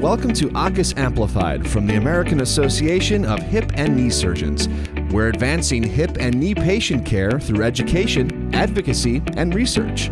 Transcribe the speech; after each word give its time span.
Welcome 0.00 0.34
to 0.34 0.48
AAHKS 0.50 0.98
Amplified 0.98 1.66
from 1.68 1.86
the 1.86 1.94
American 1.94 2.40
Association 2.40 3.24
of 3.24 3.38
Hip 3.40 3.70
and 3.74 3.96
Knee 3.96 4.10
Surgeons. 4.10 4.68
We're 5.10 5.28
advancing 5.28 5.82
hip 5.82 6.16
and 6.18 6.38
knee 6.38 6.54
patient 6.54 7.06
care 7.06 7.38
through 7.38 7.62
education, 7.62 8.54
advocacy, 8.54 9.22
and 9.36 9.54
research. 9.54 10.08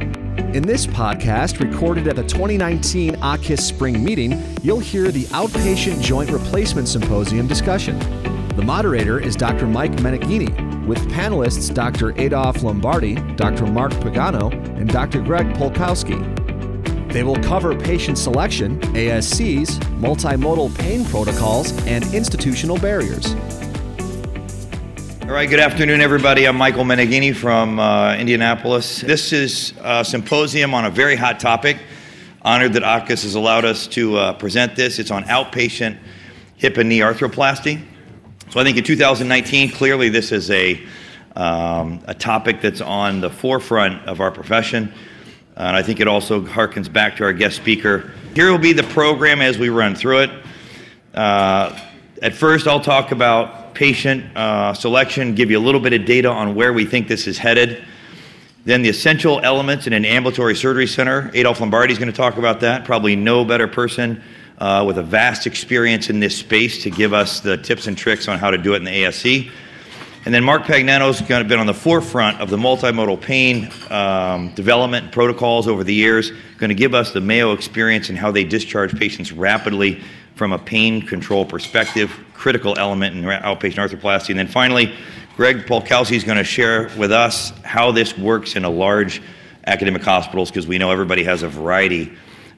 In 0.54 0.62
this 0.62 0.86
podcast, 0.86 1.60
recorded 1.60 2.06
at 2.06 2.16
the 2.16 2.22
2019 2.22 3.16
AAHKS 3.16 3.60
Spring 3.60 4.02
Meeting, 4.02 4.42
you'll 4.62 4.78
hear 4.78 5.10
the 5.10 5.24
Outpatient 5.24 6.00
Joint 6.00 6.30
Replacement 6.30 6.88
Symposium 6.88 7.46
discussion. 7.46 7.98
The 8.56 8.62
moderator 8.62 9.18
is 9.18 9.34
Dr. 9.36 9.66
Mike 9.66 9.92
Meneghini, 9.96 10.86
with 10.86 10.98
panelists 11.10 11.72
Dr. 11.74 12.18
Adolph 12.20 12.62
Lombardi, 12.62 13.16
Dr. 13.34 13.66
Mark 13.66 13.92
Pagnano, 13.92 14.52
and 14.78 14.88
Dr. 14.88 15.20
Greg 15.20 15.46
Polkowski. 15.54 16.41
They 17.12 17.24
will 17.24 17.36
cover 17.36 17.78
patient 17.78 18.16
selection, 18.16 18.80
ASCs, 18.94 19.78
multimodal 20.00 20.74
pain 20.78 21.04
protocols, 21.04 21.70
and 21.86 22.02
institutional 22.14 22.78
barriers. 22.78 23.34
All 25.24 25.34
right, 25.34 25.46
good 25.46 25.60
afternoon, 25.60 26.00
everybody. 26.00 26.48
I'm 26.48 26.56
Michael 26.56 26.84
Meneghini 26.84 27.36
from 27.36 27.78
uh, 27.78 28.16
Indianapolis. 28.16 29.02
This 29.02 29.30
is 29.34 29.74
a 29.82 30.02
symposium 30.02 30.72
on 30.72 30.86
a 30.86 30.90
very 30.90 31.14
hot 31.14 31.38
topic. 31.38 31.76
Honored 32.40 32.72
that 32.72 32.82
AAHKS 32.82 33.24
has 33.24 33.34
allowed 33.34 33.66
us 33.66 33.86
to 33.88 34.16
uh, 34.16 34.32
present 34.32 34.74
this. 34.74 34.98
It's 34.98 35.10
on 35.10 35.24
outpatient 35.24 35.98
hip 36.56 36.78
and 36.78 36.88
knee 36.88 37.00
arthroplasty. 37.00 37.84
So 38.48 38.58
I 38.58 38.64
think 38.64 38.78
in 38.78 38.84
2019, 38.84 39.72
clearly 39.72 40.08
this 40.08 40.32
is 40.32 40.50
a, 40.50 40.82
um, 41.36 42.00
a 42.06 42.14
topic 42.14 42.62
that's 42.62 42.80
on 42.80 43.20
the 43.20 43.28
forefront 43.28 44.02
of 44.08 44.22
our 44.22 44.30
profession. 44.30 44.94
And 45.56 45.76
I 45.76 45.82
think 45.82 46.00
it 46.00 46.08
also 46.08 46.40
harkens 46.42 46.90
back 46.92 47.16
to 47.16 47.24
our 47.24 47.32
guest 47.32 47.56
speaker. 47.56 48.10
Here 48.34 48.50
will 48.50 48.58
be 48.58 48.72
the 48.72 48.82
program 48.84 49.40
as 49.40 49.58
we 49.58 49.68
run 49.68 49.94
through 49.94 50.20
it. 50.20 50.30
Uh, 51.14 51.78
at 52.22 52.34
first, 52.34 52.66
I'll 52.66 52.80
talk 52.80 53.12
about 53.12 53.74
patient 53.74 54.36
uh, 54.36 54.72
selection, 54.74 55.34
give 55.34 55.50
you 55.50 55.58
a 55.58 55.60
little 55.60 55.80
bit 55.80 55.92
of 55.92 56.04
data 56.04 56.28
on 56.28 56.54
where 56.54 56.72
we 56.72 56.86
think 56.86 57.08
this 57.08 57.26
is 57.26 57.36
headed. 57.36 57.84
Then 58.64 58.82
the 58.82 58.88
essential 58.88 59.40
elements 59.42 59.86
in 59.86 59.92
an 59.92 60.04
ambulatory 60.04 60.54
surgery 60.54 60.86
center. 60.86 61.30
Adolph 61.34 61.60
Lombardi 61.60 61.92
is 61.92 61.98
going 61.98 62.10
to 62.10 62.16
talk 62.16 62.36
about 62.36 62.60
that. 62.60 62.84
Probably 62.84 63.16
no 63.16 63.44
better 63.44 63.66
person 63.66 64.22
uh, 64.58 64.84
with 64.86 64.98
a 64.98 65.02
vast 65.02 65.46
experience 65.46 66.10
in 66.10 66.20
this 66.20 66.36
space 66.38 66.82
to 66.84 66.90
give 66.90 67.12
us 67.12 67.40
the 67.40 67.56
tips 67.56 67.88
and 67.88 67.98
tricks 67.98 68.28
on 68.28 68.38
how 68.38 68.50
to 68.50 68.58
do 68.58 68.74
it 68.74 68.76
in 68.76 68.84
the 68.84 68.90
ASC. 69.02 69.50
And 70.24 70.32
then 70.32 70.44
Mark 70.44 70.62
Pagnano's 70.62 71.18
kind 71.20 71.42
of 71.42 71.48
been 71.48 71.58
on 71.58 71.66
the 71.66 71.74
forefront 71.74 72.40
of 72.40 72.48
the 72.48 72.56
multimodal 72.56 73.20
pain 73.20 73.68
um, 73.90 74.54
development 74.54 75.10
protocols 75.10 75.66
over 75.66 75.82
the 75.82 75.92
years, 75.92 76.30
going 76.58 76.68
to 76.68 76.76
give 76.76 76.94
us 76.94 77.10
the 77.10 77.20
Mayo 77.20 77.52
experience 77.52 78.08
and 78.08 78.16
how 78.16 78.30
they 78.30 78.44
discharge 78.44 78.96
patients 78.96 79.32
rapidly 79.32 80.00
from 80.36 80.52
a 80.52 80.58
pain 80.58 81.04
control 81.04 81.44
perspective, 81.44 82.16
critical 82.34 82.78
element 82.78 83.16
in 83.16 83.24
outpatient 83.24 83.88
arthroplasty. 83.88 84.30
And 84.30 84.38
then 84.38 84.46
finally, 84.46 84.94
Greg 85.34 85.66
Polkowski 85.66 86.12
is 86.12 86.22
going 86.22 86.38
to 86.38 86.44
share 86.44 86.88
with 86.96 87.10
us 87.10 87.50
how 87.64 87.90
this 87.90 88.16
works 88.16 88.54
in 88.54 88.64
a 88.64 88.70
large 88.70 89.20
academic 89.66 90.02
hospitals 90.02 90.50
because 90.50 90.68
we 90.68 90.78
know 90.78 90.92
everybody 90.92 91.24
has 91.24 91.42
a 91.42 91.48
variety 91.48 92.12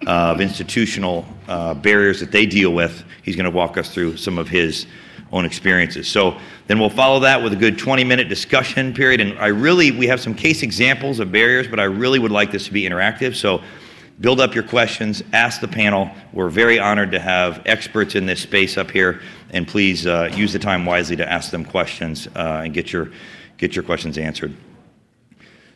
of 0.07 0.43
institutional 0.43 1.25
uh, 1.49 1.73
barriers 1.73 2.21
that 2.21 2.31
they 2.31 2.45
deal 2.45 2.75
with. 2.75 3.05
He's 3.23 3.37
going 3.37 3.51
to 3.51 3.51
walk 3.51 3.79
us 3.79 3.89
through 3.89 4.19
some 4.19 4.37
of 4.37 4.49
his 4.49 4.87
own 5.33 5.45
experiences. 5.45 6.09
So 6.09 6.39
then 6.67 6.79
we'll 6.79 6.91
follow 6.91 7.21
that 7.21 7.43
with 7.43 7.53
a 7.53 7.57
good 7.57 7.79
20 7.79 8.05
minute 8.05 8.29
discussion 8.29 8.95
period. 8.95 9.21
And 9.21 9.39
I 9.39 9.49
really, 9.49 9.91
we 9.91 10.07
have 10.07 10.21
some 10.21 10.35
case 10.35 10.63
examples 10.63 11.21
of 11.21 11.33
barriers, 11.33 11.69
but 11.69 11.81
I 11.81 11.85
really 11.85 12.19
would 12.19 12.31
like 12.31 12.53
this 12.53 12.67
to 12.67 12.73
be 12.73 12.83
interactive. 12.83 13.35
So 13.35 13.63
build 14.21 14.41
up 14.41 14.55
your 14.55 14.65
questions, 14.65 15.23
ask 15.33 15.61
the 15.61 15.69
panel. 15.69 16.11
We're 16.33 16.51
very 16.51 16.79
honored 16.79 17.11
to 17.13 17.19
have 17.19 17.63
experts 17.67 18.15
in 18.15 18.27
this 18.27 18.41
space 18.41 18.79
up 18.79 18.91
here. 18.91 19.21
And 19.51 19.67
please 19.67 20.07
uh, 20.07 20.31
use 20.35 20.53
the 20.53 20.59
time 20.59 20.87
wisely 20.87 21.17
to 21.17 21.31
ask 21.31 21.51
them 21.51 21.65
questions 21.65 22.29
uh, 22.37 22.63
and 22.65 22.73
get 22.73 22.93
your, 22.93 23.11
get 23.59 23.75
your 23.75 23.83
questions 23.83 24.19
answered. 24.19 24.55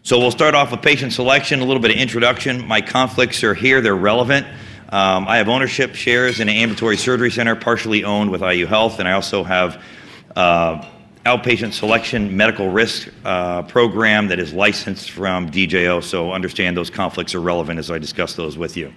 So 0.03 0.19
we'll 0.19 0.31
start 0.31 0.55
off 0.55 0.71
with 0.71 0.81
patient 0.81 1.13
selection, 1.13 1.61
a 1.61 1.65
little 1.65 1.83
bit 1.83 1.91
of 1.91 1.97
introduction. 1.99 2.67
My 2.67 2.81
conflicts 2.81 3.43
are 3.45 3.55
here, 3.55 3.81
they're 3.81 3.95
relevant. 3.95 4.47
Um, 4.91 5.29
I 5.29 5.37
have 5.37 5.51
ownership 5.51 5.95
shares 5.95 6.41
in 6.41 6.49
an 6.49 6.55
ambulatory 6.55 6.97
surgery 6.97 7.31
center, 7.31 7.55
partially 7.55 8.05
owned 8.05 8.31
with 8.31 8.41
IU 8.41 8.65
Health, 8.65 9.01
and 9.01 9.07
I 9.07 9.13
also 9.13 9.45
have 9.45 9.83
uh, 10.35 10.83
outpatient 11.27 11.75
selection 11.75 12.35
medical 12.35 12.71
risk 12.71 13.09
uh, 13.23 13.63
program 13.65 14.29
that 14.29 14.39
is 14.39 14.55
licensed 14.55 15.11
from 15.11 15.51
DJO. 15.51 16.03
So 16.03 16.33
understand 16.33 16.75
those 16.75 16.89
conflicts 16.89 17.35
are 17.35 17.41
relevant 17.41 17.79
as 17.79 17.91
I 17.91 17.99
discuss 17.99 18.35
those 18.35 18.57
with 18.57 18.79
you. 18.79 18.91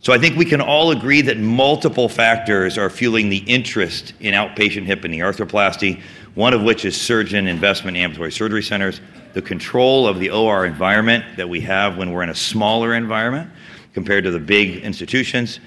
So 0.00 0.12
I 0.12 0.18
think 0.18 0.36
we 0.36 0.44
can 0.44 0.60
all 0.60 0.92
agree 0.92 1.22
that 1.22 1.38
multiple 1.38 2.08
factors 2.08 2.78
are 2.78 2.88
fueling 2.88 3.28
the 3.28 3.38
interest 3.38 4.12
in 4.20 4.34
outpatient 4.34 4.84
hip 4.84 5.02
and 5.02 5.10
knee 5.10 5.18
arthroplasty, 5.18 6.00
one 6.36 6.54
of 6.54 6.62
which 6.62 6.84
is 6.84 6.96
surgeon 6.96 7.48
investment 7.48 7.96
in 7.96 8.04
ambulatory 8.04 8.30
surgery 8.30 8.62
centers, 8.62 9.00
the 9.32 9.42
control 9.42 10.06
of 10.06 10.20
the 10.20 10.30
OR 10.30 10.64
environment 10.64 11.24
that 11.36 11.48
we 11.48 11.60
have 11.62 11.98
when 11.98 12.12
we're 12.12 12.22
in 12.22 12.30
a 12.30 12.34
smaller 12.36 12.94
environment, 12.94 13.50
compared 13.98 14.22
to 14.22 14.30
the 14.30 14.38
big 14.38 14.84
institutions. 14.84 15.58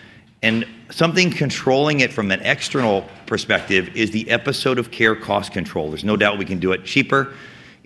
And 0.41 0.65
something 0.89 1.29
controlling 1.29 1.99
it 1.99 2.13
from 2.13 2.31
an 2.31 2.39
external 2.39 3.05
perspective 3.25 3.93
is 3.93 4.09
the 4.11 4.29
episode 4.29 4.79
of 4.79 4.89
care 4.89 5.17
cost 5.17 5.51
control. 5.51 5.89
There's 5.89 6.05
no 6.05 6.15
doubt 6.15 6.37
we 6.37 6.45
can 6.45 6.57
do 6.57 6.71
it 6.71 6.85
cheaper 6.85 7.33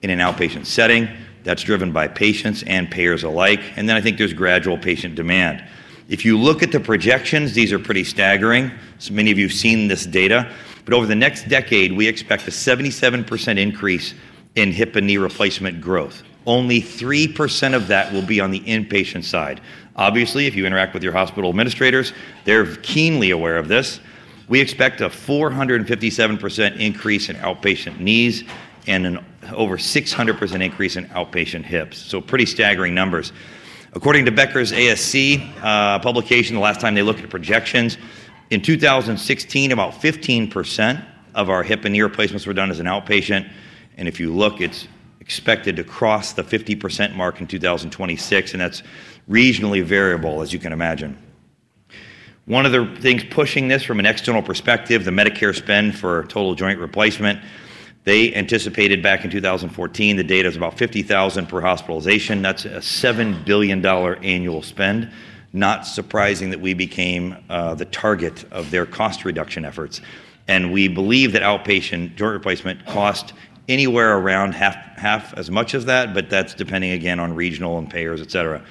in 0.03 0.11
an 0.11 0.19
outpatient 0.19 0.67
setting. 0.67 1.09
That's 1.43 1.63
driven 1.63 1.91
by 1.91 2.09
patients 2.09 2.61
and 2.67 2.91
payers 2.91 3.23
alike. 3.23 3.59
And 3.75 3.89
then 3.89 3.95
I 3.95 4.01
think 4.01 4.19
there's 4.19 4.33
gradual 4.33 4.77
patient 4.77 5.15
demand. 5.15 5.63
If 6.09 6.23
you 6.23 6.37
look 6.37 6.61
at 6.61 6.71
the 6.71 6.79
projections, 6.79 7.53
these 7.53 7.73
are 7.73 7.79
pretty 7.79 8.03
staggering. 8.03 8.69
Many 9.09 9.31
of 9.31 9.39
you 9.39 9.47
have 9.47 9.57
seen 9.57 9.87
this 9.87 10.05
data. 10.05 10.51
But 10.85 10.93
over 10.93 11.07
the 11.07 11.15
next 11.15 11.47
decade, 11.47 11.91
we 11.91 12.07
expect 12.07 12.47
a 12.47 12.51
77% 12.51 13.57
increase 13.57 14.13
in 14.55 14.71
hip 14.71 14.95
and 14.95 15.05
knee 15.07 15.17
replacement 15.17 15.81
growth. 15.81 16.23
Only 16.45 16.81
3% 16.81 17.73
of 17.73 17.87
that 17.87 18.13
will 18.13 18.21
be 18.21 18.39
on 18.39 18.51
the 18.51 18.59
inpatient 18.61 19.23
side. 19.23 19.61
Obviously, 19.95 20.47
if 20.47 20.55
you 20.55 20.65
interact 20.65 20.93
with 20.93 21.03
your 21.03 21.13
hospital 21.13 21.49
administrators, 21.49 22.13
they're 22.43 22.75
keenly 22.77 23.31
aware 23.31 23.57
of 23.57 23.67
this. 23.67 23.99
We 24.47 24.59
expect 24.59 25.01
a 25.01 25.09
457% 25.09 26.79
increase 26.79 27.29
in 27.29 27.35
outpatient 27.37 27.99
knees 27.99 28.43
and 28.85 29.05
an 29.07 29.25
over 29.53 29.77
600% 29.77 30.63
increase 30.63 30.95
in 30.95 31.05
outpatient 31.07 31.63
hips. 31.63 31.97
So, 31.97 32.21
pretty 32.21 32.45
staggering 32.45 32.93
numbers. 32.93 33.31
According 33.93 34.25
to 34.25 34.31
Becker's 34.31 34.71
ASC 34.71 35.49
uh, 35.63 35.99
publication, 35.99 36.55
the 36.55 36.61
last 36.61 36.81
time 36.81 36.93
they 36.93 37.01
looked 37.01 37.21
at 37.21 37.29
projections, 37.29 37.97
in 38.49 38.61
2016, 38.61 39.71
about 39.71 39.93
15% 39.93 41.03
of 41.33 41.49
our 41.49 41.63
hip 41.63 41.85
and 41.85 41.93
knee 41.93 42.01
replacements 42.01 42.45
were 42.45 42.53
done 42.53 42.69
as 42.69 42.79
an 42.79 42.85
outpatient. 42.85 43.49
And 43.95 44.07
if 44.07 44.19
you 44.19 44.33
look, 44.33 44.61
it's 44.61 44.87
expected 45.19 45.75
to 45.77 45.83
cross 45.83 46.33
the 46.33 46.43
50% 46.43 47.15
mark 47.15 47.41
in 47.41 47.47
2026, 47.47 48.53
and 48.53 48.61
that's 48.61 48.83
regionally 49.29 49.83
variable, 49.83 50.41
as 50.41 50.53
you 50.53 50.59
can 50.59 50.71
imagine. 50.71 51.17
One 52.45 52.65
of 52.65 52.71
the 52.71 53.01
things 53.01 53.23
pushing 53.23 53.67
this 53.67 53.83
from 53.83 53.99
an 53.99 54.05
external 54.05 54.43
perspective, 54.43 55.03
the 55.03 55.11
Medicare 55.11 55.55
spend 55.55 55.97
for 55.97 56.25
total 56.25 56.53
joint 56.53 56.79
replacement, 56.79 57.39
they 58.05 58.35
anticipated 58.35 59.01
back 59.01 59.25
in 59.25 59.31
2014 59.31 60.15
the 60.15 60.23
data 60.23 60.47
is 60.47 60.55
about 60.55 60.77
50,000 60.77 61.47
per 61.47 61.59
hospitalization. 61.59 62.43
That's 62.43 62.65
a 62.65 62.77
$7 62.77 63.43
billion 63.43 63.83
annual 63.83 64.61
spend. 64.61 65.11
Not 65.53 65.87
surprising 65.87 66.51
that 66.51 66.61
we 66.61 66.75
became 66.75 67.35
uh, 67.49 67.73
the 67.73 67.85
target 67.85 68.45
of 68.51 68.69
their 68.69 68.85
cost 68.85 69.25
reduction 69.25 69.65
efforts. 69.65 70.01
And 70.47 70.71
we 70.71 70.87
believe 70.87 71.31
that 71.31 71.41
outpatient 71.41 72.15
joint 72.15 72.33
replacement 72.33 72.85
cost 72.85 73.33
anywhere 73.67 74.17
around 74.17 74.53
half, 74.53 74.75
half 74.97 75.33
as 75.35 75.49
much 75.49 75.73
as 75.73 75.85
that, 75.85 76.13
but 76.13 76.29
that's 76.29 76.53
depending 76.53 76.91
again 76.91 77.19
on 77.19 77.33
regional 77.33 77.77
and 77.77 77.89
payers, 77.89 78.21
et 78.21 78.31
cetera. 78.31 78.63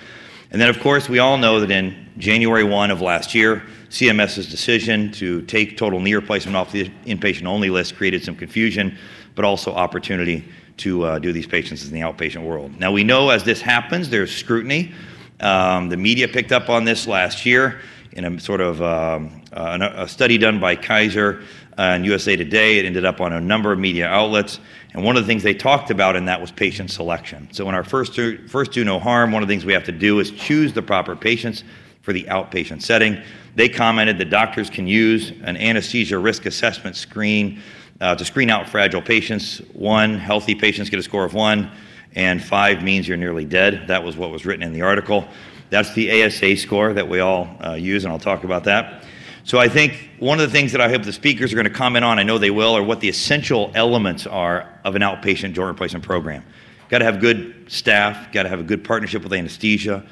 And 0.50 0.60
then, 0.60 0.71
of 0.71 0.78
course, 0.78 1.09
we 1.09 1.19
all 1.19 1.37
know 1.37 1.59
that 1.60 1.71
in 1.71 2.09
January 2.16 2.62
1 2.62 2.91
of 2.93 3.00
last 3.00 3.34
year, 3.34 3.65
CMS's 3.91 4.48
decision 4.48 5.10
to 5.13 5.42
take 5.42 5.77
total 5.77 6.01
knee 6.01 6.15
replacement 6.15 6.57
off 6.57 6.71
the 6.71 6.89
inpatient 7.07 7.47
only 7.47 7.71
list 7.71 7.97
created 7.97 8.22
some 8.22 8.36
confusion, 8.36 8.97
but 9.34 9.45
also 9.45 9.72
opportunity 9.72 10.45
to 10.77 11.04
uh, 11.04 11.18
do 11.18 11.33
these 11.33 11.47
patients 11.47 11.86
in 11.86 11.92
the 11.92 12.01
outpatient 12.01 12.45
world. 12.45 12.78
Now, 12.78 12.92
we 12.92 13.04
know 13.04 13.30
as 13.30 13.45
this 13.45 13.60
happens, 13.60 14.10
there's 14.10 14.34
scrutiny. 14.34 14.92
Um, 15.41 15.89
the 15.89 15.97
media 15.97 16.28
picked 16.28 16.53
up 16.53 16.68
on 16.68 16.84
this 16.84 17.07
last 17.07 17.45
year 17.45 17.80
in 18.13 18.24
a 18.24 18.41
sort 18.41 18.60
of 18.60 18.80
um, 18.80 19.42
uh, 19.53 19.91
a 19.97 20.09
study 20.09 20.39
done 20.39 20.60
by 20.60 20.77
Kaiser 20.77 21.42
and 21.77 22.04
USA 22.07 22.36
Today. 22.36 22.78
It 22.78 22.84
ended 22.86 23.04
up 23.04 23.21
on 23.21 23.33
a 23.33 23.41
number 23.41 23.72
of 23.72 23.78
media 23.78 24.07
outlets. 24.07 24.60
And 24.94 25.04
one 25.04 25.16
of 25.16 25.24
the 25.24 25.26
things 25.26 25.42
they 25.42 25.54
talked 25.54 25.91
about 25.91 26.14
in 26.14 26.24
that 26.26 26.41
was 26.41 26.52
patient 26.52 26.91
selection. 26.91 27.48
So 27.52 27.68
in 27.68 27.74
our 27.74 27.82
first 27.82 28.14
do, 28.14 28.46
first 28.46 28.70
do 28.70 28.84
no 28.84 29.00
harm, 29.00 29.32
one 29.32 29.42
of 29.42 29.48
the 29.48 29.52
things 29.52 29.64
we 29.64 29.72
have 29.72 29.84
to 29.84 29.92
do 29.92 30.20
is 30.20 30.30
choose 30.30 30.72
the 30.72 30.82
proper 30.82 31.16
patients 31.16 31.64
for 32.02 32.12
the 32.12 32.24
outpatient 32.24 32.80
setting. 32.80 33.20
They 33.56 33.68
commented 33.68 34.18
that 34.18 34.30
doctors 34.30 34.70
can 34.70 34.86
use 34.86 35.30
an 35.42 35.56
anesthesia 35.56 36.18
risk 36.18 36.46
assessment 36.46 36.96
screen 36.96 37.60
uh, 38.00 38.14
to 38.14 38.24
screen 38.24 38.50
out 38.50 38.68
fragile 38.68 39.02
patients. 39.02 39.58
One, 39.72 40.16
healthy 40.16 40.54
patients 40.54 40.91
get 40.91 41.00
a 41.00 41.02
score 41.02 41.24
of 41.24 41.34
one, 41.34 41.70
and 42.14 42.42
five 42.42 42.82
means 42.82 43.08
you're 43.08 43.16
nearly 43.16 43.44
dead. 43.44 43.88
That 43.88 44.04
was 44.04 44.16
what 44.16 44.30
was 44.30 44.46
written 44.46 44.62
in 44.62 44.72
the 44.72 44.82
article. 44.82 45.26
That's 45.70 45.92
the 45.94 46.22
ASA 46.22 46.56
score 46.56 46.92
that 46.92 47.08
we 47.08 47.18
all 47.18 47.48
uh, 47.64 47.72
use, 47.74 48.04
and 48.04 48.12
I'll 48.12 48.18
talk 48.18 48.44
about 48.44 48.64
that. 48.64 49.04
So 49.44 49.58
I 49.58 49.68
think 49.68 50.10
one 50.18 50.41
of 50.41 50.46
the 50.46 50.52
things 50.52 50.72
that 50.72 50.80
I 50.80 50.88
hope 50.88 51.02
the 51.02 51.12
speakers 51.12 51.52
are 51.52 51.56
going 51.56 51.68
to 51.68 51.72
comment 51.72 52.04
on, 52.04 52.18
I 52.18 52.22
know 52.22 52.38
they 52.38 52.50
will, 52.50 52.74
are 52.74 52.82
what 52.82 53.00
the 53.00 53.08
essential 53.08 53.70
elements 53.74 54.26
are 54.26 54.80
of 54.84 54.96
an 54.96 55.02
outpatient 55.02 55.52
joint 55.52 55.68
replacement 55.68 56.04
program. 56.04 56.42
Got 56.88 56.98
to 56.98 57.04
have 57.04 57.20
good 57.20 57.70
staff, 57.70 58.32
got 58.32 58.44
to 58.44 58.48
have 58.48 58.60
a 58.60 58.64
good 58.64 58.82
partnership 58.82 59.22
with 59.22 59.32
anesthesia. 59.32 60.04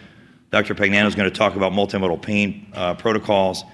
Dr. 0.51 0.75
Pagnano 0.75 1.07
is 1.07 1.15
going 1.15 1.31
to 1.31 1.37
talk 1.37 1.57
about 1.57 1.73
multimodal 1.73 2.21
pain 2.21 2.71
uh, 2.75 2.95
protocols, 2.95 3.65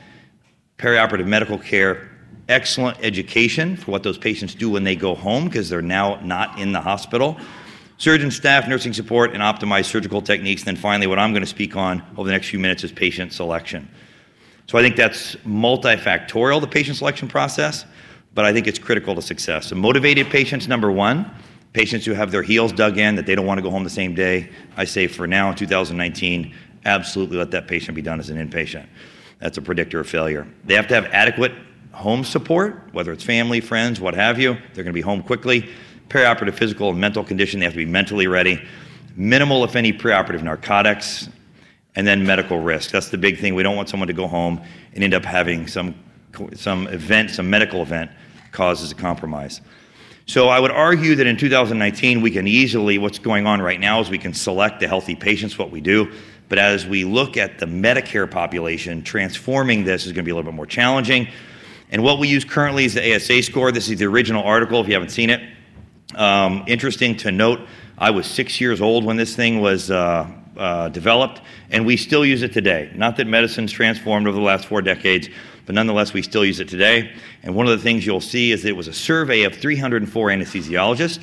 perioperative 0.78 1.26
medical 1.26 1.58
care, 1.58 2.08
excellent 2.48 2.96
education 3.02 3.76
for 3.76 3.90
what 3.90 4.04
those 4.04 4.16
patients 4.16 4.54
do 4.54 4.70
when 4.70 4.84
they 4.84 4.94
go 4.94 5.14
home 5.14 5.46
because 5.46 5.68
they're 5.68 5.82
now 5.82 6.20
not 6.20 6.58
in 6.58 6.70
the 6.70 6.80
hospital 6.80 7.36
surgeon 7.98 8.30
staff, 8.30 8.68
nursing 8.68 8.92
support, 8.92 9.34
and 9.34 9.42
optimized 9.42 9.86
surgical 9.86 10.22
techniques. 10.22 10.62
And 10.62 10.68
then 10.68 10.76
finally, 10.76 11.06
what 11.06 11.18
I'm 11.18 11.32
going 11.32 11.42
to 11.42 11.48
speak 11.48 11.76
on 11.76 12.02
over 12.16 12.28
the 12.28 12.32
next 12.32 12.48
few 12.48 12.58
minutes 12.58 12.84
is 12.84 12.92
patient 12.92 13.32
selection. 13.32 13.88
So 14.68 14.76
I 14.76 14.82
think 14.82 14.96
that's 14.96 15.34
multifactorial, 15.36 16.60
the 16.60 16.66
patient 16.66 16.98
selection 16.98 17.26
process, 17.26 17.86
but 18.34 18.44
I 18.44 18.52
think 18.52 18.66
it's 18.66 18.78
critical 18.78 19.14
to 19.14 19.22
success. 19.22 19.68
So 19.68 19.76
motivated 19.76 20.28
patients, 20.28 20.68
number 20.68 20.92
one, 20.92 21.30
patients 21.72 22.04
who 22.04 22.12
have 22.12 22.30
their 22.30 22.42
heels 22.42 22.70
dug 22.72 22.98
in, 22.98 23.16
that 23.16 23.24
they 23.24 23.34
don't 23.34 23.46
want 23.46 23.56
to 23.56 23.62
go 23.62 23.70
home 23.70 23.82
the 23.82 23.88
same 23.88 24.14
day. 24.14 24.50
I 24.76 24.84
say 24.84 25.06
for 25.06 25.26
now 25.26 25.48
in 25.48 25.56
2019, 25.56 26.54
absolutely 26.84 27.38
let 27.38 27.50
that 27.52 27.66
patient 27.66 27.94
be 27.94 28.02
done 28.02 28.20
as 28.20 28.28
an 28.28 28.36
inpatient. 28.36 28.86
That's 29.38 29.56
a 29.56 29.62
predictor 29.62 30.00
of 30.00 30.08
failure. 30.08 30.46
They 30.64 30.74
have 30.74 30.86
to 30.88 30.94
have 30.94 31.06
adequate 31.06 31.52
home 31.92 32.22
support, 32.22 32.90
whether 32.92 33.10
it's 33.10 33.24
family, 33.24 33.60
friends, 33.60 34.02
what 34.02 34.14
have 34.14 34.38
you. 34.38 34.52
They're 34.52 34.84
going 34.84 34.86
to 34.86 34.92
be 34.92 35.00
home 35.00 35.22
quickly. 35.22 35.70
Perioperative 36.10 36.54
physical 36.54 36.90
and 36.90 37.00
mental 37.00 37.24
condition, 37.24 37.58
they 37.60 37.64
have 37.64 37.72
to 37.72 37.78
be 37.78 37.86
mentally 37.86 38.26
ready. 38.26 38.62
Minimal, 39.16 39.64
if 39.64 39.76
any, 39.76 39.94
preoperative 39.94 40.42
narcotics 40.42 41.30
and 41.94 42.06
then 42.06 42.24
medical 42.24 42.58
risk. 42.60 42.90
That's 42.90 43.08
the 43.08 43.18
big 43.18 43.38
thing. 43.38 43.54
We 43.54 43.62
don't 43.62 43.76
want 43.76 43.88
someone 43.88 44.08
to 44.08 44.14
go 44.14 44.26
home 44.26 44.60
and 44.94 45.04
end 45.04 45.14
up 45.14 45.24
having 45.24 45.66
some, 45.66 45.94
some 46.54 46.86
event, 46.88 47.30
some 47.30 47.48
medical 47.48 47.82
event 47.82 48.10
causes 48.52 48.92
a 48.92 48.94
compromise. 48.94 49.60
So 50.26 50.48
I 50.48 50.60
would 50.60 50.70
argue 50.70 51.14
that 51.14 51.26
in 51.26 51.38
2019, 51.38 52.20
we 52.20 52.30
can 52.30 52.46
easily, 52.46 52.98
what's 52.98 53.18
going 53.18 53.46
on 53.46 53.62
right 53.62 53.80
now 53.80 54.00
is 54.00 54.10
we 54.10 54.18
can 54.18 54.34
select 54.34 54.78
the 54.78 54.86
healthy 54.86 55.14
patients, 55.14 55.58
what 55.58 55.70
we 55.70 55.80
do. 55.80 56.12
But 56.48 56.58
as 56.58 56.86
we 56.86 57.04
look 57.04 57.36
at 57.36 57.58
the 57.58 57.66
Medicare 57.66 58.30
population, 58.30 59.02
transforming 59.02 59.84
this 59.84 60.06
is 60.06 60.12
going 60.12 60.24
to 60.24 60.28
be 60.28 60.30
a 60.30 60.34
little 60.34 60.50
bit 60.50 60.54
more 60.54 60.66
challenging. 60.66 61.28
And 61.90 62.02
what 62.02 62.18
we 62.18 62.28
use 62.28 62.44
currently 62.44 62.84
is 62.84 62.94
the 62.94 63.14
ASA 63.14 63.42
score. 63.42 63.72
This 63.72 63.88
is 63.88 63.98
the 63.98 64.04
original 64.04 64.42
article 64.42 64.80
if 64.80 64.86
you 64.86 64.92
haven't 64.92 65.10
seen 65.10 65.30
it. 65.30 65.40
Um, 66.14 66.64
interesting 66.66 67.16
to 67.18 67.32
note, 67.32 67.60
I 67.96 68.10
was 68.10 68.26
six 68.26 68.60
years 68.60 68.80
old 68.80 69.04
when 69.04 69.16
this 69.16 69.34
thing 69.34 69.60
was 69.60 69.90
uh, 69.90 70.30
uh, 70.58 70.88
developed, 70.88 71.40
and 71.70 71.86
we 71.86 71.96
still 71.96 72.26
use 72.26 72.42
it 72.42 72.52
today. 72.52 72.90
Not 72.94 73.16
that 73.16 73.26
medicine's 73.26 73.72
transformed 73.72 74.26
over 74.26 74.36
the 74.36 74.44
last 74.44 74.66
four 74.66 74.82
decades, 74.82 75.28
but 75.66 75.74
nonetheless, 75.74 76.12
we 76.12 76.22
still 76.22 76.44
use 76.44 76.60
it 76.60 76.68
today. 76.68 77.12
And 77.42 77.54
one 77.54 77.66
of 77.66 77.72
the 77.72 77.82
things 77.82 78.04
you'll 78.04 78.20
see 78.20 78.52
is 78.52 78.62
that 78.62 78.70
it 78.70 78.76
was 78.76 78.88
a 78.88 78.92
survey 78.92 79.42
of 79.42 79.54
304 79.54 80.28
anesthesiologists. 80.28 81.22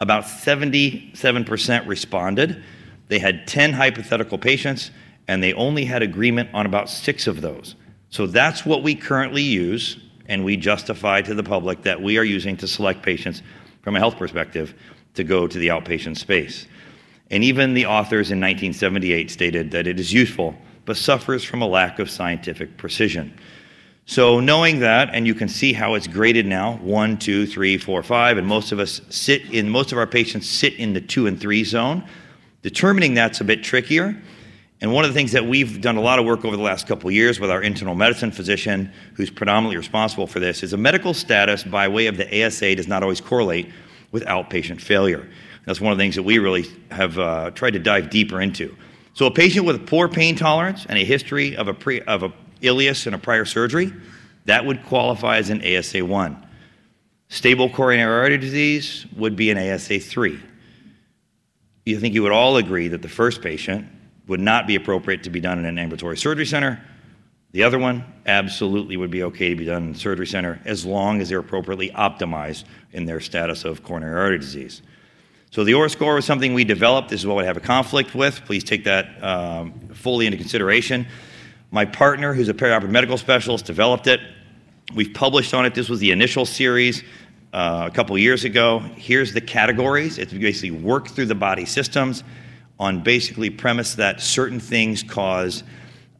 About 0.00 0.24
77% 0.24 1.86
responded. 1.86 2.62
They 3.08 3.18
had 3.18 3.46
10 3.46 3.72
hypothetical 3.72 4.38
patients, 4.38 4.90
and 5.28 5.42
they 5.42 5.52
only 5.52 5.84
had 5.84 6.02
agreement 6.02 6.50
on 6.52 6.66
about 6.66 6.88
six 6.88 7.26
of 7.26 7.40
those. 7.40 7.76
So 8.10 8.26
that's 8.26 8.64
what 8.64 8.82
we 8.82 8.94
currently 8.94 9.42
use, 9.42 9.98
and 10.26 10.44
we 10.44 10.56
justify 10.56 11.20
to 11.22 11.34
the 11.34 11.42
public 11.42 11.82
that 11.82 12.00
we 12.00 12.18
are 12.18 12.24
using 12.24 12.56
to 12.58 12.68
select 12.68 13.02
patients 13.02 13.42
from 13.82 13.96
a 13.96 13.98
health 13.98 14.16
perspective 14.16 14.74
to 15.14 15.24
go 15.24 15.46
to 15.46 15.58
the 15.58 15.68
outpatient 15.68 16.16
space. 16.16 16.66
And 17.34 17.42
even 17.42 17.74
the 17.74 17.86
authors 17.86 18.30
in 18.30 18.38
1978 18.38 19.28
stated 19.28 19.72
that 19.72 19.88
it 19.88 19.98
is 19.98 20.12
useful, 20.12 20.54
but 20.84 20.96
suffers 20.96 21.42
from 21.42 21.62
a 21.62 21.66
lack 21.66 21.98
of 21.98 22.08
scientific 22.08 22.76
precision. 22.76 23.36
So, 24.06 24.38
knowing 24.38 24.78
that, 24.78 25.10
and 25.12 25.26
you 25.26 25.34
can 25.34 25.48
see 25.48 25.72
how 25.72 25.94
it's 25.94 26.06
graded 26.06 26.46
now 26.46 26.76
one, 26.76 27.18
two, 27.18 27.44
three, 27.44 27.76
four, 27.76 28.04
five, 28.04 28.38
and 28.38 28.46
most 28.46 28.70
of 28.70 28.78
us 28.78 29.00
sit 29.08 29.52
in, 29.52 29.68
most 29.68 29.90
of 29.90 29.98
our 29.98 30.06
patients 30.06 30.48
sit 30.48 30.74
in 30.74 30.92
the 30.92 31.00
two 31.00 31.26
and 31.26 31.40
three 31.40 31.64
zone. 31.64 32.04
Determining 32.62 33.14
that's 33.14 33.40
a 33.40 33.44
bit 33.44 33.64
trickier. 33.64 34.16
And 34.80 34.92
one 34.92 35.04
of 35.04 35.10
the 35.10 35.14
things 35.14 35.32
that 35.32 35.44
we've 35.44 35.80
done 35.80 35.96
a 35.96 36.00
lot 36.00 36.20
of 36.20 36.24
work 36.24 36.44
over 36.44 36.56
the 36.56 36.62
last 36.62 36.86
couple 36.86 37.08
of 37.08 37.14
years 37.14 37.40
with 37.40 37.50
our 37.50 37.62
internal 37.62 37.96
medicine 37.96 38.30
physician, 38.30 38.92
who's 39.14 39.30
predominantly 39.30 39.76
responsible 39.76 40.28
for 40.28 40.38
this, 40.38 40.62
is 40.62 40.72
a 40.72 40.76
medical 40.76 41.12
status 41.12 41.64
by 41.64 41.88
way 41.88 42.06
of 42.06 42.16
the 42.16 42.46
ASA 42.46 42.76
does 42.76 42.86
not 42.86 43.02
always 43.02 43.20
correlate 43.20 43.72
with 44.12 44.24
outpatient 44.26 44.80
failure. 44.80 45.28
That's 45.66 45.80
one 45.80 45.92
of 45.92 45.98
the 45.98 46.04
things 46.04 46.16
that 46.16 46.22
we 46.22 46.38
really 46.38 46.66
have 46.90 47.18
uh, 47.18 47.50
tried 47.52 47.72
to 47.72 47.78
dive 47.78 48.10
deeper 48.10 48.40
into. 48.40 48.76
So, 49.14 49.26
a 49.26 49.30
patient 49.30 49.66
with 49.66 49.86
poor 49.86 50.08
pain 50.08 50.36
tolerance 50.36 50.86
and 50.86 50.98
a 50.98 51.04
history 51.04 51.56
of 51.56 51.68
a, 51.68 51.74
pre, 51.74 52.00
of 52.02 52.22
a 52.22 52.32
ileus 52.60 53.06
and 53.06 53.14
a 53.14 53.18
prior 53.18 53.44
surgery, 53.44 53.92
that 54.46 54.64
would 54.64 54.84
qualify 54.84 55.38
as 55.38 55.50
an 55.50 55.62
ASA 55.64 56.04
1. 56.04 56.46
Stable 57.28 57.70
coronary 57.70 58.12
artery 58.12 58.38
disease 58.38 59.06
would 59.16 59.36
be 59.36 59.50
an 59.50 59.58
ASA 59.58 60.00
3. 60.00 60.40
You 61.86 62.00
think 62.00 62.14
you 62.14 62.22
would 62.22 62.32
all 62.32 62.56
agree 62.56 62.88
that 62.88 63.02
the 63.02 63.08
first 63.08 63.42
patient 63.42 63.86
would 64.26 64.40
not 64.40 64.66
be 64.66 64.74
appropriate 64.74 65.22
to 65.24 65.30
be 65.30 65.40
done 65.40 65.58
in 65.58 65.64
an 65.64 65.78
ambulatory 65.78 66.16
surgery 66.16 66.46
center. 66.46 66.82
The 67.52 67.62
other 67.62 67.78
one 67.78 68.04
absolutely 68.26 68.96
would 68.96 69.10
be 69.10 69.22
okay 69.24 69.50
to 69.50 69.56
be 69.56 69.64
done 69.64 69.88
in 69.88 69.94
surgery 69.94 70.26
center 70.26 70.60
as 70.64 70.84
long 70.84 71.20
as 71.20 71.28
they're 71.28 71.38
appropriately 71.38 71.90
optimized 71.90 72.64
in 72.92 73.04
their 73.04 73.20
status 73.20 73.64
of 73.64 73.82
coronary 73.82 74.18
artery 74.18 74.38
disease. 74.38 74.82
So 75.54 75.62
the 75.62 75.70
OARA 75.74 75.88
score 75.88 76.16
was 76.16 76.24
something 76.24 76.52
we 76.52 76.64
developed. 76.64 77.10
This 77.10 77.20
is 77.20 77.28
what 77.28 77.36
we 77.36 77.44
have 77.44 77.56
a 77.56 77.60
conflict 77.60 78.12
with. 78.12 78.44
Please 78.44 78.64
take 78.64 78.82
that 78.82 79.22
um, 79.22 79.72
fully 79.90 80.26
into 80.26 80.36
consideration. 80.36 81.06
My 81.70 81.84
partner, 81.84 82.34
who's 82.34 82.48
a 82.48 82.54
perioperative 82.54 82.90
medical 82.90 83.16
specialist, 83.16 83.64
developed 83.64 84.08
it. 84.08 84.18
We've 84.96 85.14
published 85.14 85.54
on 85.54 85.64
it. 85.64 85.72
This 85.72 85.88
was 85.88 86.00
the 86.00 86.10
initial 86.10 86.44
series 86.44 87.04
uh, 87.52 87.88
a 87.88 87.94
couple 87.94 88.18
years 88.18 88.42
ago. 88.42 88.80
Here's 88.96 89.32
the 89.32 89.40
categories. 89.40 90.18
It's 90.18 90.32
basically 90.32 90.72
work 90.72 91.06
through 91.06 91.26
the 91.26 91.36
body 91.36 91.66
systems 91.66 92.24
on 92.80 93.04
basically 93.04 93.48
premise 93.48 93.94
that 93.94 94.20
certain 94.20 94.58
things 94.58 95.04
cause 95.04 95.62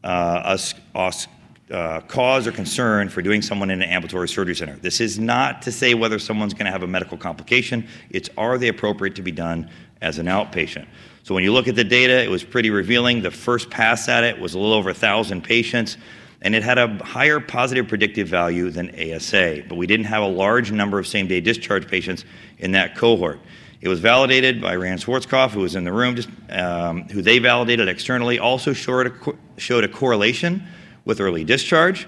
uh, 0.05 0.07
us 0.07 1.27
uh, 1.71 2.01
cause 2.01 2.45
or 2.45 2.51
concern 2.51 3.09
for 3.09 3.21
doing 3.21 3.41
someone 3.41 3.71
in 3.71 3.81
an 3.81 3.89
ambulatory 3.89 4.27
surgery 4.27 4.55
center. 4.55 4.75
This 4.75 5.01
is 5.01 5.17
not 5.17 5.61
to 5.63 5.71
say 5.71 5.93
whether 5.93 6.19
someone's 6.19 6.53
going 6.53 6.65
to 6.65 6.71
have 6.71 6.83
a 6.83 6.87
medical 6.87 7.17
complication. 7.17 7.87
It's 8.11 8.29
are 8.37 8.57
they 8.57 8.67
appropriate 8.67 9.15
to 9.15 9.21
be 9.21 9.31
done 9.31 9.69
as 10.01 10.19
an 10.19 10.27
outpatient. 10.27 10.85
So 11.23 11.33
when 11.33 11.43
you 11.43 11.51
look 11.51 11.67
at 11.67 11.75
the 11.75 11.83
data, 11.83 12.23
it 12.23 12.29
was 12.29 12.43
pretty 12.43 12.69
revealing. 12.69 13.23
The 13.23 13.31
first 13.31 13.71
pass 13.71 14.07
at 14.07 14.23
it 14.23 14.39
was 14.39 14.53
a 14.53 14.59
little 14.59 14.73
over 14.73 14.89
1,000 14.89 15.43
patients, 15.43 15.97
and 16.43 16.53
it 16.53 16.61
had 16.61 16.77
a 16.77 17.03
higher 17.03 17.39
positive 17.39 17.87
predictive 17.87 18.27
value 18.27 18.69
than 18.69 18.91
ASA, 18.91 19.63
but 19.67 19.75
we 19.75 19.87
didn't 19.87 20.05
have 20.05 20.21
a 20.21 20.27
large 20.27 20.71
number 20.71 20.99
of 20.99 21.07
same 21.07 21.27
day 21.27 21.41
discharge 21.41 21.87
patients 21.87 22.25
in 22.59 22.73
that 22.73 22.95
cohort. 22.95 23.39
It 23.81 23.87
was 23.87 23.99
validated 23.99 24.61
by 24.61 24.75
Ran 24.75 24.99
Schwarzkopf, 24.99 25.51
who 25.51 25.61
was 25.61 25.75
in 25.75 25.83
the 25.83 25.91
room, 25.91 26.15
just, 26.15 26.29
um, 26.51 27.03
who 27.09 27.23
they 27.23 27.39
validated 27.39 27.87
externally, 27.87 28.37
also 28.37 28.73
showed 28.73 29.07
a, 29.07 29.59
showed 29.59 29.83
a 29.83 29.87
correlation 29.87 30.63
with 31.05 31.21
early 31.21 31.43
discharge. 31.43 32.07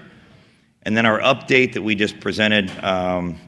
And 0.82 0.96
then 0.96 1.06
our 1.06 1.20
update 1.20 1.72
that 1.74 1.82
we 1.82 1.94
just 1.94 2.20
presented 2.20 2.70
um, 2.84 3.38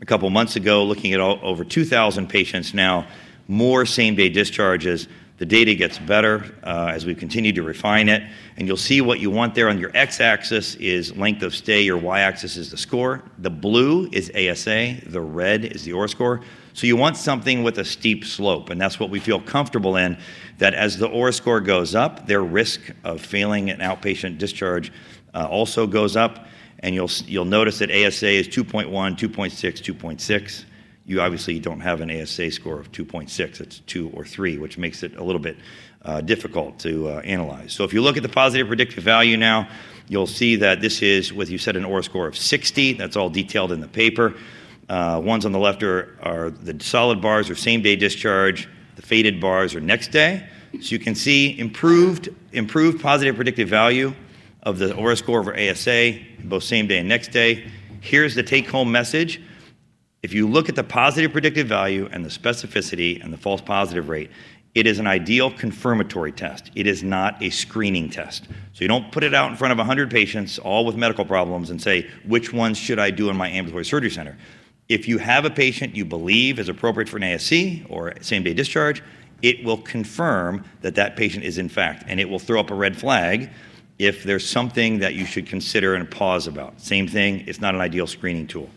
a 0.00 0.06
couple 0.06 0.28
months 0.30 0.56
ago, 0.56 0.84
looking 0.84 1.12
at 1.12 1.20
over 1.20 1.64
2,000 1.64 2.28
patients 2.28 2.74
now, 2.74 3.06
more 3.46 3.86
same 3.86 4.14
day 4.14 4.28
discharges. 4.28 5.08
The 5.38 5.46
data 5.46 5.74
gets 5.74 5.98
better 5.98 6.44
uh, 6.64 6.90
as 6.92 7.06
we 7.06 7.14
continue 7.14 7.52
to 7.52 7.62
refine 7.62 8.08
it. 8.08 8.22
And 8.56 8.66
you'll 8.66 8.76
see 8.76 9.00
what 9.00 9.20
you 9.20 9.30
want 9.30 9.54
there 9.54 9.68
on 9.68 9.78
your 9.78 9.92
x 9.94 10.20
axis 10.20 10.74
is 10.76 11.16
length 11.16 11.42
of 11.42 11.54
stay, 11.54 11.82
your 11.82 11.96
y 11.96 12.20
axis 12.20 12.56
is 12.56 12.70
the 12.70 12.76
score. 12.76 13.22
The 13.38 13.50
blue 13.50 14.08
is 14.12 14.30
ASA, 14.30 14.96
the 15.06 15.20
red 15.20 15.64
is 15.64 15.84
the 15.84 15.92
OARA 15.92 16.10
score. 16.10 16.40
So 16.78 16.86
you 16.86 16.96
want 16.96 17.16
something 17.16 17.64
with 17.64 17.78
a 17.78 17.84
steep 17.84 18.24
slope, 18.24 18.70
and 18.70 18.80
that's 18.80 19.00
what 19.00 19.10
we 19.10 19.18
feel 19.18 19.40
comfortable 19.40 19.96
in, 19.96 20.16
that 20.58 20.74
as 20.74 20.96
the 20.96 21.08
OARA 21.08 21.34
score 21.34 21.60
goes 21.60 21.96
up, 21.96 22.28
their 22.28 22.44
risk 22.44 22.80
of 23.02 23.20
failing 23.20 23.68
an 23.68 23.80
outpatient 23.80 24.38
discharge 24.38 24.92
uh, 25.34 25.48
also 25.50 25.88
goes 25.88 26.14
up, 26.14 26.46
and 26.78 26.94
you'll, 26.94 27.10
you'll 27.26 27.44
notice 27.44 27.80
that 27.80 27.90
ASA 27.90 28.28
is 28.28 28.46
2.1, 28.46 28.86
2.6, 28.86 29.18
2.6. 29.18 30.64
You 31.04 31.20
obviously 31.20 31.58
don't 31.58 31.80
have 31.80 32.00
an 32.00 32.12
ASA 32.12 32.52
score 32.52 32.78
of 32.78 32.92
2.6, 32.92 33.60
it's 33.60 33.80
2 33.80 34.10
or 34.10 34.24
3, 34.24 34.58
which 34.58 34.78
makes 34.78 35.02
it 35.02 35.16
a 35.16 35.24
little 35.24 35.42
bit 35.42 35.56
uh, 36.02 36.20
difficult 36.20 36.78
to 36.78 37.08
uh, 37.08 37.20
analyze. 37.24 37.72
So 37.72 37.82
if 37.82 37.92
you 37.92 38.02
look 38.02 38.16
at 38.16 38.22
the 38.22 38.28
positive 38.28 38.68
predictive 38.68 39.02
value 39.02 39.36
now, 39.36 39.68
you'll 40.06 40.28
see 40.28 40.54
that 40.54 40.80
this 40.80 41.02
is, 41.02 41.32
with 41.32 41.50
you 41.50 41.58
said 41.58 41.74
an 41.74 41.82
OARA 41.82 42.04
score 42.04 42.28
of 42.28 42.36
60, 42.36 42.92
that's 42.92 43.16
all 43.16 43.30
detailed 43.30 43.72
in 43.72 43.80
the 43.80 43.88
paper. 43.88 44.36
Uh, 44.88 45.20
ones 45.22 45.44
on 45.44 45.52
the 45.52 45.58
left 45.58 45.82
are, 45.82 46.50
the 46.62 46.76
solid 46.82 47.20
bars 47.20 47.50
are 47.50 47.54
same 47.54 47.82
day 47.82 47.96
discharge. 47.96 48.68
The 48.96 49.02
faded 49.02 49.40
bars 49.40 49.74
are 49.74 49.80
next 49.80 50.10
day. 50.10 50.46
So 50.80 50.92
you 50.92 50.98
can 50.98 51.14
see 51.14 51.58
improved, 51.58 52.28
improved 52.52 53.00
positive 53.00 53.36
predictive 53.36 53.68
value 53.68 54.14
of 54.62 54.78
the 54.78 54.92
OARA 54.94 55.16
score 55.16 55.40
over 55.40 55.58
ASA, 55.58 56.18
both 56.44 56.64
same 56.64 56.86
day 56.86 56.98
and 56.98 57.08
next 57.08 57.30
day. 57.30 57.70
Here's 58.00 58.34
the 58.34 58.42
take 58.42 58.68
home 58.68 58.90
message. 58.90 59.40
If 60.22 60.34
you 60.34 60.48
look 60.48 60.68
at 60.68 60.74
the 60.74 60.84
positive 60.84 61.32
predictive 61.32 61.68
value 61.68 62.08
and 62.12 62.24
the 62.24 62.28
specificity 62.28 63.22
and 63.22 63.32
the 63.32 63.36
false 63.36 63.60
positive 63.60 64.08
rate, 64.08 64.30
it 64.74 64.86
is 64.86 64.98
an 64.98 65.06
ideal 65.06 65.50
confirmatory 65.50 66.32
test. 66.32 66.70
It 66.74 66.86
is 66.86 67.02
not 67.02 67.42
a 67.42 67.50
screening 67.50 68.10
test. 68.10 68.44
So 68.72 68.84
you 68.84 68.88
don't 68.88 69.10
put 69.10 69.24
it 69.24 69.34
out 69.34 69.50
in 69.50 69.56
front 69.56 69.72
of 69.72 69.78
100 69.78 70.10
patients, 70.10 70.58
all 70.58 70.84
with 70.84 70.96
medical 70.96 71.24
problems, 71.24 71.70
and 71.70 71.80
say, 71.80 72.08
which 72.26 72.52
ones 72.52 72.78
should 72.78 72.98
I 72.98 73.10
do 73.10 73.30
in 73.30 73.36
my 73.36 73.48
ambulatory 73.48 73.84
surgery 73.84 74.10
center? 74.10 74.36
If 74.88 75.06
you 75.06 75.18
have 75.18 75.44
a 75.44 75.50
patient 75.50 75.94
you 75.94 76.06
believe 76.06 76.58
is 76.58 76.70
appropriate 76.70 77.10
for 77.10 77.18
an 77.18 77.22
ASC 77.22 77.84
or 77.90 78.14
same 78.22 78.42
day 78.42 78.54
discharge, 78.54 79.02
it 79.42 79.62
will 79.62 79.76
confirm 79.76 80.64
that 80.80 80.94
that 80.94 81.14
patient 81.14 81.44
is 81.44 81.58
in 81.58 81.68
fact, 81.68 82.04
and 82.06 82.18
it 82.18 82.28
will 82.28 82.38
throw 82.38 82.58
up 82.58 82.70
a 82.70 82.74
red 82.74 82.96
flag 82.96 83.50
if 83.98 84.24
there's 84.24 84.48
something 84.48 85.00
that 85.00 85.14
you 85.14 85.26
should 85.26 85.46
consider 85.46 85.94
and 85.94 86.10
pause 86.10 86.46
about. 86.46 86.80
Same 86.80 87.06
thing, 87.06 87.44
it's 87.46 87.60
not 87.60 87.74
an 87.74 87.82
ideal 87.82 88.06
screening 88.06 88.46
tool. 88.46 88.70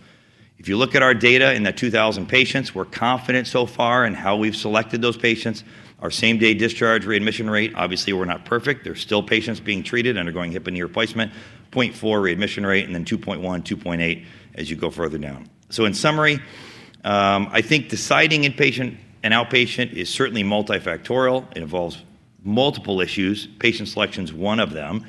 If 0.58 0.68
you 0.68 0.77
look 0.77 0.96
at 0.96 1.01
our 1.01 1.13
data 1.13 1.53
in 1.53 1.63
the 1.63 1.72
2,000 1.72 2.27
patients, 2.27 2.75
we're 2.75 2.86
confident 2.86 3.48
so 3.48 3.65
far 3.65 4.06
in 4.06 4.13
how 4.13 4.36
we've 4.36 4.56
selected 4.56 5.01
those 5.01 5.18
patients. 5.18 5.63
Our 6.01 6.12
same-day 6.12 6.56
discharge 6.56 7.06
readmission 7.06 7.50
rate, 7.50 7.74
obviously, 7.75 8.12
we're 8.13 8.25
not 8.25 8.44
perfect. 8.44 8.84
There's 8.84 9.00
still 9.00 9.24
patients 9.24 9.60
being 9.60 9.82
treated, 9.82 10.18
undergoing 10.18 10.51
hip 10.51 10.68
and 10.68 10.75
knee 10.75 10.82
replacement, 10.82 11.32
0.4 11.72 12.22
readmission 12.22 12.65
rate, 12.65 12.86
and 12.86 12.94
then 12.94 13.06
2.1, 13.06 13.39
2.8 13.41 14.25
as 14.56 14.70
you 14.70 14.75
go 14.75 14.91
further 14.91 15.18
down. 15.18 15.48
So 15.72 15.86
in 15.86 15.94
summary, 15.94 16.40
um, 17.04 17.50
I 17.51 17.62
think 17.62 17.90
deciding 17.90 18.44
inpatient 18.44 18.98
and 19.24 19.34
outpatient 19.34 19.94
is 19.94 20.10
certainly 20.10 20.44
multifactorial. 20.44 21.50
It 21.56 21.63
involves 21.63 22.04
multiple 22.44 23.01
issues. 23.01 23.48
Patient 23.60 23.88
selection 23.88 24.24
is 24.24 24.34
one 24.34 24.60
of 24.60 24.74
them, 24.74 25.06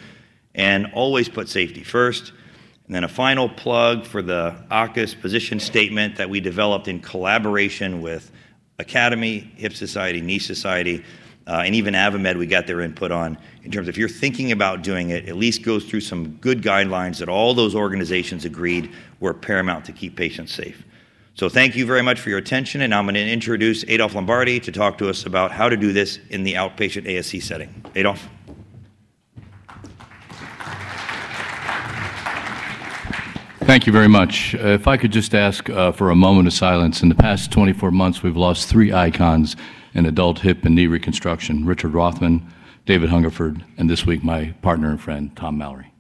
and 0.55 0.87
always 0.95 1.29
put 1.29 1.49
safety 1.49 1.83
first. 1.83 2.33
And 2.87 2.95
then 2.95 3.05
a 3.05 3.09
final 3.09 3.49
plug 3.49 4.07
for 4.07 4.23
the 4.23 4.55
AAHKS 4.71 5.21
position 5.21 5.59
statement 5.59 6.17
that 6.17 6.31
we 6.31 6.41
developed 6.41 6.89
in 6.89 7.01
collaboration 7.01 8.01
with 8.01 8.31
Academy, 8.79 9.51
Hip 9.57 9.73
Society, 9.73 10.21
Knee 10.21 10.39
Society, 10.39 11.05
Uh, 11.47 11.63
and 11.65 11.75
even 11.75 11.95
AdvaMed, 11.95 12.39
we 12.39 12.47
got 12.47 12.67
their 12.67 12.81
input 12.81 13.11
on 13.11 13.37
in 13.65 13.71
terms 13.71 13.89
of 13.89 13.95
if 13.95 13.99
you're 13.99 14.09
thinking 14.09 14.53
about 14.53 14.83
doing 14.83 15.11
it, 15.11 15.29
at 15.29 15.37
least 15.37 15.63
go 15.63 15.81
through 15.81 16.01
some 16.01 16.35
good 16.37 16.63
guidelines 16.63 17.19
that 17.19 17.29
all 17.29 17.53
those 17.55 17.75
organizations 17.75 18.45
agreed 18.45 18.93
were 19.21 19.35
paramount 19.35 19.85
to 19.85 19.93
keep 19.93 20.17
patients 20.17 20.53
safe. 20.53 20.85
So 21.35 21.49
thank 21.49 21.75
you 21.75 21.87
very 21.87 22.03
much 22.03 22.21
for 22.21 22.29
your 22.29 22.39
attention, 22.39 22.83
and 22.83 22.95
I'm 22.95 23.07
going 23.07 23.15
to 23.15 23.29
introduce 23.29 23.85
Adolph 23.89 24.15
Lombardi 24.15 24.61
to 24.61 24.71
talk 24.71 24.99
to 24.99 25.09
us 25.09 25.25
about 25.25 25.51
how 25.51 25.69
to 25.69 25.77
do 25.77 25.93
this 25.93 26.19
in 26.29 26.43
the 26.43 26.55
outpatient 26.55 27.07
ASC 27.07 27.43
setting. 27.43 27.85
Adolph. 27.95 28.29
Thank 33.65 33.87
you 33.87 33.93
very 33.93 34.09
much. 34.09 34.55
Uh, 34.55 34.69
if 34.69 34.87
I 34.87 34.97
could 34.97 35.13
just 35.13 35.35
ask 35.35 35.71
uh, 35.71 35.93
for 35.93 36.11
a 36.11 36.17
moment 36.17 36.49
of 36.49 36.53
silence. 36.53 37.03
In 37.03 37.09
the 37.09 37.15
past 37.15 37.51
24 37.51 37.91
months, 37.91 38.23
we've 38.23 38.37
lost 38.37 38.69
three 38.69 38.93
icons 38.93 39.57
in 39.95 40.07
adult 40.07 40.41
hip 40.41 40.65
and 40.65 40.75
knee 40.75 40.87
reconstruction: 40.87 41.65
Richard 41.65 41.95
Rothman, 41.95 42.47
David 42.87 43.11
Hungerford, 43.11 43.65
and 43.77 43.89
this 43.89 44.05
week, 44.07 44.25
my 44.25 44.55
partner 44.63 44.91
and 44.91 45.01
friend, 45.01 45.37
Tom 45.37 45.59
Mallory. 45.59 45.93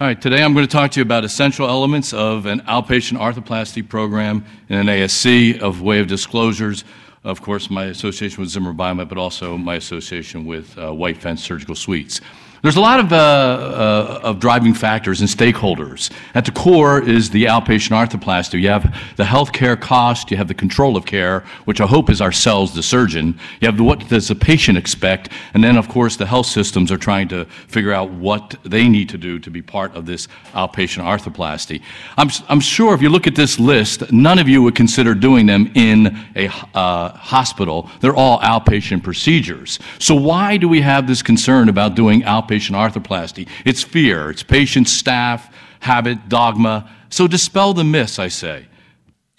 All 0.00 0.08
right, 0.08 0.20
today 0.20 0.42
I'm 0.42 0.52
going 0.52 0.66
to 0.66 0.72
talk 0.72 0.90
to 0.92 0.98
you 0.98 1.02
about 1.02 1.22
essential 1.22 1.68
elements 1.68 2.12
of 2.12 2.46
an 2.46 2.60
outpatient 2.62 3.18
arthroplasty 3.18 3.88
program 3.88 4.44
in 4.68 4.76
an 4.76 4.86
ASC 4.88 5.60
of 5.60 5.80
way 5.80 6.00
of 6.00 6.08
disclosures. 6.08 6.82
Of 7.22 7.40
course, 7.40 7.70
my 7.70 7.84
association 7.84 8.40
with 8.40 8.50
Zimmer 8.50 8.72
Biomet, 8.72 9.08
but 9.08 9.16
also 9.16 9.56
my 9.56 9.76
association 9.76 10.44
with 10.44 10.76
uh, 10.76 10.92
White 10.92 11.18
Fence 11.18 11.44
Surgical 11.44 11.76
Suites. 11.76 12.20
There's 12.62 12.76
a 12.76 12.80
lot 12.80 13.00
of 13.00 13.12
uh, 13.12 13.16
uh, 13.16 14.20
of 14.22 14.38
driving 14.38 14.72
factors 14.72 15.20
and 15.20 15.28
stakeholders. 15.28 16.12
At 16.32 16.44
the 16.44 16.52
core 16.52 17.02
is 17.02 17.28
the 17.28 17.46
outpatient 17.46 17.90
arthroplasty. 17.90 18.60
You 18.60 18.68
have 18.68 18.84
the 19.16 19.24
healthcare 19.24 19.78
cost, 19.78 20.30
you 20.30 20.36
have 20.36 20.46
the 20.46 20.54
control 20.54 20.96
of 20.96 21.04
care, 21.04 21.40
which 21.64 21.80
I 21.80 21.86
hope 21.86 22.08
is 22.08 22.22
ourselves, 22.22 22.72
the 22.72 22.82
surgeon. 22.82 23.36
You 23.60 23.66
have 23.66 23.80
what 23.80 24.08
does 24.08 24.28
the 24.28 24.36
patient 24.36 24.78
expect, 24.78 25.30
and 25.54 25.64
then, 25.64 25.76
of 25.76 25.88
course, 25.88 26.14
the 26.14 26.24
health 26.24 26.46
systems 26.46 26.92
are 26.92 26.96
trying 26.96 27.26
to 27.28 27.46
figure 27.66 27.92
out 27.92 28.12
what 28.12 28.56
they 28.62 28.88
need 28.88 29.08
to 29.08 29.18
do 29.18 29.40
to 29.40 29.50
be 29.50 29.60
part 29.60 29.96
of 29.96 30.06
this 30.06 30.28
outpatient 30.52 31.02
arthroplasty. 31.02 31.82
I'm 32.16 32.60
sure 32.60 32.94
if 32.94 33.02
you 33.02 33.08
look 33.08 33.26
at 33.26 33.34
this 33.34 33.58
list, 33.58 34.12
none 34.12 34.38
of 34.38 34.48
you 34.48 34.62
would 34.62 34.76
consider 34.76 35.16
doing 35.16 35.46
them 35.46 35.72
in 35.74 36.16
a 36.36 36.46
uh, 36.74 37.08
hospital. 37.16 37.90
They're 37.98 38.14
all 38.14 38.38
outpatient 38.38 39.02
procedures. 39.02 39.80
So 39.98 40.14
why 40.14 40.58
do 40.58 40.68
we 40.68 40.80
have 40.82 41.08
this 41.08 41.22
concern 41.22 41.68
about 41.68 41.96
doing 41.96 42.22
outpatient 42.22 42.51
arthroplasty? 42.60 43.48
It's 43.64 43.82
fear. 43.82 44.30
It's 44.30 44.42
patient, 44.42 44.88
staff, 44.88 45.54
habit, 45.80 46.28
dogma. 46.28 46.90
So 47.08 47.26
dispel 47.26 47.74
the 47.74 47.84
myths, 47.84 48.18
I 48.18 48.28
say. 48.28 48.66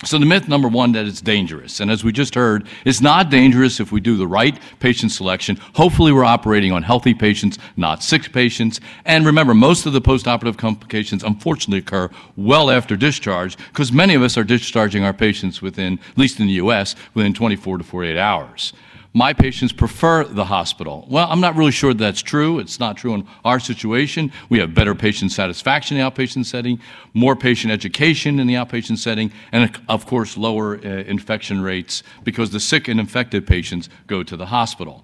So 0.06 0.18
the 0.18 0.26
myth 0.26 0.50
number 0.50 0.68
one, 0.68 0.92
that 0.94 1.06
it's 1.06 1.22
dangerous. 1.22 1.80
And 1.80 1.90
as 1.90 2.04
we 2.04 2.12
just 2.12 2.36
heard, 2.36 2.68
it's 2.84 3.00
not 3.00 3.30
dangerous 3.30 3.80
if 3.80 3.92
we 3.92 4.02
do 4.02 4.18
the 4.18 4.28
right 4.28 4.60
patient 4.80 5.14
selection. 5.14 5.58
Hopefully, 5.76 6.12
we're 6.12 6.26
operating 6.26 6.74
on 6.74 6.84
healthy 6.84 7.14
patients, 7.14 7.58
not 7.78 8.04
sick 8.04 8.34
patients. 8.34 8.82
And 9.06 9.26
remember, 9.26 9.54
most 9.54 9.86
of 9.86 9.94
the 9.94 10.02
postoperative 10.02 10.58
complications, 10.58 11.24
unfortunately, 11.24 11.80
occur 11.80 12.10
well 12.36 12.70
after 12.70 12.98
discharge 12.98 13.56
because 13.70 13.94
many 13.94 14.14
of 14.14 14.22
us 14.22 14.38
are 14.38 14.44
discharging 14.44 15.06
our 15.06 15.14
patients 15.14 15.62
within, 15.62 16.00
at 16.12 16.18
least 16.18 16.40
in 16.40 16.48
the 16.48 16.54
U.S., 16.54 16.96
within 17.14 17.34
24 17.34 17.78
to 17.78 17.84
48 17.84 18.18
hours. 18.18 18.74
My 19.16 19.32
patients 19.32 19.72
prefer 19.72 20.24
the 20.24 20.46
hospital. 20.46 21.06
Well, 21.08 21.28
I'm 21.30 21.40
not 21.40 21.56
really 21.56 21.72
sure 21.72 21.94
that's 21.94 22.24
true. 22.24 22.58
It's 22.58 22.80
not 22.80 22.98
true 22.98 23.14
in 23.14 23.28
our 23.46 23.60
situation. 23.60 24.32
We 24.50 24.58
have 24.58 24.74
better 24.74 24.96
patient 24.96 25.32
satisfaction 25.32 25.98
in 25.98 26.04
the 26.04 26.10
outpatient 26.10 26.46
setting, 26.46 26.80
more 27.14 27.36
patient 27.36 27.72
education 27.72 28.40
in 28.40 28.48
the 28.48 28.56
outpatient 28.56 28.98
setting, 28.98 29.32
and, 29.52 29.72
of 29.88 30.08
course, 30.08 30.36
lower 30.36 30.78
uh, 30.78 31.04
infection 31.04 31.62
rates 31.62 32.02
because 32.24 32.50
the 32.50 32.60
sick 32.60 32.88
and 32.88 33.00
infected 33.00 33.46
patients 33.46 33.88
go 34.08 34.24
to 34.24 34.36
the 34.36 34.48
hospital. 34.48 35.04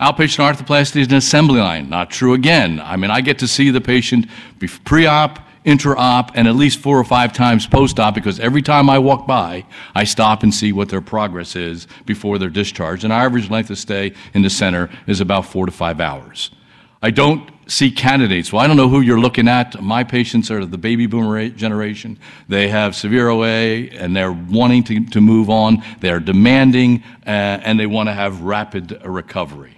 Outpatient 0.00 0.54
arthroplasty 0.54 1.02
is 1.02 1.08
an 1.08 1.14
assembly 1.14 1.60
line. 1.60 1.90
Not 1.90 2.10
true 2.10 2.32
again. 2.32 2.80
I 2.80 2.96
mean, 2.96 3.10
I 3.10 3.20
get 3.20 3.38
to 3.40 3.48
see 3.48 3.70
the 3.70 3.82
patient 3.82 4.26
pre-op, 4.84 5.45
intra-op, 5.66 6.30
and 6.34 6.48
at 6.48 6.56
least 6.56 6.78
four 6.78 6.98
or 6.98 7.04
five 7.04 7.34
times 7.34 7.66
post-op 7.66 8.14
because 8.14 8.40
every 8.40 8.62
time 8.62 8.88
I 8.88 8.98
walk 8.98 9.26
by, 9.26 9.66
I 9.94 10.04
stop 10.04 10.42
and 10.42 10.54
see 10.54 10.72
what 10.72 10.88
their 10.88 11.02
progress 11.02 11.56
is 11.56 11.86
before 12.06 12.38
they're 12.38 12.48
discharged. 12.48 13.04
And 13.04 13.12
our 13.12 13.26
average 13.26 13.50
length 13.50 13.68
of 13.68 13.76
stay 13.76 14.14
in 14.32 14.42
the 14.42 14.48
center 14.50 14.88
is 15.06 15.20
about 15.20 15.44
four 15.44 15.66
to 15.66 15.72
five 15.72 16.00
hours. 16.00 16.50
I 17.02 17.10
don't 17.10 17.50
see 17.66 17.90
candidates. 17.90 18.52
Well, 18.52 18.62
I 18.62 18.66
don't 18.66 18.76
know 18.76 18.88
who 18.88 19.00
you're 19.00 19.20
looking 19.20 19.48
at. 19.48 19.80
My 19.82 20.04
patients 20.04 20.50
are 20.50 20.64
the 20.64 20.78
baby 20.78 21.06
boomer 21.06 21.48
generation. 21.48 22.18
They 22.48 22.68
have 22.68 22.94
severe 22.94 23.28
OA, 23.28 23.88
and 23.90 24.16
they're 24.16 24.32
wanting 24.32 25.06
to 25.08 25.20
move 25.20 25.50
on. 25.50 25.82
They're 26.00 26.20
demanding, 26.20 27.02
uh, 27.26 27.30
and 27.30 27.78
they 27.78 27.86
want 27.86 28.08
to 28.08 28.12
have 28.12 28.42
rapid 28.42 29.02
recovery. 29.04 29.75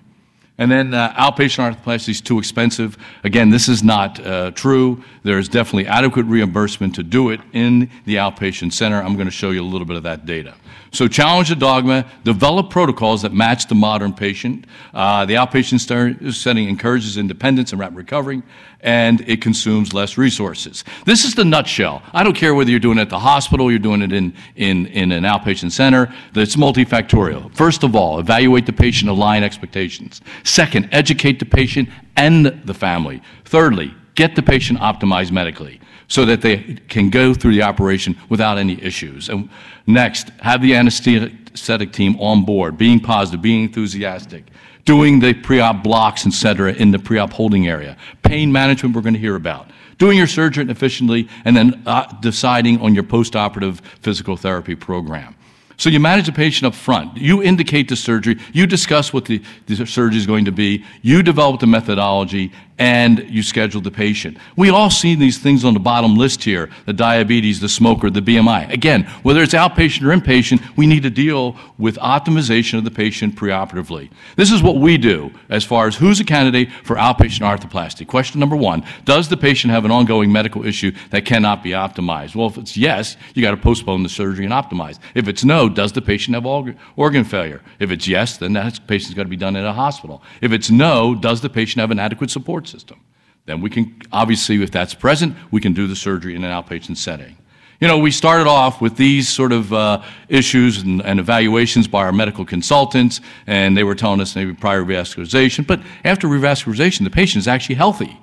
And 0.59 0.71
then 0.71 0.93
uh, 0.93 1.12
outpatient 1.12 1.77
arthroplasty 1.77 2.09
is 2.09 2.21
too 2.21 2.38
expensive. 2.38 2.99
Again, 3.23 3.50
this 3.50 3.69
is 3.69 3.85
not 3.85 4.19
uh, 4.27 4.50
true. 4.50 5.05
There 5.23 5.38
is 5.38 5.49
definitely 5.49 5.87
adequate 5.87 6.27
reimbursement 6.27 6.97
to 6.97 7.05
do 7.05 7.31
it 7.31 7.41
in 7.53 7.88
the 8.07 8.17
outpatient 8.17 8.73
center. 8.73 9.00
I'm 9.00 9.15
going 9.15 9.29
to 9.29 9.33
show 9.33 9.53
you 9.53 9.62
a 9.62 9.65
little 9.65 9.87
bit 9.87 9.97
of 9.97 10.03
that 10.03 10.27
data. 10.27 10.55
So 10.90 11.07
challenge 11.07 11.50
the 11.50 11.57
dogma, 11.57 12.07
develop 12.25 12.71
protocols 12.71 13.23
that 13.23 13.33
match 13.33 13.66
the 13.66 13.75
modern 13.75 14.12
patient. 14.12 14.66
Uh, 14.95 15.26
the 15.26 15.35
outpatient 15.35 16.35
setting 16.35 16.68
encourages 16.68 17.16
independence 17.16 17.73
and 17.73 17.80
rapid 17.80 17.97
recovery, 17.97 18.42
and 18.80 19.21
it 19.23 19.42
consumes 19.42 19.92
less 19.92 20.16
resources. 20.16 20.85
This 21.04 21.25
is 21.25 21.35
the 21.35 21.45
nutshell. 21.45 22.02
I 22.12 22.23
don't 22.23 22.37
care 22.37 22.54
whether 22.54 22.71
you're 22.71 22.80
doing 22.80 22.99
it 22.99 23.02
at 23.02 23.11
the 23.11 23.18
hospital, 23.18 23.71
you're 23.71 23.78
doing 23.78 24.02
it 24.02 24.12
in 24.12 24.33
an 24.57 25.23
outpatient 25.23 25.73
center. 25.73 26.12
It's 26.35 26.57
multifactorial. 26.57 27.54
First 27.54 27.83
of 27.83 27.95
all, 27.95 28.18
evaluate 28.18 28.66
the 28.66 28.73
patient, 28.73 29.11
align 29.11 29.42
expectations. 29.42 30.21
Second, 30.45 30.88
educate 30.92 31.38
the 31.38 31.47
patient 31.47 31.88
and 32.16 32.47
the 32.64 32.75
family. 32.75 33.23
Thirdly, 33.45 33.95
get 34.14 34.37
the 34.37 34.42
patient 34.42 34.78
optimized 34.80 35.33
medically 35.33 35.80
so 36.09 36.25
that 36.25 36.41
they 36.41 36.79
can 36.88 37.11
go 37.11 37.35
through 37.35 37.53
the 37.53 37.62
operation 37.62 38.17
without 38.29 38.59
any 38.59 38.83
issues. 38.83 39.29
And 39.29 39.49
next, 39.87 40.31
have 40.41 40.62
the 40.62 40.75
anesthetic 40.75 41.93
team 41.93 42.17
on 42.19 42.45
board, 42.45 42.77
being 42.77 42.99
positive, 42.99 43.43
being 43.43 43.65
enthusiastic, 43.65 44.45
doing 44.85 45.21
the 45.21 45.35
pre-op 45.35 45.85
blocks, 45.85 46.27
et 46.27 46.33
cetera, 46.33 46.73
in 46.73 46.91
the 46.91 46.99
pre-op 46.99 47.33
holding 47.33 47.69
area. 47.69 47.97
Pain 48.23 48.50
management, 48.50 48.97
we're 48.97 49.03
going 49.03 49.15
to 49.15 49.21
hear 49.21 49.37
about. 49.37 49.71
Doing 49.99 50.17
your 50.17 50.27
surgery 50.29 50.65
efficiently, 50.71 51.29
and 51.45 51.57
then 51.57 51.83
uh, 51.85 52.07
deciding 52.21 52.81
on 52.81 52.95
your 52.95 53.05
postoperative 53.05 53.81
physical 54.00 54.37
therapy 54.37 54.75
program. 54.75 55.35
So 55.77 55.91
you 55.91 56.00
manage 56.00 56.27
the 56.27 56.33
patient 56.33 56.67
up 56.67 56.75
front. 56.75 57.17
You 57.17 57.43
indicate 57.43 57.88
the 57.88 57.97
surgery. 57.97 58.38
You 58.53 58.67
discuss 58.67 59.12
what 59.12 59.27
the 59.27 59.43
surgery 59.69 60.17
is 60.17 60.27
going 60.27 60.45
to 60.47 60.53
be. 60.53 60.85
You 61.03 61.23
develop 61.23 61.61
the 61.61 61.67
methodology, 61.67 62.53
and 62.78 63.18
you 63.28 63.42
schedule 63.42 63.80
the 63.80 63.90
patient. 63.90 64.38
We 64.56 64.70
all 64.70 64.90
see 64.90 65.14
these 65.14 65.38
things 65.38 65.64
on 65.64 65.75
the 65.75 65.80
bottom 65.80 66.16
list 66.16 66.44
here: 66.44 66.70
the 66.87 66.92
diabetes, 66.92 67.61
the 67.61 67.68
smoker, 67.68 68.11
the 68.11 68.20
BMI. 68.20 68.73
Again, 68.73 69.04
whether 69.23 69.42
it's 69.42 69.54
outpatient 69.54 70.02
or 70.02 70.16
inpatient, 70.16 70.62
we 70.76 70.87
need 70.87 71.02
to 71.02 71.11
deal 71.11 71.56
with 71.76 71.97
optimization 71.99 72.78
of 72.78 72.85
the 72.85 72.90
patient 72.90 73.35
preoperatively. 73.35 74.11
This 74.37 74.52
is 74.52 74.62
what 74.62 74.76
we 74.76 74.97
do 74.97 75.32
as 75.49 75.64
far 75.64 75.87
as 75.87 75.97
who's 75.97 76.20
a 76.20 76.25
candidate 76.25 76.70
for 76.85 76.97
outpatient 76.97 77.40
arthroplasty. 77.40 78.06
Question 78.06 78.38
number 78.40 78.56
one: 78.56 78.85
Does 79.04 79.28
the 79.28 79.37
patient 79.37 79.73
have 79.73 79.85
an 79.85 79.90
ongoing 79.90 80.30
medical 80.30 80.64
issue 80.64 80.92
that 81.11 81.25
cannot 81.25 81.62
be 81.62 81.70
optimized? 81.70 82.37
Well, 82.37 82.49
if 82.49 82.58
it's 82.58 82.76
yes, 82.76 83.16
you 83.35 83.42
got 83.42 83.50
to 83.50 83.56
postpone 83.56 84.02
the 84.02 84.08
surgery 84.08 84.44
and 84.44 84.54
optimize. 84.54 84.99
If 85.14 85.26
it's 85.26 85.44
no, 85.44 85.68
does 85.68 85.92
the 85.92 86.02
patient 86.02 86.35
have 86.35 86.47
organ 86.47 87.25
failure? 87.25 87.61
If 87.78 87.90
it's 87.90 88.06
yes, 88.06 88.37
then 88.37 88.52
that 88.52 88.87
patient's 88.87 89.14
got 89.14 89.25
to 89.25 89.28
be 89.28 89.37
done 89.37 89.56
in 89.56 89.64
a 89.64 89.73
hospital. 89.73 90.23
If 90.40 90.52
it's 90.52 90.70
no, 90.70 91.14
does 91.14 91.40
the 91.40 91.50
patient 91.50 91.80
have 91.80 91.90
an 91.90 91.99
adequate 91.99 92.30
support 92.30 92.67
system? 92.68 93.00
Then 93.46 93.60
we 93.60 93.70
can, 93.70 94.00
obviously, 94.12 94.62
if 94.62 94.70
that's 94.70 94.94
present, 94.94 95.34
we 95.50 95.60
can 95.60 95.72
do 95.72 95.87
the 95.87 95.96
surgery 95.96 96.34
in 96.34 96.44
an 96.44 96.50
outpatient 96.50 96.98
setting. 96.98 97.37
You 97.80 97.87
know, 97.87 97.98
we 97.98 98.10
started 98.10 98.48
off 98.48 98.80
with 98.80 98.96
these 98.96 99.28
sort 99.28 99.52
of 99.52 99.72
uh, 99.72 100.02
issues 100.28 100.82
and, 100.82 101.00
and, 101.02 101.20
evaluations 101.20 101.87
by 101.87 102.04
our 102.04 102.12
medical 102.12 102.44
consultants, 102.44 103.20
and 103.46 103.76
they 103.76 103.84
were 103.84 103.94
telling 103.94 104.20
us 104.20 104.34
maybe 104.34 104.52
prior 104.52 104.82
revascularization. 104.82 105.64
But 105.64 105.80
after 106.04 106.26
revascularization, 106.26 107.04
the 107.04 107.10
patient 107.10 107.42
is 107.42 107.48
actually 107.48 107.76
healthy. 107.76 108.18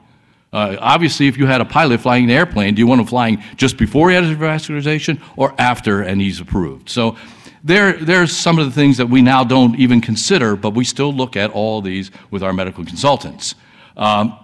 Uh, 0.51 0.77
obviously, 0.79 1.27
if 1.27 1.37
you 1.37 1.45
had 1.45 1.61
a 1.61 1.65
pilot 1.65 2.01
flying 2.01 2.25
an 2.25 2.29
airplane, 2.29 2.75
do 2.75 2.79
you 2.79 2.87
want 2.87 3.01
him 3.01 3.07
flying 3.07 3.43
just 3.55 3.77
before 3.77 4.09
he 4.09 4.15
had 4.15 4.25
his 4.25 4.37
revascularization 4.37 5.21
or 5.37 5.55
after 5.57 6.01
and 6.01 6.21
he's 6.21 6.39
approved? 6.39 6.89
So 6.89 7.17
there, 7.63 7.93
there's 7.93 8.35
some 8.35 8.59
of 8.59 8.65
the 8.65 8.71
things 8.71 8.97
that 8.97 9.07
we 9.07 9.21
now 9.21 9.43
don't 9.43 9.75
even 9.79 10.01
consider, 10.01 10.55
but 10.55 10.71
we 10.71 10.83
still 10.83 11.11
look 11.11 11.35
at 11.35 11.49
all 11.51 11.81
these 11.81 12.11
with 12.29 12.43
our 12.43 12.53
medical 12.53 12.85
consultants. 12.85 13.55
Um, 13.97 14.37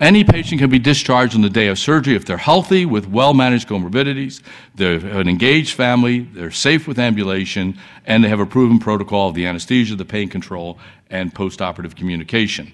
any 0.00 0.24
patient 0.24 0.60
can 0.60 0.70
be 0.70 0.78
discharged 0.78 1.34
on 1.34 1.42
the 1.42 1.50
day 1.50 1.68
of 1.68 1.78
surgery 1.78 2.16
if 2.16 2.24
they're 2.24 2.38
healthy 2.38 2.86
with 2.86 3.06
well 3.06 3.34
managed 3.34 3.68
comorbidities, 3.68 4.40
they're 4.74 4.96
an 4.96 5.28
engaged 5.28 5.74
family, 5.74 6.20
they're 6.20 6.50
safe 6.50 6.88
with 6.88 6.98
ambulation, 6.98 7.78
and 8.06 8.24
they 8.24 8.28
have 8.30 8.40
a 8.40 8.46
proven 8.46 8.78
protocol 8.78 9.28
of 9.28 9.34
the 9.34 9.44
anesthesia, 9.44 9.94
the 9.96 10.04
pain 10.06 10.28
control, 10.28 10.78
and 11.10 11.34
postoperative 11.34 11.94
communication. 11.94 12.72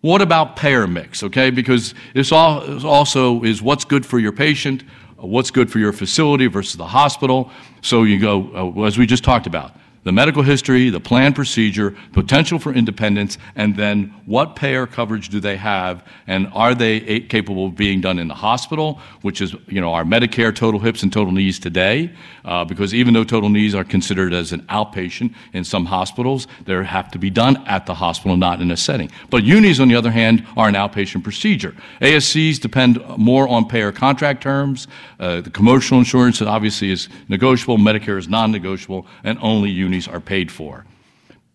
What 0.00 0.20
about 0.20 0.56
payer 0.56 0.88
mix? 0.88 1.22
Okay, 1.22 1.50
because 1.50 1.94
this 2.12 2.32
also 2.32 3.42
is 3.44 3.62
what's 3.62 3.84
good 3.84 4.04
for 4.04 4.18
your 4.18 4.32
patient, 4.32 4.82
what's 5.16 5.52
good 5.52 5.70
for 5.70 5.78
your 5.78 5.92
facility 5.92 6.48
versus 6.48 6.76
the 6.76 6.86
hospital. 6.86 7.52
So 7.82 8.02
you 8.02 8.18
go, 8.18 8.74
uh, 8.76 8.82
as 8.82 8.98
we 8.98 9.06
just 9.06 9.22
talked 9.22 9.46
about, 9.46 9.76
the 10.04 10.12
medical 10.12 10.42
history, 10.42 10.90
the 10.90 11.00
planned 11.00 11.34
procedure, 11.34 11.96
potential 12.12 12.58
for 12.58 12.72
independence, 12.72 13.38
and 13.56 13.74
then 13.76 14.14
what 14.26 14.54
payer 14.54 14.86
coverage 14.86 15.30
do 15.30 15.40
they 15.40 15.56
have, 15.56 16.06
and 16.26 16.46
are 16.52 16.74
they 16.74 17.20
capable 17.20 17.66
of 17.66 17.74
being 17.74 18.00
done 18.00 18.18
in 18.18 18.28
the 18.28 18.34
hospital, 18.34 19.00
which 19.22 19.40
is 19.40 19.54
you 19.66 19.80
know 19.80 19.92
our 19.92 20.04
Medicare 20.04 20.54
total 20.54 20.78
hips 20.78 21.02
and 21.02 21.12
total 21.12 21.32
knees 21.32 21.58
today, 21.58 22.12
uh, 22.44 22.64
because 22.64 22.94
even 22.94 23.14
though 23.14 23.24
total 23.24 23.48
knees 23.48 23.74
are 23.74 23.84
considered 23.84 24.32
as 24.32 24.52
an 24.52 24.60
outpatient 24.62 25.34
in 25.54 25.64
some 25.64 25.86
hospitals, 25.86 26.46
they 26.66 26.84
have 26.84 27.10
to 27.10 27.18
be 27.18 27.30
done 27.30 27.56
at 27.66 27.86
the 27.86 27.94
hospital, 27.94 28.36
not 28.36 28.60
in 28.60 28.70
a 28.70 28.76
setting. 28.76 29.10
But 29.30 29.44
unis, 29.44 29.80
on 29.80 29.88
the 29.88 29.96
other 29.96 30.10
hand, 30.10 30.46
are 30.56 30.68
an 30.68 30.74
outpatient 30.74 31.24
procedure. 31.24 31.74
ASCs 32.00 32.60
depend 32.60 33.02
more 33.16 33.48
on 33.48 33.66
payer 33.68 33.90
contract 33.90 34.42
terms. 34.42 34.86
Uh, 35.18 35.40
the 35.40 35.50
commercial 35.50 35.98
insurance 35.98 36.42
obviously 36.42 36.90
is 36.90 37.08
negotiable, 37.28 37.78
Medicare 37.78 38.18
is 38.18 38.28
non-negotiable, 38.28 39.06
and 39.22 39.38
only 39.40 39.70
unis 39.70 39.93
unis 39.94 40.08
are 40.08 40.20
paid 40.20 40.50
for. 40.50 40.84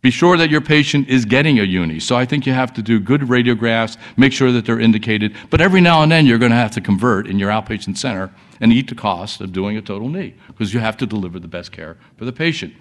Be 0.02 0.12
sure 0.12 0.38
that 0.38 0.50
your 0.50 0.62
patient 0.62 1.10
is 1.10 1.26
getting 1.26 1.60
a 1.60 1.64
uni. 1.64 2.00
So 2.00 2.16
I 2.16 2.26
think 2.26 2.46
you 2.46 2.54
have 2.54 2.74
to 2.76 2.82
do 2.82 3.02
good 3.02 3.22
radiographs, 3.22 3.98
make 4.16 4.32
sure 4.32 4.50
that 4.54 4.66
they're 4.66 4.80
indicated. 4.80 5.36
But 5.50 5.60
every 5.60 5.82
now 5.82 6.04
and 6.04 6.12
then 6.12 6.26
you're 6.26 6.38
going 6.38 6.52
to 6.52 6.58
have 6.58 6.72
to 6.72 6.82
convert 6.82 7.28
in 7.28 7.38
your 7.38 7.52
outpatient 7.52 7.98
center 7.98 8.32
and 8.62 8.72
eat 8.72 8.88
the 8.88 8.96
cost 8.96 9.42
of 9.42 9.52
doing 9.52 9.76
a 9.76 9.82
total 9.82 10.08
knee 10.08 10.36
because 10.48 10.74
you 10.74 10.80
have 10.80 10.96
to 10.98 11.06
deliver 11.06 11.38
the 11.38 11.50
best 11.50 11.74
care 11.74 11.98
for 12.18 12.24
the 12.24 12.32
patient. 12.32 12.74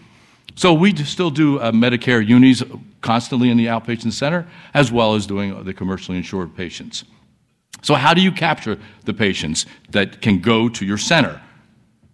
So 0.54 0.72
we 0.72 0.94
still 0.94 1.30
do 1.30 1.58
uh, 1.58 1.72
Medicare 1.72 2.26
unis 2.26 2.62
constantly 3.00 3.50
in 3.50 3.56
the 3.56 3.66
outpatient 3.66 4.12
center 4.12 4.46
as 4.72 4.92
well 4.92 5.14
as 5.16 5.26
doing 5.26 5.64
the 5.64 5.74
commercially 5.74 6.18
insured 6.18 6.56
patients. 6.56 7.04
So 7.82 7.94
how 7.94 8.14
do 8.14 8.20
you 8.20 8.30
capture 8.30 8.78
the 9.04 9.14
patients 9.14 9.66
that 9.90 10.20
can 10.20 10.38
go 10.40 10.68
to 10.68 10.84
your 10.84 10.98
center? 10.98 11.40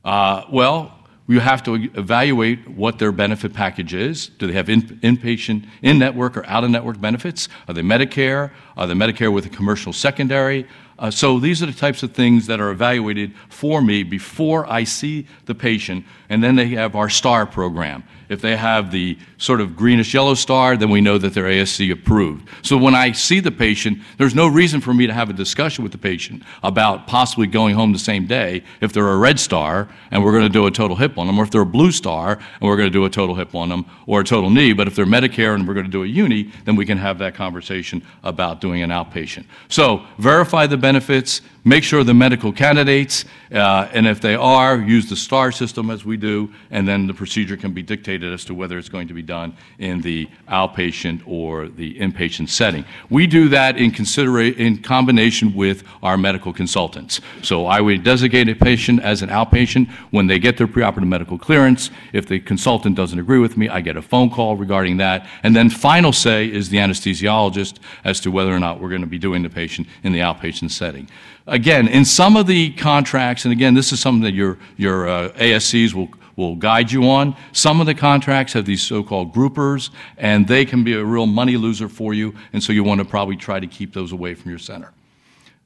Uh, 0.02 0.44
well, 0.50 1.03
you 1.26 1.40
have 1.40 1.62
to 1.62 1.74
evaluate 1.74 2.68
what 2.68 2.98
their 2.98 3.10
benefit 3.10 3.54
package 3.54 3.94
is. 3.94 4.28
Do 4.28 4.46
they 4.46 4.52
have 4.52 4.68
in, 4.68 4.82
inpatient, 5.00 5.66
in 5.80 5.98
network, 5.98 6.36
or 6.36 6.44
out 6.46 6.64
of 6.64 6.70
network 6.70 7.00
benefits? 7.00 7.48
Are 7.66 7.72
they 7.72 7.80
Medicare? 7.80 8.50
Are 8.76 8.86
they 8.86 8.94
Medicare 8.94 9.32
with 9.32 9.46
a 9.46 9.48
commercial 9.48 9.92
secondary? 9.92 10.66
Uh, 10.98 11.10
so 11.10 11.40
these 11.40 11.62
are 11.62 11.66
the 11.66 11.72
types 11.72 12.02
of 12.02 12.12
things 12.12 12.46
that 12.46 12.60
are 12.60 12.70
evaluated 12.70 13.34
for 13.48 13.80
me 13.80 14.02
before 14.02 14.70
I 14.70 14.84
see 14.84 15.26
the 15.46 15.54
patient, 15.54 16.04
and 16.34 16.42
then 16.42 16.56
they 16.56 16.70
have 16.70 16.96
our 16.96 17.08
STAR 17.08 17.46
program. 17.46 18.02
If 18.28 18.40
they 18.40 18.56
have 18.56 18.90
the 18.90 19.16
sort 19.38 19.60
of 19.60 19.76
greenish 19.76 20.14
yellow 20.14 20.34
star, 20.34 20.76
then 20.76 20.90
we 20.90 21.00
know 21.00 21.16
that 21.16 21.32
they're 21.32 21.44
ASC 21.44 21.92
approved. 21.92 22.48
So 22.62 22.76
when 22.76 22.92
I 22.92 23.12
see 23.12 23.38
the 23.38 23.52
patient, 23.52 23.98
there's 24.18 24.34
no 24.34 24.48
reason 24.48 24.80
for 24.80 24.92
me 24.92 25.06
to 25.06 25.12
have 25.12 25.30
a 25.30 25.32
discussion 25.32 25.84
with 25.84 25.92
the 25.92 25.98
patient 25.98 26.42
about 26.64 27.06
possibly 27.06 27.46
going 27.46 27.76
home 27.76 27.92
the 27.92 28.00
same 28.00 28.26
day 28.26 28.64
if 28.80 28.92
they're 28.92 29.06
a 29.06 29.16
red 29.16 29.38
star 29.38 29.88
and 30.10 30.24
we're 30.24 30.32
going 30.32 30.42
to 30.42 30.48
do 30.48 30.66
a 30.66 30.72
total 30.72 30.96
hip 30.96 31.18
on 31.18 31.28
them, 31.28 31.38
or 31.38 31.44
if 31.44 31.52
they're 31.52 31.60
a 31.60 31.66
blue 31.66 31.92
star 31.92 32.40
and 32.60 32.62
we're 32.62 32.76
going 32.76 32.88
to 32.88 32.98
do 32.98 33.04
a 33.04 33.10
total 33.10 33.36
hip 33.36 33.54
on 33.54 33.68
them, 33.68 33.86
or 34.08 34.22
a 34.22 34.24
total 34.24 34.50
knee. 34.50 34.72
But 34.72 34.88
if 34.88 34.96
they're 34.96 35.06
Medicare 35.06 35.54
and 35.54 35.68
we're 35.68 35.74
going 35.74 35.86
to 35.86 35.92
do 35.92 36.02
a 36.02 36.06
uni, 36.08 36.50
then 36.64 36.74
we 36.74 36.84
can 36.84 36.98
have 36.98 37.18
that 37.18 37.36
conversation 37.36 38.02
about 38.24 38.60
doing 38.60 38.82
an 38.82 38.90
outpatient. 38.90 39.44
So 39.68 40.04
verify 40.18 40.66
the 40.66 40.76
benefits, 40.76 41.42
make 41.64 41.82
sure 41.82 42.04
the 42.04 42.14
medical 42.14 42.52
candidates, 42.52 43.24
uh, 43.52 43.88
and 43.92 44.06
if 44.06 44.20
they 44.20 44.34
are, 44.34 44.76
use 44.76 45.08
the 45.08 45.16
STAR 45.16 45.50
system 45.50 45.90
as 45.90 46.04
we 46.04 46.16
do, 46.16 46.52
and 46.70 46.86
then 46.86 47.06
the 47.06 47.14
procedure 47.14 47.56
can 47.56 47.72
be 47.72 47.82
dictated 47.82 48.32
as 48.32 48.44
to 48.44 48.54
whether 48.54 48.78
it's 48.78 48.88
going 48.88 49.08
to 49.08 49.14
be 49.14 49.22
done 49.22 49.56
in 49.78 50.00
the 50.02 50.28
outpatient 50.48 51.22
or 51.26 51.68
the 51.68 51.98
inpatient 51.98 52.48
setting. 52.48 52.84
We 53.08 53.26
do 53.26 53.48
that 53.48 53.78
in, 53.78 53.90
considera- 53.90 54.56
in 54.56 54.82
combination 54.82 55.54
with 55.54 55.84
our 56.02 56.18
medical 56.18 56.52
consultants. 56.52 57.20
So 57.42 57.66
I 57.66 57.80
would 57.80 58.04
designate 58.04 58.48
a 58.48 58.54
patient 58.54 59.02
as 59.02 59.22
an 59.22 59.30
outpatient 59.30 59.90
when 60.10 60.26
they 60.26 60.38
get 60.38 60.58
their 60.58 60.68
preoperative 60.68 61.08
medical 61.08 61.38
clearance. 61.38 61.90
If 62.12 62.26
the 62.26 62.40
consultant 62.40 62.96
doesn't 62.96 63.18
agree 63.18 63.38
with 63.38 63.56
me, 63.56 63.68
I 63.68 63.80
get 63.80 63.96
a 63.96 64.02
phone 64.02 64.28
call 64.28 64.56
regarding 64.56 64.98
that. 64.98 65.26
And 65.42 65.56
then 65.56 65.70
final 65.70 66.12
say 66.12 66.46
is 66.46 66.68
the 66.68 66.78
anesthesiologist 66.78 67.78
as 68.04 68.20
to 68.20 68.30
whether 68.30 68.54
or 68.54 68.60
not 68.60 68.80
we're 68.80 68.90
going 68.90 69.00
to 69.00 69.06
be 69.06 69.18
doing 69.18 69.42
the 69.42 69.50
patient 69.50 69.88
in 70.02 70.12
the 70.12 70.20
outpatient 70.20 70.70
setting. 70.70 71.08
Again, 71.46 71.88
in 71.88 72.06
some 72.06 72.36
of 72.36 72.46
the 72.46 72.70
contracts, 72.72 73.44
and 73.44 73.52
again, 73.52 73.74
this 73.74 73.92
is 73.92 74.00
something 74.00 74.22
that 74.22 74.32
your, 74.32 74.58
your 74.78 75.06
uh, 75.06 75.28
ASCs 75.32 75.92
will, 75.92 76.08
will 76.36 76.56
guide 76.56 76.90
you 76.90 77.08
on. 77.10 77.36
Some 77.52 77.80
of 77.80 77.86
the 77.86 77.94
contracts 77.94 78.54
have 78.54 78.64
these 78.64 78.82
so-called 78.82 79.34
groupers, 79.34 79.90
and 80.16 80.48
they 80.48 80.64
can 80.64 80.84
be 80.84 80.94
a 80.94 81.04
real 81.04 81.26
money 81.26 81.58
loser 81.58 81.90
for 81.90 82.14
you, 82.14 82.34
and 82.54 82.62
so 82.62 82.72
you 82.72 82.82
want 82.82 83.00
to 83.00 83.04
probably 83.04 83.36
try 83.36 83.60
to 83.60 83.66
keep 83.66 83.92
those 83.92 84.10
away 84.10 84.34
from 84.34 84.50
your 84.50 84.58
center. 84.58 84.92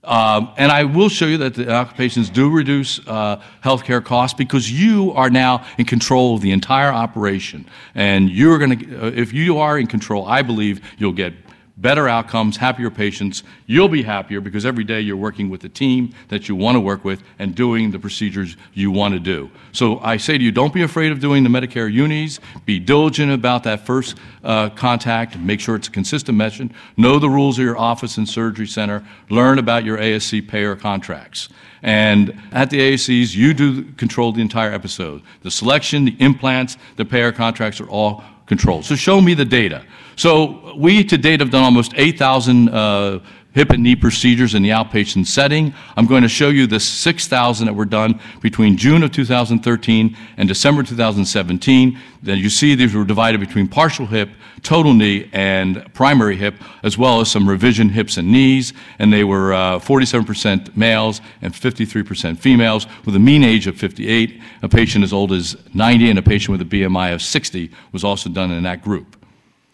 Um, 0.02 0.52
and 0.56 0.72
I 0.72 0.84
will 0.84 1.08
show 1.08 1.26
you 1.26 1.38
that 1.38 1.54
the 1.54 1.70
occupations 1.70 2.30
do 2.30 2.50
reduce 2.50 2.98
uh, 3.06 3.40
healthcare 3.62 4.04
costs 4.04 4.36
because 4.36 4.70
you 4.70 5.12
are 5.12 5.28
now 5.28 5.64
in 5.76 5.84
control 5.84 6.34
of 6.34 6.40
the 6.40 6.50
entire 6.50 6.90
operation. 6.90 7.66
And 7.94 8.30
you're 8.30 8.58
going 8.58 8.78
to, 8.78 9.06
uh, 9.06 9.10
if 9.10 9.32
you 9.32 9.58
are 9.58 9.78
in 9.78 9.86
control, 9.86 10.24
I 10.26 10.42
believe 10.42 10.80
you'll 10.98 11.12
get 11.12 11.34
better 11.78 12.08
outcomes, 12.08 12.56
happier 12.56 12.90
patients. 12.90 13.44
You'll 13.66 13.88
be 13.88 14.02
happier 14.02 14.40
because 14.40 14.66
every 14.66 14.84
day 14.84 15.00
you're 15.00 15.16
working 15.16 15.48
with 15.48 15.64
a 15.64 15.68
team 15.68 16.12
that 16.28 16.48
you 16.48 16.56
want 16.56 16.74
to 16.74 16.80
work 16.80 17.04
with 17.04 17.22
and 17.38 17.54
doing 17.54 17.90
the 17.92 17.98
procedures 17.98 18.56
you 18.74 18.90
want 18.90 19.14
to 19.14 19.20
do. 19.20 19.50
So 19.72 20.00
I 20.00 20.16
say 20.16 20.36
to 20.36 20.44
you, 20.44 20.50
don't 20.50 20.74
be 20.74 20.82
afraid 20.82 21.12
of 21.12 21.20
doing 21.20 21.44
the 21.44 21.48
Medicare 21.48 21.90
unis. 21.90 22.40
Be 22.66 22.78
diligent 22.78 23.32
about 23.32 23.62
that 23.64 23.86
first 23.86 24.16
uh, 24.42 24.70
contact. 24.70 25.38
Make 25.38 25.60
sure 25.60 25.76
it's 25.76 25.88
a 25.88 25.92
consistent 25.92 26.36
message. 26.36 26.70
Know 26.96 27.18
the 27.18 27.30
rules 27.30 27.58
of 27.58 27.64
your 27.64 27.78
office 27.78 28.18
and 28.18 28.28
surgery 28.28 28.66
center. 28.66 29.04
Learn 29.30 29.58
about 29.58 29.84
your 29.84 29.98
ASC 29.98 30.48
payer 30.48 30.74
contracts. 30.74 31.48
And 31.80 32.40
at 32.50 32.70
the 32.70 32.80
ASCs, 32.80 33.36
you 33.36 33.54
do 33.54 33.84
control 33.92 34.32
the 34.32 34.42
entire 34.42 34.72
episode. 34.72 35.22
The 35.42 35.50
selection, 35.50 36.06
the 36.06 36.16
implants, 36.18 36.76
the 36.96 37.04
payer 37.04 37.30
contracts 37.30 37.80
are 37.80 37.88
all 37.88 38.24
controlled. 38.48 38.84
So 38.84 38.96
show 38.96 39.20
me 39.20 39.34
the 39.34 39.44
data. 39.44 39.84
So 40.16 40.74
we 40.76 41.04
to 41.04 41.16
date 41.16 41.40
have 41.40 41.50
done 41.50 41.62
almost 41.62 41.92
8,000 41.94 42.68
uh, 42.68 43.20
hip 43.58 43.70
and 43.70 43.82
knee 43.82 43.96
procedures 43.96 44.54
in 44.54 44.62
the 44.62 44.68
outpatient 44.68 45.26
setting. 45.26 45.74
I'm 45.96 46.06
going 46.06 46.22
to 46.22 46.28
show 46.28 46.48
you 46.48 46.68
the 46.68 46.78
6,000 46.78 47.66
that 47.66 47.72
were 47.72 47.84
done 47.84 48.20
between 48.40 48.76
June 48.76 49.02
of 49.02 49.10
2013 49.10 50.16
and 50.36 50.48
December 50.48 50.84
2017. 50.84 51.98
Then 52.22 52.38
you 52.38 52.50
see 52.50 52.76
these 52.76 52.94
were 52.94 53.04
divided 53.04 53.40
between 53.40 53.66
partial 53.66 54.06
hip, 54.06 54.30
total 54.62 54.94
knee, 54.94 55.28
and 55.32 55.92
primary 55.92 56.36
hip, 56.36 56.54
as 56.84 56.96
well 56.96 57.20
as 57.20 57.32
some 57.32 57.48
revision 57.48 57.88
hips 57.88 58.16
and 58.16 58.30
knees. 58.30 58.72
And 59.00 59.12
they 59.12 59.24
were 59.24 59.50
47% 59.50 60.68
uh, 60.68 60.72
males 60.76 61.20
and 61.42 61.52
53% 61.52 62.38
females 62.38 62.86
with 63.04 63.16
a 63.16 63.18
mean 63.18 63.42
age 63.42 63.66
of 63.66 63.76
58. 63.76 64.40
A 64.62 64.68
patient 64.68 65.02
as 65.02 65.12
old 65.12 65.32
as 65.32 65.56
90 65.74 66.10
and 66.10 66.18
a 66.20 66.22
patient 66.22 66.56
with 66.56 66.60
a 66.60 66.76
BMI 66.76 67.12
of 67.12 67.22
60 67.22 67.72
was 67.90 68.04
also 68.04 68.30
done 68.30 68.52
in 68.52 68.62
that 68.62 68.84
group. 68.84 69.17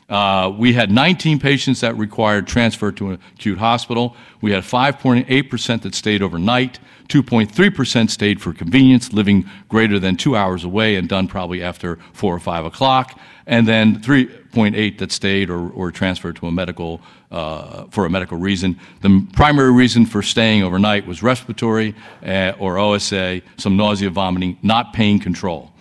Uh, 0.08 0.52
we 0.56 0.74
had 0.74 0.90
19 0.90 1.38
patients 1.38 1.80
that 1.80 1.96
required 1.96 2.46
transfer 2.46 2.92
to 2.92 3.10
an 3.10 3.18
acute 3.34 3.58
hospital. 3.58 4.14
We 4.40 4.52
had 4.52 4.62
5.8% 4.62 5.82
that 5.82 5.94
stayed 5.94 6.22
overnight. 6.22 6.78
2.3% 7.08 8.10
stayed 8.10 8.40
for 8.40 8.52
convenience, 8.52 9.12
living 9.12 9.48
greater 9.68 9.98
than 9.98 10.16
two 10.16 10.36
hours 10.36 10.64
away 10.64 10.96
and 10.96 11.08
done 11.08 11.28
probably 11.28 11.62
after 11.62 11.98
4 12.12 12.34
or 12.34 12.38
5 12.38 12.64
o'clock. 12.64 13.18
And 13.46 13.68
then 13.68 14.00
3.8 14.00 14.98
that 14.98 15.12
stayed 15.12 15.50
or, 15.50 15.68
or 15.70 15.90
transferred 15.90 16.36
to 16.36 16.46
a 16.46 16.52
medical, 16.52 17.00
uh, 17.30 17.84
for 17.90 18.06
a 18.06 18.10
medical 18.10 18.38
reason. 18.38 18.78
The 19.02 19.26
primary 19.34 19.72
reason 19.72 20.06
for 20.06 20.22
staying 20.22 20.62
overnight 20.62 21.06
was 21.06 21.22
respiratory 21.22 21.94
uh, 22.24 22.52
or 22.58 22.78
OSA, 22.78 23.42
some 23.58 23.76
nausea, 23.76 24.08
vomiting, 24.08 24.58
not 24.62 24.94
pain 24.94 25.18
control. 25.18 25.73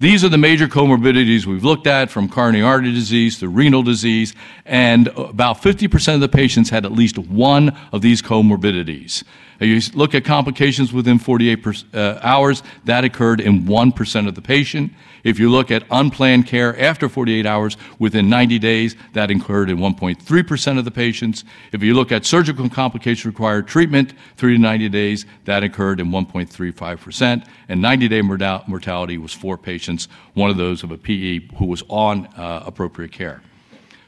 These 0.00 0.22
are 0.22 0.28
the 0.28 0.38
major 0.38 0.68
comorbidities 0.68 1.44
we've 1.44 1.64
looked 1.64 1.88
at 1.88 2.08
from 2.08 2.28
coronary 2.28 2.62
artery 2.62 2.92
disease 2.92 3.40
to 3.40 3.48
renal 3.48 3.82
disease, 3.82 4.32
and 4.64 5.08
about 5.08 5.60
50% 5.60 6.14
of 6.14 6.20
the 6.20 6.28
patients 6.28 6.70
had 6.70 6.84
at 6.84 6.92
least 6.92 7.18
one 7.18 7.76
of 7.90 8.00
these 8.00 8.22
comorbidities. 8.22 9.24
You 9.60 9.80
look 9.94 10.14
at 10.14 10.24
complications 10.24 10.92
within 10.92 11.18
48 11.18 11.66
uh, 11.92 12.18
hours, 12.22 12.62
that 12.84 13.04
occurred 13.04 13.40
in 13.40 13.64
1% 13.64 14.28
of 14.28 14.34
the 14.34 14.42
patient. 14.42 14.92
If 15.24 15.40
you 15.40 15.50
look 15.50 15.70
at 15.72 15.82
unplanned 15.90 16.46
care 16.46 16.78
after 16.80 17.08
48 17.08 17.44
hours 17.44 17.76
within 17.98 18.28
90 18.30 18.58
days, 18.60 18.94
that 19.14 19.30
occurred 19.30 19.68
in 19.68 19.78
1.3% 19.78 20.78
of 20.78 20.84
the 20.84 20.90
patients. 20.92 21.44
If 21.72 21.82
you 21.82 21.94
look 21.94 22.12
at 22.12 22.24
surgical 22.24 22.68
complications 22.68 23.26
required 23.26 23.66
treatment, 23.66 24.12
3 24.36 24.54
to 24.54 24.62
90 24.62 24.88
days, 24.90 25.26
that 25.44 25.64
occurred 25.64 25.98
in 25.98 26.10
1.35%. 26.10 27.44
And 27.68 27.82
90 27.82 28.08
day 28.08 28.22
mortality 28.22 29.18
was 29.18 29.32
four 29.32 29.58
patients, 29.58 30.08
one 30.34 30.50
of 30.50 30.56
those 30.56 30.84
of 30.84 30.92
a 30.92 30.98
PE 30.98 31.48
who 31.56 31.66
was 31.66 31.82
on 31.88 32.26
uh, 32.36 32.62
appropriate 32.64 33.12
care. 33.12 33.42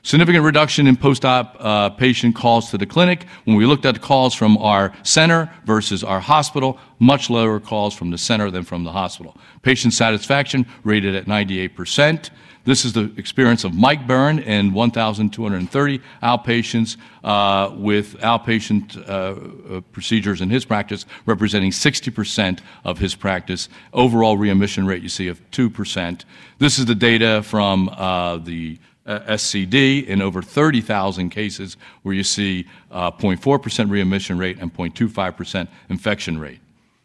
Significant 0.03 0.45
reduction 0.45 0.87
in 0.87 0.97
post-op 0.97 1.57
uh, 1.61 1.91
patient 1.91 2.35
calls 2.35 2.71
to 2.71 2.79
the 2.79 2.87
clinic. 2.87 3.27
When 3.45 3.57
we 3.57 3.67
looked 3.67 3.85
at 3.85 3.95
the 3.95 4.01
calls 4.01 4.35
from 4.35 4.57
our 4.59 4.95
center 5.03 5.53
versus 5.67 6.03
our 6.03 6.21
hospital, 6.21 6.79
much 6.99 7.29
lower 7.29 7.61
calls 7.61 7.95
from 7.95 8.11
the 8.11 8.17
center 8.17 8.51
than 8.51 8.65
from 8.65 8.85
the 8.85 8.93
hospital. 8.93 9.37
Patient 9.63 9.93
satisfaction 9.93 10.65
rated 10.85 11.15
at 11.15 11.27
98%. 11.27 12.31
This 12.65 12.85
is 12.85 12.93
the 12.93 13.13
experience 13.17 13.65
of 13.65 13.75
Mike 13.75 14.07
Byrne 14.07 14.39
and 14.41 14.75
1,230 14.75 16.01
outpatients 16.23 16.97
uh, 17.25 17.75
with 17.75 18.19
outpatient 18.19 18.97
uh, 19.09 19.77
uh 19.77 19.81
procedures 19.93 20.41
in 20.41 20.51
his 20.51 20.65
practice, 20.65 21.07
representing 21.25 21.71
60% 21.71 22.61
of 22.85 22.99
his 22.99 23.15
practice. 23.15 23.69
Overall 23.93 24.37
readmission 24.37 24.87
rate 24.87 25.03
you 25.03 25.09
see 25.09 25.29
of 25.29 25.41
2%. 25.51 26.25
This 26.59 26.79
is 26.79 26.85
the 26.85 26.95
data 26.95 27.43
from 27.43 27.89
uh, 27.89 28.37
the 28.39 28.79
SCD 29.19 30.07
in 30.07 30.23
over 30.23 30.43
30,000 30.43 31.31
cases 31.31 31.77
where 32.03 32.15
you 32.15 32.25
see 32.25 32.67
0.4% 32.93 33.81
uh, 33.81 33.87
readmission 33.89 34.39
rate 34.39 34.59
and 34.59 34.73
0.25% 34.73 35.69
infection 35.89 36.39
rate. 36.39 36.61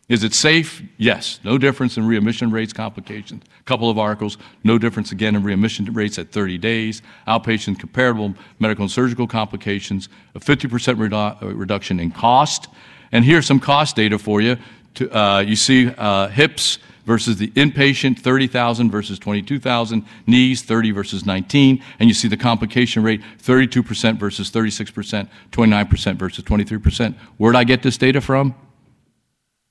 Is 0.08 0.24
it 0.24 0.36
safe? 0.36 0.84
Yes. 0.98 1.40
No 1.44 1.58
difference 1.58 1.98
in 1.98 2.08
readmission 2.08 2.52
rates, 2.52 2.72
complications. 2.72 3.44
A 3.60 3.64
couple 3.64 3.90
of 3.90 3.98
articles. 3.98 4.38
No 4.64 4.78
difference 4.78 5.12
again 5.12 5.36
in 5.36 5.44
readmission 5.44 5.86
rates 5.94 6.20
at 6.20 6.32
30 6.32 6.60
days. 6.60 7.02
Outpatient 7.28 7.80
comparable 7.80 8.36
medical 8.60 8.84
and 8.84 8.92
surgical 8.92 9.26
complications. 9.26 10.10
A 10.36 10.40
50% 10.40 10.70
redu- 10.70 11.42
uh, 11.42 11.56
reduction 11.56 12.00
in 12.00 12.12
cost. 12.12 12.68
And 13.12 13.26
here's 13.26 13.48
some 13.48 13.60
cost 13.60 13.96
data 13.96 14.20
for 14.20 14.42
you. 14.42 14.58
To, 14.96 15.18
uh, 15.18 15.40
you 15.40 15.56
see 15.56 15.90
uh, 15.98 16.28
hips 16.28 16.78
versus 17.06 17.38
the 17.38 17.50
inpatient 17.52 18.20
30,000 18.20 18.90
versus 18.90 19.20
22,000, 19.20 20.06
knees 20.28 20.62
30 20.64 20.92
versus 20.92 21.26
19, 21.26 21.84
and 22.00 22.10
you 22.10 22.14
see 22.14 22.28
the 22.28 22.38
complication 22.38 23.04
rate 23.04 23.22
32% 23.42 24.18
versus 24.18 24.50
36%, 24.52 25.30
29% 25.52 26.16
versus 26.18 26.44
23%. 26.44 27.16
Where'd 27.38 27.56
I 27.56 27.64
get 27.64 27.84
this 27.84 27.98
data 27.98 28.22
from? 28.22 28.56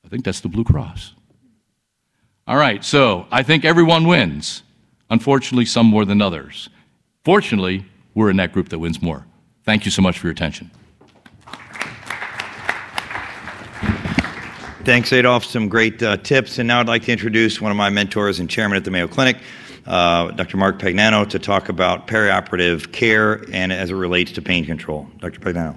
I 0.05 0.09
think 0.09 0.25
that's 0.25 0.41
the 0.41 0.49
Blue 0.49 0.65
Cross. 0.65 1.15
All 2.47 2.57
right, 2.57 2.85
so 2.85 3.27
I 3.31 3.43
think 3.43 3.65
everyone 3.65 4.07
wins. 4.07 4.63
Unfortunately, 5.11 5.65
some 5.65 5.87
more 5.87 6.05
than 6.05 6.21
others. 6.21 6.69
Fortunately, 7.25 7.87
we're 8.15 8.31
in 8.31 8.37
that 8.37 8.53
group 8.53 8.69
that 8.69 8.79
wins 8.79 9.01
more. 9.03 9.27
Thank 9.65 9.85
you 9.85 9.91
so 9.91 10.03
much 10.03 10.19
for 10.19 10.27
your 10.27 10.33
attention. 10.33 10.71
Thanks, 14.85 15.15
Adolph. 15.15 15.47
Some 15.47 15.71
great 15.71 16.03
uh, 16.03 16.19
tips. 16.19 16.59
And 16.59 16.69
now 16.69 16.79
I'd 16.79 16.89
like 16.89 17.05
to 17.05 17.13
introduce 17.13 17.59
one 17.59 17.71
of 17.71 17.77
my 17.77 17.89
mentors 17.89 18.39
and 18.39 18.51
chairman 18.51 18.77
at 18.77 18.85
the 18.85 18.91
Mayo 18.91 19.09
Clinic, 19.09 19.39
uh, 19.87 20.31
Dr. 20.33 20.59
Mark 20.59 20.79
Pagnano, 20.79 21.27
to 21.31 21.39
talk 21.39 21.71
about 21.71 22.07
perioperative 22.07 22.93
care 22.93 23.43
and 23.51 23.73
as 23.73 23.89
it 23.89 23.95
relates 23.95 24.31
to 24.33 24.43
pain 24.43 24.67
control. 24.67 25.09
Dr. 25.21 25.41
Pagnano. 25.41 25.75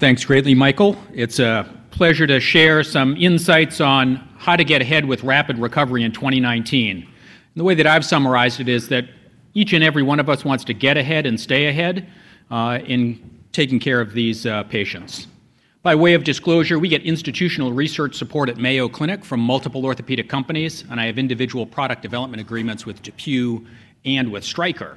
Thanks 0.00 0.24
greatly, 0.24 0.56
Michael. 0.56 0.96
It's 1.12 1.38
a 1.38 1.72
pleasure 1.92 2.26
to 2.26 2.40
share 2.40 2.82
some 2.82 3.16
insights 3.16 3.80
on 3.80 4.16
how 4.36 4.56
to 4.56 4.64
get 4.64 4.82
ahead 4.82 5.04
with 5.04 5.22
rapid 5.22 5.56
recovery 5.60 6.02
in 6.02 6.10
2019. 6.10 6.96
And 6.96 7.06
the 7.54 7.62
way 7.62 7.76
that 7.76 7.86
I've 7.86 8.04
summarized 8.04 8.58
it 8.58 8.68
is 8.68 8.88
that 8.88 9.04
each 9.54 9.72
and 9.72 9.84
every 9.84 10.02
one 10.02 10.18
of 10.18 10.28
us 10.28 10.44
wants 10.44 10.64
to 10.64 10.74
get 10.74 10.96
ahead 10.96 11.26
and 11.26 11.38
stay 11.38 11.68
ahead 11.68 12.08
uh, 12.50 12.80
in 12.84 13.40
taking 13.52 13.78
care 13.78 14.00
of 14.00 14.14
these 14.14 14.46
uh, 14.46 14.64
patients. 14.64 15.28
By 15.84 15.94
way 15.94 16.14
of 16.14 16.24
disclosure, 16.24 16.78
we 16.78 16.88
get 16.88 17.02
institutional 17.02 17.74
research 17.74 18.14
support 18.14 18.48
at 18.48 18.56
Mayo 18.56 18.88
Clinic 18.88 19.22
from 19.22 19.40
multiple 19.40 19.84
orthopedic 19.84 20.30
companies, 20.30 20.82
and 20.90 20.98
I 20.98 21.04
have 21.04 21.18
individual 21.18 21.66
product 21.66 22.00
development 22.00 22.40
agreements 22.40 22.86
with 22.86 23.02
DePuy 23.02 23.66
and 24.06 24.32
with 24.32 24.44
Stryker. 24.44 24.96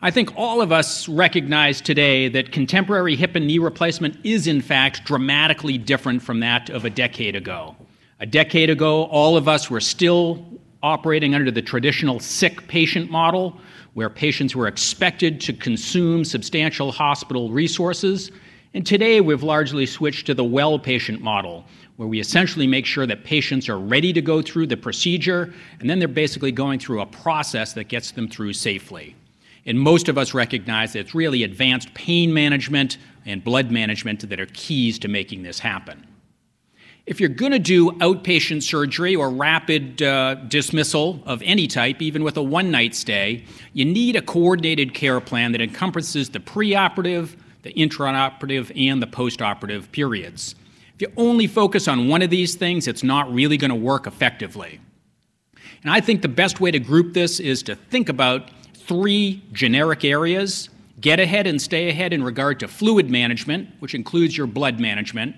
I 0.00 0.12
think 0.12 0.36
all 0.36 0.62
of 0.62 0.70
us 0.70 1.08
recognize 1.08 1.80
today 1.80 2.28
that 2.28 2.52
contemporary 2.52 3.16
hip 3.16 3.34
and 3.34 3.44
knee 3.48 3.58
replacement 3.58 4.24
is, 4.24 4.46
in 4.46 4.60
fact, 4.60 5.04
dramatically 5.04 5.78
different 5.78 6.22
from 6.22 6.38
that 6.38 6.70
of 6.70 6.84
a 6.84 6.90
decade 6.90 7.34
ago. 7.34 7.74
A 8.20 8.26
decade 8.26 8.70
ago, 8.70 9.06
all 9.06 9.36
of 9.36 9.48
us 9.48 9.68
were 9.68 9.80
still 9.80 10.46
operating 10.80 11.34
under 11.34 11.50
the 11.50 11.60
traditional 11.60 12.20
sick 12.20 12.68
patient 12.68 13.10
model, 13.10 13.60
where 13.94 14.08
patients 14.08 14.54
were 14.54 14.68
expected 14.68 15.40
to 15.40 15.52
consume 15.52 16.24
substantial 16.24 16.92
hospital 16.92 17.50
resources 17.50 18.30
and 18.78 18.86
today 18.86 19.20
we've 19.20 19.42
largely 19.42 19.86
switched 19.86 20.26
to 20.26 20.34
the 20.34 20.44
well 20.44 20.78
patient 20.78 21.20
model, 21.20 21.64
where 21.96 22.06
we 22.06 22.20
essentially 22.20 22.64
make 22.64 22.86
sure 22.86 23.08
that 23.08 23.24
patients 23.24 23.68
are 23.68 23.76
ready 23.76 24.12
to 24.12 24.22
go 24.22 24.40
through 24.40 24.68
the 24.68 24.76
procedure, 24.76 25.52
and 25.80 25.90
then 25.90 25.98
they're 25.98 26.06
basically 26.06 26.52
going 26.52 26.78
through 26.78 27.00
a 27.00 27.06
process 27.06 27.72
that 27.72 27.88
gets 27.88 28.12
them 28.12 28.28
through 28.28 28.52
safely. 28.52 29.16
And 29.66 29.80
most 29.80 30.08
of 30.08 30.16
us 30.16 30.32
recognize 30.32 30.92
that 30.92 31.00
it's 31.00 31.12
really 31.12 31.42
advanced 31.42 31.92
pain 31.94 32.32
management 32.32 32.98
and 33.26 33.42
blood 33.42 33.72
management 33.72 34.28
that 34.28 34.38
are 34.38 34.46
keys 34.46 34.96
to 35.00 35.08
making 35.08 35.42
this 35.42 35.58
happen. 35.58 36.06
If 37.04 37.18
you're 37.18 37.30
going 37.30 37.50
to 37.50 37.58
do 37.58 37.90
outpatient 37.90 38.62
surgery 38.62 39.16
or 39.16 39.28
rapid 39.28 40.00
uh, 40.04 40.36
dismissal 40.46 41.20
of 41.26 41.42
any 41.42 41.66
type, 41.66 42.00
even 42.00 42.22
with 42.22 42.36
a 42.36 42.42
one 42.44 42.70
night 42.70 42.94
stay, 42.94 43.44
you 43.72 43.84
need 43.84 44.14
a 44.14 44.22
coordinated 44.22 44.94
care 44.94 45.20
plan 45.20 45.50
that 45.50 45.60
encompasses 45.60 46.30
the 46.30 46.38
preoperative, 46.38 47.34
the 47.68 47.74
intraoperative 47.74 48.72
and 48.74 49.02
the 49.02 49.06
postoperative 49.06 49.92
periods. 49.92 50.54
If 50.94 51.02
you 51.02 51.12
only 51.18 51.46
focus 51.46 51.86
on 51.86 52.08
one 52.08 52.22
of 52.22 52.30
these 52.30 52.54
things, 52.54 52.88
it's 52.88 53.02
not 53.02 53.30
really 53.32 53.58
going 53.58 53.70
to 53.70 53.76
work 53.76 54.06
effectively. 54.06 54.80
And 55.82 55.92
I 55.92 56.00
think 56.00 56.22
the 56.22 56.28
best 56.28 56.60
way 56.60 56.70
to 56.70 56.78
group 56.78 57.12
this 57.12 57.38
is 57.38 57.62
to 57.64 57.74
think 57.76 58.08
about 58.08 58.50
three 58.74 59.42
generic 59.52 60.02
areas 60.02 60.70
get 60.98 61.20
ahead 61.20 61.46
and 61.46 61.60
stay 61.60 61.90
ahead 61.90 62.12
in 62.14 62.24
regard 62.24 62.58
to 62.60 62.66
fluid 62.66 63.10
management, 63.10 63.68
which 63.80 63.94
includes 63.94 64.36
your 64.36 64.46
blood 64.46 64.80
management, 64.80 65.36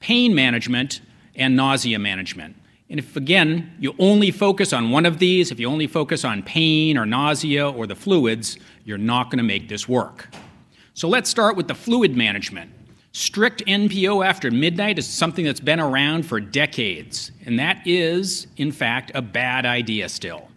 pain 0.00 0.34
management, 0.34 1.00
and 1.36 1.54
nausea 1.54 1.98
management. 2.00 2.56
And 2.90 2.98
if, 2.98 3.16
again, 3.16 3.72
you 3.78 3.94
only 4.00 4.32
focus 4.32 4.72
on 4.72 4.90
one 4.90 5.06
of 5.06 5.20
these, 5.20 5.52
if 5.52 5.60
you 5.60 5.68
only 5.68 5.86
focus 5.86 6.24
on 6.24 6.42
pain 6.42 6.98
or 6.98 7.06
nausea 7.06 7.70
or 7.70 7.86
the 7.86 7.94
fluids, 7.94 8.58
you're 8.84 8.98
not 8.98 9.30
going 9.30 9.38
to 9.38 9.44
make 9.44 9.68
this 9.68 9.88
work. 9.88 10.28
So 11.00 11.08
let's 11.08 11.30
start 11.30 11.56
with 11.56 11.66
the 11.66 11.74
fluid 11.74 12.14
management. 12.14 12.70
Strict 13.12 13.64
NPO 13.64 14.22
after 14.22 14.50
midnight 14.50 14.98
is 14.98 15.06
something 15.08 15.46
that's 15.46 15.58
been 15.58 15.80
around 15.80 16.26
for 16.26 16.40
decades, 16.40 17.32
and 17.46 17.58
that 17.58 17.80
is, 17.86 18.48
in 18.58 18.70
fact, 18.70 19.10
a 19.14 19.22
bad 19.22 19.64
idea 19.64 20.10
still. 20.10 20.50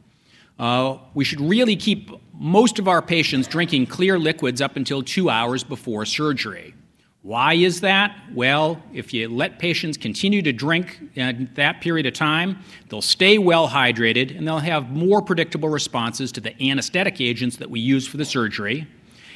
Uh, 0.60 0.98
we 1.14 1.24
should 1.24 1.40
really 1.40 1.78
keep 1.78 2.12
most 2.34 2.78
of 2.78 2.90
our 2.90 3.02
patients 3.02 3.48
drinking 3.48 3.86
clear 3.86 4.20
liquids 4.20 4.60
up 4.60 4.76
until 4.76 5.02
two 5.02 5.30
hours 5.30 5.64
before 5.64 6.06
surgery. 6.06 6.74
Why 7.22 7.54
is 7.54 7.80
that? 7.80 8.14
Well, 8.34 8.84
if 8.92 9.14
you 9.14 9.30
let 9.30 9.60
patients 9.60 9.96
continue 9.96 10.42
to 10.42 10.52
drink 10.52 11.00
in 11.16 11.52
that 11.56 11.80
period 11.80 12.06
of 12.06 12.16
time, 12.16 12.60
they'll 12.90 13.02
stay 13.02 13.38
well 13.38 13.70
hydrated 13.70 14.38
and 14.38 14.46
they'll 14.46 14.60
have 14.60 14.90
more 14.90 15.22
predictable 15.22 15.70
responses 15.70 16.34
to 16.34 16.42
the 16.42 16.70
anesthetic 16.70 17.22
agents 17.22 17.56
that 17.56 17.70
we 17.70 17.80
use 17.80 18.06
for 18.06 18.18
the 18.18 18.26
surgery. 18.26 18.90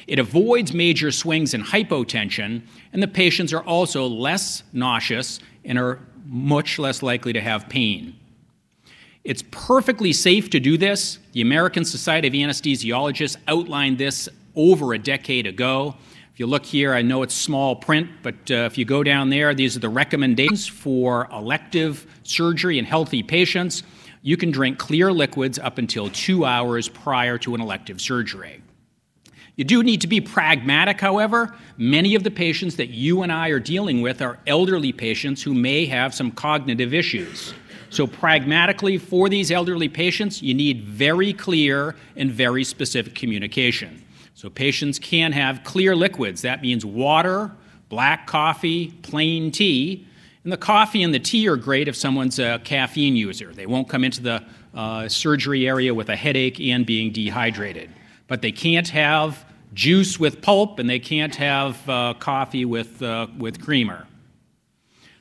It 0.08 0.18
avoids 0.18 0.72
major 0.72 1.12
swings 1.12 1.52
in 1.52 1.62
hypotension, 1.62 2.62
and 2.94 3.02
the 3.02 3.08
patients 3.08 3.52
are 3.52 3.62
also 3.62 4.06
less 4.06 4.62
nauseous 4.72 5.38
and 5.66 5.78
are 5.78 6.00
much 6.24 6.78
less 6.78 7.02
likely 7.02 7.34
to 7.34 7.42
have 7.42 7.68
pain. 7.68 8.16
It's 9.22 9.44
perfectly 9.50 10.14
safe 10.14 10.48
to 10.50 10.60
do 10.60 10.78
this. 10.78 11.18
The 11.32 11.42
American 11.42 11.84
Society 11.84 12.26
of 12.26 12.32
Anesthesiologists 12.32 13.36
outlined 13.46 13.98
this 13.98 14.30
over 14.56 14.94
a 14.94 14.98
decade 14.98 15.46
ago. 15.46 15.94
If 16.32 16.40
you 16.40 16.46
look 16.46 16.64
here, 16.64 16.94
I 16.94 17.02
know 17.02 17.22
it's 17.22 17.34
small 17.34 17.76
print, 17.76 18.08
but 18.22 18.50
uh, 18.50 18.54
if 18.54 18.78
you 18.78 18.86
go 18.86 19.02
down 19.02 19.28
there, 19.28 19.52
these 19.54 19.76
are 19.76 19.80
the 19.80 19.90
recommendations 19.90 20.66
for 20.66 21.28
elective 21.30 22.06
surgery 22.22 22.78
in 22.78 22.86
healthy 22.86 23.22
patients. 23.22 23.82
You 24.22 24.38
can 24.38 24.50
drink 24.50 24.78
clear 24.78 25.12
liquids 25.12 25.58
up 25.58 25.76
until 25.76 26.08
two 26.08 26.46
hours 26.46 26.88
prior 26.88 27.36
to 27.38 27.54
an 27.54 27.60
elective 27.60 28.00
surgery. 28.00 28.62
You 29.58 29.64
do 29.64 29.82
need 29.82 30.02
to 30.02 30.06
be 30.06 30.20
pragmatic, 30.20 31.00
however. 31.00 31.52
Many 31.76 32.14
of 32.14 32.22
the 32.22 32.30
patients 32.30 32.76
that 32.76 32.90
you 32.90 33.22
and 33.22 33.32
I 33.32 33.48
are 33.48 33.58
dealing 33.58 34.02
with 34.02 34.22
are 34.22 34.38
elderly 34.46 34.92
patients 34.92 35.42
who 35.42 35.52
may 35.52 35.84
have 35.86 36.14
some 36.14 36.30
cognitive 36.30 36.94
issues. 36.94 37.52
So, 37.90 38.06
pragmatically, 38.06 38.98
for 38.98 39.28
these 39.28 39.50
elderly 39.50 39.88
patients, 39.88 40.40
you 40.40 40.54
need 40.54 40.84
very 40.84 41.32
clear 41.32 41.96
and 42.14 42.30
very 42.30 42.62
specific 42.62 43.16
communication. 43.16 44.04
So, 44.34 44.48
patients 44.48 45.00
can 45.00 45.32
have 45.32 45.64
clear 45.64 45.96
liquids. 45.96 46.42
That 46.42 46.62
means 46.62 46.86
water, 46.86 47.50
black 47.88 48.28
coffee, 48.28 48.92
plain 49.02 49.50
tea. 49.50 50.06
And 50.44 50.52
the 50.52 50.56
coffee 50.56 51.02
and 51.02 51.12
the 51.12 51.18
tea 51.18 51.48
are 51.48 51.56
great 51.56 51.88
if 51.88 51.96
someone's 51.96 52.38
a 52.38 52.60
caffeine 52.62 53.16
user. 53.16 53.52
They 53.52 53.66
won't 53.66 53.88
come 53.88 54.04
into 54.04 54.22
the 54.22 54.44
uh, 54.72 55.08
surgery 55.08 55.66
area 55.66 55.92
with 55.92 56.10
a 56.10 56.16
headache 56.16 56.60
and 56.60 56.86
being 56.86 57.10
dehydrated. 57.10 57.90
But 58.28 58.40
they 58.40 58.52
can't 58.52 58.86
have 58.90 59.47
juice 59.74 60.18
with 60.18 60.40
pulp 60.42 60.78
and 60.78 60.88
they 60.88 60.98
can't 60.98 61.34
have 61.36 61.88
uh, 61.88 62.14
coffee 62.18 62.64
with, 62.64 63.02
uh, 63.02 63.26
with 63.38 63.62
creamer. 63.62 64.06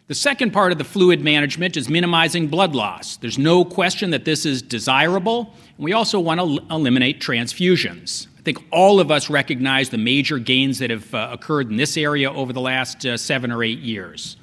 The 0.08 0.16
second 0.16 0.52
part 0.52 0.72
of 0.72 0.78
the 0.78 0.86
fluid 0.86 1.22
management 1.22 1.76
is 1.76 1.90
minimizing 1.90 2.48
blood 2.48 2.74
loss. 2.74 3.18
There's 3.18 3.38
no 3.38 3.66
question 3.66 4.12
that 4.12 4.24
this 4.24 4.46
is 4.46 4.62
desirable, 4.62 5.54
and 5.76 5.84
we 5.84 5.92
also 5.92 6.18
want 6.18 6.40
to 6.40 6.74
eliminate 6.74 7.20
transfusions. 7.20 8.28
I 8.38 8.42
think 8.42 8.64
all 8.72 9.02
of 9.02 9.12
us 9.12 9.30
recognize 9.30 9.90
the 9.90 9.98
major 9.98 10.40
gains 10.40 10.80
that 10.80 10.92
have 10.92 11.14
uh, 11.14 11.28
occurred 11.34 11.70
in 11.70 11.76
this 11.76 11.98
area 11.98 12.32
over 12.32 12.54
the 12.54 12.62
last 12.62 13.06
uh, 13.06 13.18
seven 13.18 13.52
or 13.52 13.66
eight 13.66 13.80
years. 13.80 14.38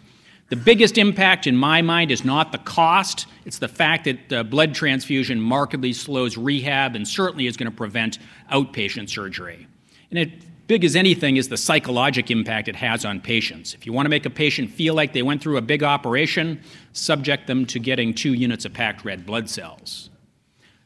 The 0.51 0.57
biggest 0.57 0.99
impact 0.99 1.47
in 1.47 1.57
my 1.57 1.81
mind 1.81 2.11
is 2.11 2.27
not 2.27 2.53
the 2.53 2.59
cost, 2.59 3.27
it's 3.47 3.59
the 3.59 3.67
fact 3.67 4.05
that 4.05 4.33
uh, 4.33 4.43
blood 4.43 4.75
transfusion 4.75 5.41
markedly 5.41 5.95
slows 5.95 6.37
rehab 6.37 6.95
and 6.95 7.09
certainly 7.09 7.47
is 7.47 7.57
going 7.57 7.71
to 7.71 7.77
prevent 7.77 8.19
outpatient 8.53 9.09
surgery. 9.09 9.67
And 10.15 10.31
it 10.31 10.69
big 10.69 10.85
as 10.85 10.95
anything 10.95 11.39
is 11.39 11.49
the 11.49 11.57
psychological 11.57 12.37
impact 12.37 12.69
it 12.69 12.77
has 12.77 13.05
on 13.05 13.21
patients. 13.21 13.75
If 13.75 13.85
you 13.85 13.93
want 13.93 14.07
to 14.07 14.11
make 14.11 14.25
a 14.25 14.31
patient 14.31 14.71
feel 14.71 14.95
like 14.95 15.13
they 15.13 15.23
went 15.23 15.43
through 15.43 15.57
a 15.57 15.61
big 15.61 15.83
operation, 15.83 16.61
subject 16.93 17.49
them 17.49 17.67
to 17.67 17.81
getting 17.81 18.15
two 18.15 18.33
units 18.33 18.65
of 18.65 18.73
packed 18.73 19.05
red 19.05 19.27
blood 19.27 19.51
cells. 19.51 20.11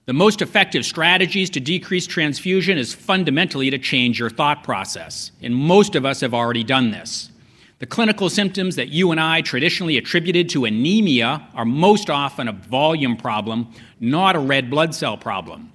The 0.06 0.14
most 0.14 0.40
effective 0.40 0.86
strategies 0.86 1.50
to 1.50 1.60
decrease 1.60 2.06
transfusion 2.06 2.78
is 2.78 2.94
fundamentally 2.94 3.68
to 3.68 3.76
change 3.76 4.18
your 4.18 4.30
thought 4.30 4.64
process, 4.64 5.30
and 5.42 5.54
most 5.54 5.94
of 5.94 6.06
us 6.06 6.22
have 6.22 6.32
already 6.32 6.64
done 6.64 6.90
this. 6.90 7.30
The 7.80 7.86
clinical 7.86 8.30
symptoms 8.30 8.76
that 8.76 8.88
you 8.88 9.10
and 9.10 9.20
I 9.20 9.42
traditionally 9.42 9.98
attributed 9.98 10.48
to 10.50 10.64
anemia 10.64 11.46
are 11.52 11.66
most 11.66 12.08
often 12.08 12.48
a 12.48 12.52
volume 12.52 13.18
problem, 13.18 13.74
not 14.00 14.36
a 14.36 14.40
red 14.40 14.70
blood 14.70 14.94
cell 14.94 15.18
problem. 15.18 15.70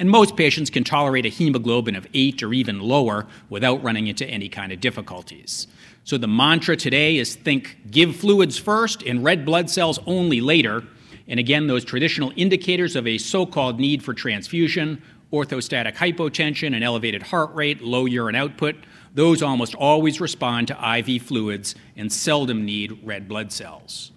And 0.00 0.08
most 0.08 0.34
patients 0.34 0.70
can 0.70 0.82
tolerate 0.82 1.26
a 1.26 1.28
hemoglobin 1.28 1.94
of 1.94 2.06
8 2.14 2.42
or 2.42 2.54
even 2.54 2.80
lower 2.80 3.26
without 3.50 3.82
running 3.84 4.06
into 4.06 4.26
any 4.26 4.48
kind 4.48 4.72
of 4.72 4.80
difficulties. 4.80 5.66
So 6.04 6.16
the 6.16 6.26
mantra 6.26 6.74
today 6.74 7.18
is 7.18 7.34
think 7.34 7.76
give 7.90 8.16
fluids 8.16 8.56
first 8.56 9.02
and 9.02 9.22
red 9.22 9.44
blood 9.44 9.68
cells 9.68 9.98
only 10.06 10.40
later. 10.40 10.84
And 11.28 11.38
again, 11.38 11.66
those 11.66 11.84
traditional 11.84 12.32
indicators 12.34 12.96
of 12.96 13.06
a 13.06 13.18
so 13.18 13.44
called 13.44 13.78
need 13.78 14.02
for 14.02 14.14
transfusion, 14.14 15.02
orthostatic 15.34 15.96
hypotension, 15.96 16.74
and 16.74 16.82
elevated 16.82 17.24
heart 17.24 17.54
rate, 17.54 17.82
low 17.82 18.06
urine 18.06 18.34
output, 18.34 18.76
those 19.12 19.42
almost 19.42 19.74
always 19.74 20.18
respond 20.18 20.68
to 20.68 20.98
IV 20.98 21.20
fluids 21.24 21.74
and 21.94 22.10
seldom 22.10 22.64
need 22.64 22.98
red 23.04 23.28
blood 23.28 23.52
cells. 23.52 24.12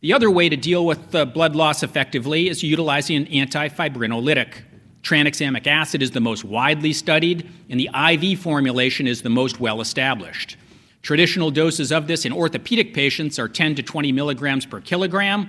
The 0.00 0.14
other 0.14 0.30
way 0.30 0.48
to 0.48 0.56
deal 0.56 0.86
with 0.86 1.10
blood 1.10 1.54
loss 1.54 1.82
effectively 1.82 2.48
is 2.48 2.62
utilizing 2.62 3.26
an 3.26 3.48
antifibrinolytic. 3.48 4.62
Tranexamic 5.02 5.66
acid 5.66 6.02
is 6.02 6.10
the 6.10 6.20
most 6.20 6.44
widely 6.44 6.92
studied, 6.92 7.48
and 7.70 7.78
the 7.78 7.88
IV 7.94 8.40
formulation 8.40 9.06
is 9.06 9.22
the 9.22 9.30
most 9.30 9.60
well 9.60 9.80
established. 9.80 10.56
Traditional 11.02 11.50
doses 11.50 11.92
of 11.92 12.06
this 12.06 12.24
in 12.24 12.32
orthopedic 12.32 12.92
patients 12.92 13.38
are 13.38 13.48
10 13.48 13.76
to 13.76 13.82
20 13.82 14.12
milligrams 14.12 14.66
per 14.66 14.80
kilogram, 14.80 15.48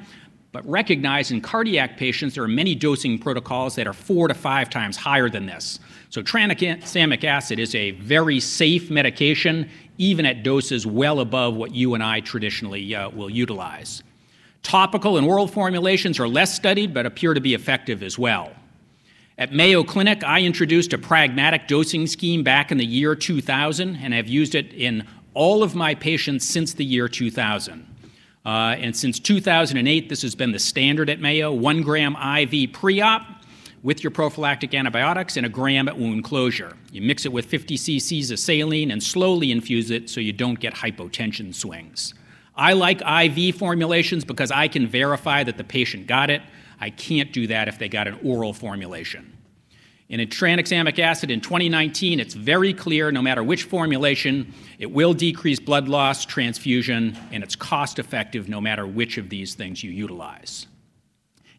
but 0.52 0.68
recognize 0.68 1.32
in 1.32 1.42
cardiac 1.42 1.98
patients 1.98 2.36
there 2.36 2.44
are 2.44 2.48
many 2.48 2.74
dosing 2.76 3.20
protocols 3.20 3.76
that 3.76 3.88
are 3.88 3.94
four 3.94 4.28
to 4.28 4.34
five 4.34 4.70
times 4.70 4.98
higher 4.98 5.30
than 5.30 5.46
this. 5.46 5.80
So, 6.10 6.24
tranexamic 6.24 7.24
acid 7.24 7.60
is 7.60 7.76
a 7.76 7.92
very 7.92 8.40
safe 8.40 8.90
medication, 8.90 9.70
even 9.98 10.26
at 10.26 10.44
doses 10.44 10.88
well 10.88 11.20
above 11.20 11.56
what 11.56 11.74
you 11.74 11.94
and 11.94 12.04
I 12.04 12.22
traditionally 12.22 12.96
uh, 12.96 13.10
will 13.10 13.30
utilize. 13.30 14.02
Topical 14.64 15.18
and 15.18 15.28
oral 15.28 15.48
formulations 15.48 16.20
are 16.20 16.28
less 16.28 16.54
studied 16.54 16.94
but 16.94 17.06
appear 17.06 17.34
to 17.34 17.42
be 17.42 17.54
effective 17.54 18.02
as 18.02 18.18
well. 18.18 18.52
At 19.40 19.54
Mayo 19.54 19.86
Clinic, 19.86 20.22
I 20.26 20.42
introduced 20.42 20.92
a 20.92 20.98
pragmatic 20.98 21.70
dosing 21.70 22.08
scheme 22.08 22.44
back 22.44 22.74
in 22.74 22.78
the 22.78 22.86
year 22.86 23.16
2000 23.16 23.96
and 23.96 24.14
have 24.14 24.28
used 24.28 24.54
it 24.54 24.74
in 24.74 25.08
all 25.34 25.64
of 25.64 25.74
my 25.74 25.96
patients 25.96 26.46
since 26.46 26.74
the 26.74 26.84
year 26.84 27.08
2000. 27.08 27.88
Uh, 28.46 28.50
and 28.50 28.94
since 28.94 29.18
2008, 29.18 30.10
this 30.10 30.22
has 30.24 30.36
been 30.36 30.52
the 30.52 30.60
standard 30.60 31.10
at 31.10 31.22
Mayo 31.22 31.54
one 31.54 31.84
gram 31.84 32.18
IV 32.18 32.74
pre 32.74 33.00
op 33.00 33.26
with 33.82 34.04
your 34.04 34.12
prophylactic 34.12 34.74
antibiotics 34.74 35.38
and 35.38 35.46
a 35.46 35.50
gram 35.50 35.88
at 35.88 35.98
wound 35.98 36.26
closure. 36.26 36.76
You 36.92 37.02
mix 37.02 37.26
it 37.26 37.32
with 37.32 37.46
50 37.46 37.78
cc's 37.78 38.32
of 38.32 38.40
saline 38.40 38.92
and 38.92 39.02
slowly 39.02 39.54
infuse 39.54 39.90
it 39.90 40.10
so 40.10 40.20
you 40.20 40.34
don't 40.34 40.60
get 40.60 40.74
hypotension 40.74 41.56
swings. 41.56 42.14
I 42.58 42.74
like 42.74 43.02
IV 43.02 43.56
formulations 43.56 44.26
because 44.26 44.52
I 44.52 44.68
can 44.68 44.86
verify 44.86 45.46
that 45.46 45.56
the 45.56 45.64
patient 45.64 46.08
got 46.08 46.30
it. 46.30 46.42
I 46.80 46.90
can't 46.90 47.32
do 47.32 47.48
that 47.48 47.68
if 47.68 47.78
they 47.78 47.90
got 47.90 48.08
an 48.08 48.20
oral 48.24 48.54
formulation. 48.54 49.36
In 50.10 50.22
a 50.22 50.26
tranexamic 50.26 50.98
acid 50.98 51.30
in 51.30 51.40
2019, 51.40 52.20
it's 52.20 52.34
very 52.34 52.74
clear 52.74 53.12
no 53.12 53.22
matter 53.22 53.44
which 53.44 53.64
formulation, 53.64 54.52
it 54.80 54.92
will 54.92 55.14
decrease 55.14 55.60
blood 55.60 55.88
loss, 55.88 56.26
transfusion, 56.26 57.16
and 57.32 57.44
it's 57.44 57.56
cost 57.56 58.00
effective 58.00 58.50
no 58.50 58.60
matter 58.60 58.88
which 58.88 59.20
of 59.20 59.30
these 59.30 59.54
things 59.54 59.84
you 59.84 59.92
utilize. 59.92 60.66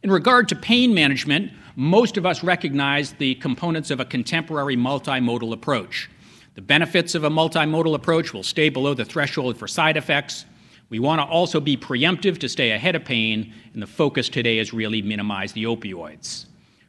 In 0.03 0.11
regard 0.11 0.49
to 0.49 0.57
pain 0.57 0.93
management, 0.93 1.53
most 1.77 2.17
of 2.17 2.27
us 2.27 2.43
recognize 2.43 3.13
the 3.13 3.37
components 3.37 3.91
of 3.91 4.01
a 4.01 4.05
contemporary 4.05 4.77
multimodal 4.77 5.53
approach. 5.53 6.11
The 6.55 6.63
benefits 6.63 7.15
of 7.15 7.23
a 7.23 7.31
multimodal 7.31 7.95
approach 7.95 8.35
will 8.35 8.43
stay 8.43 8.69
below 8.69 8.95
the 8.95 9.05
threshold 9.05 9.59
for 9.59 9.69
side 9.69 9.97
effects. 9.97 10.47
We 10.91 10.99
want 10.99 11.21
to 11.21 11.25
also 11.25 11.61
be 11.61 11.77
preemptive 11.77 12.39
to 12.39 12.49
stay 12.49 12.73
ahead 12.73 12.97
of 12.97 13.05
pain, 13.05 13.55
and 13.73 13.81
the 13.81 13.87
focus 13.87 14.29
today 14.29 14.59
is 14.59 14.73
really 14.73 15.01
minimize 15.01 15.53
the 15.53 15.65
opioids. 15.65 16.47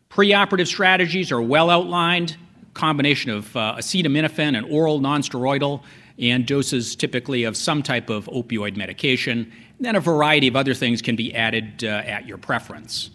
Preoperative 0.09 0.67
strategies 0.67 1.31
are 1.31 1.41
well 1.41 1.69
outlined, 1.69 2.35
combination 2.73 3.31
of 3.31 3.55
uh, 3.55 3.75
acetaminophen 3.77 4.57
and 4.57 4.65
oral 4.65 4.99
nonsteroidal, 4.99 5.83
and 6.17 6.45
doses 6.45 6.95
typically 6.95 7.43
of 7.43 7.55
some 7.55 7.83
type 7.83 8.09
of 8.09 8.25
opioid 8.25 8.75
medication. 8.75 9.51
And 9.77 9.85
then 9.85 9.95
a 9.95 9.99
variety 9.99 10.47
of 10.47 10.55
other 10.55 10.73
things 10.73 11.01
can 11.01 11.15
be 11.15 11.33
added 11.35 11.83
uh, 11.83 11.87
at 11.87 12.27
your 12.27 12.37
preference. 12.37 13.11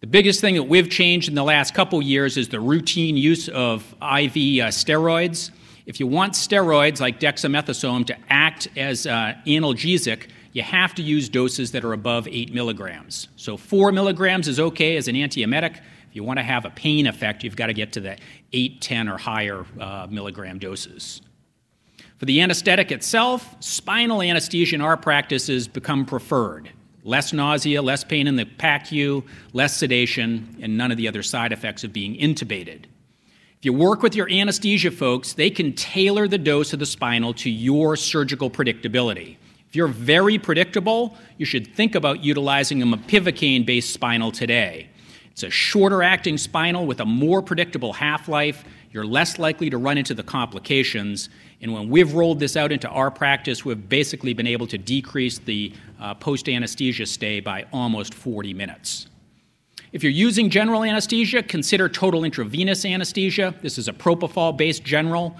The 0.00 0.06
biggest 0.06 0.40
thing 0.40 0.54
that 0.54 0.64
we've 0.64 0.90
changed 0.90 1.28
in 1.28 1.34
the 1.34 1.44
last 1.44 1.74
couple 1.74 2.02
years 2.02 2.36
is 2.36 2.48
the 2.48 2.60
routine 2.60 3.16
use 3.16 3.48
of 3.48 3.82
IV 4.00 4.00
uh, 4.02 4.72
steroids. 4.72 5.50
If 5.86 6.00
you 6.00 6.06
want 6.06 6.32
steroids 6.32 7.00
like 7.00 7.20
dexamethasone 7.20 8.06
to 8.06 8.16
act 8.30 8.68
as 8.76 9.06
uh, 9.06 9.34
analgesic, 9.46 10.28
you 10.52 10.62
have 10.62 10.94
to 10.94 11.02
use 11.02 11.28
doses 11.28 11.72
that 11.72 11.84
are 11.84 11.92
above 11.92 12.26
8 12.26 12.54
milligrams. 12.54 13.28
So 13.36 13.56
4 13.56 13.92
milligrams 13.92 14.48
is 14.48 14.58
okay 14.58 14.96
as 14.96 15.08
an 15.08 15.14
antiemetic. 15.16 15.78
If 16.08 16.16
you 16.16 16.22
want 16.22 16.38
to 16.38 16.42
have 16.42 16.64
a 16.64 16.70
pain 16.70 17.06
effect, 17.06 17.44
you've 17.44 17.56
got 17.56 17.66
to 17.66 17.74
get 17.74 17.92
to 17.94 18.00
the 18.00 18.16
8, 18.52 18.80
10, 18.80 19.08
or 19.08 19.18
higher 19.18 19.66
uh, 19.78 20.06
milligram 20.08 20.58
doses. 20.58 21.20
For 22.18 22.24
the 22.24 22.40
anesthetic 22.40 22.92
itself, 22.92 23.56
spinal 23.60 24.22
anesthesia 24.22 24.76
in 24.76 24.80
our 24.80 24.96
practices 24.96 25.68
become 25.68 26.06
preferred. 26.06 26.70
Less 27.02 27.32
nausea, 27.34 27.82
less 27.82 28.04
pain 28.04 28.26
in 28.26 28.36
the 28.36 28.46
PACU, 28.46 29.26
less 29.52 29.76
sedation, 29.76 30.56
and 30.62 30.78
none 30.78 30.90
of 30.90 30.96
the 30.96 31.08
other 31.08 31.22
side 31.22 31.52
effects 31.52 31.84
of 31.84 31.92
being 31.92 32.14
intubated. 32.14 32.84
If 33.64 33.66
you 33.68 33.72
work 33.72 34.02
with 34.02 34.14
your 34.14 34.30
anesthesia 34.30 34.90
folks, 34.90 35.32
they 35.32 35.48
can 35.48 35.72
tailor 35.72 36.28
the 36.28 36.36
dose 36.36 36.74
of 36.74 36.80
the 36.80 36.84
spinal 36.84 37.32
to 37.32 37.48
your 37.48 37.96
surgical 37.96 38.50
predictability. 38.50 39.38
If 39.70 39.74
you're 39.74 39.88
very 39.88 40.36
predictable, 40.38 41.16
you 41.38 41.46
should 41.46 41.74
think 41.74 41.94
about 41.94 42.22
utilizing 42.22 42.82
a 42.82 42.86
mepivacaine 42.86 43.64
based 43.64 43.94
spinal 43.94 44.30
today. 44.30 44.90
It's 45.30 45.44
a 45.44 45.48
shorter 45.48 46.02
acting 46.02 46.36
spinal 46.36 46.84
with 46.84 47.00
a 47.00 47.06
more 47.06 47.40
predictable 47.40 47.94
half 47.94 48.28
life. 48.28 48.64
You're 48.92 49.06
less 49.06 49.38
likely 49.38 49.70
to 49.70 49.78
run 49.78 49.96
into 49.96 50.12
the 50.12 50.22
complications. 50.22 51.30
And 51.62 51.72
when 51.72 51.88
we've 51.88 52.12
rolled 52.12 52.40
this 52.40 52.58
out 52.58 52.70
into 52.70 52.90
our 52.90 53.10
practice, 53.10 53.64
we've 53.64 53.88
basically 53.88 54.34
been 54.34 54.46
able 54.46 54.66
to 54.66 54.76
decrease 54.76 55.38
the 55.38 55.72
uh, 55.98 56.12
post 56.12 56.50
anesthesia 56.50 57.06
stay 57.06 57.40
by 57.40 57.64
almost 57.72 58.12
40 58.12 58.52
minutes. 58.52 59.06
If 59.94 60.02
you're 60.02 60.10
using 60.10 60.50
general 60.50 60.82
anesthesia, 60.82 61.40
consider 61.44 61.88
total 61.88 62.24
intravenous 62.24 62.84
anesthesia. 62.84 63.54
This 63.62 63.78
is 63.78 63.86
a 63.86 63.92
propofol 63.92 64.56
based 64.56 64.82
general. 64.82 65.36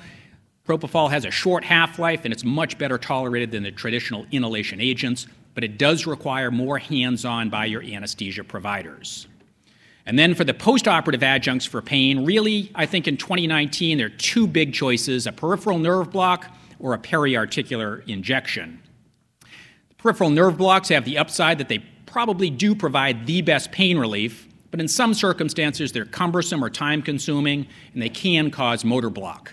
Propofol 0.64 1.10
has 1.10 1.24
a 1.24 1.30
short 1.32 1.64
half 1.64 1.98
life 1.98 2.20
and 2.24 2.32
it's 2.32 2.44
much 2.44 2.78
better 2.78 2.96
tolerated 2.96 3.50
than 3.50 3.64
the 3.64 3.72
traditional 3.72 4.24
inhalation 4.30 4.80
agents, 4.80 5.26
but 5.54 5.64
it 5.64 5.76
does 5.76 6.06
require 6.06 6.52
more 6.52 6.78
hands 6.78 7.24
on 7.24 7.50
by 7.50 7.64
your 7.64 7.82
anesthesia 7.82 8.44
providers. 8.44 9.26
And 10.06 10.16
then 10.16 10.36
for 10.36 10.44
the 10.44 10.54
postoperative 10.54 11.24
adjuncts 11.24 11.66
for 11.66 11.82
pain, 11.82 12.24
really, 12.24 12.70
I 12.76 12.86
think 12.86 13.08
in 13.08 13.16
2019 13.16 13.98
there 13.98 14.06
are 14.06 14.10
two 14.10 14.46
big 14.46 14.72
choices 14.72 15.26
a 15.26 15.32
peripheral 15.32 15.80
nerve 15.80 16.12
block 16.12 16.46
or 16.78 16.94
a 16.94 16.98
periarticular 16.98 18.08
injection. 18.08 18.80
Peripheral 19.98 20.30
nerve 20.30 20.56
blocks 20.56 20.90
have 20.90 21.04
the 21.04 21.18
upside 21.18 21.58
that 21.58 21.68
they 21.68 21.82
probably 22.14 22.48
do 22.48 22.76
provide 22.76 23.26
the 23.26 23.42
best 23.42 23.72
pain 23.72 23.98
relief, 23.98 24.46
but 24.70 24.78
in 24.78 24.86
some 24.86 25.12
circumstances 25.12 25.90
they're 25.90 26.04
cumbersome 26.04 26.62
or 26.62 26.70
time 26.70 27.02
consuming 27.02 27.66
and 27.92 28.00
they 28.00 28.08
can 28.08 28.52
cause 28.52 28.84
motor 28.84 29.10
block. 29.10 29.52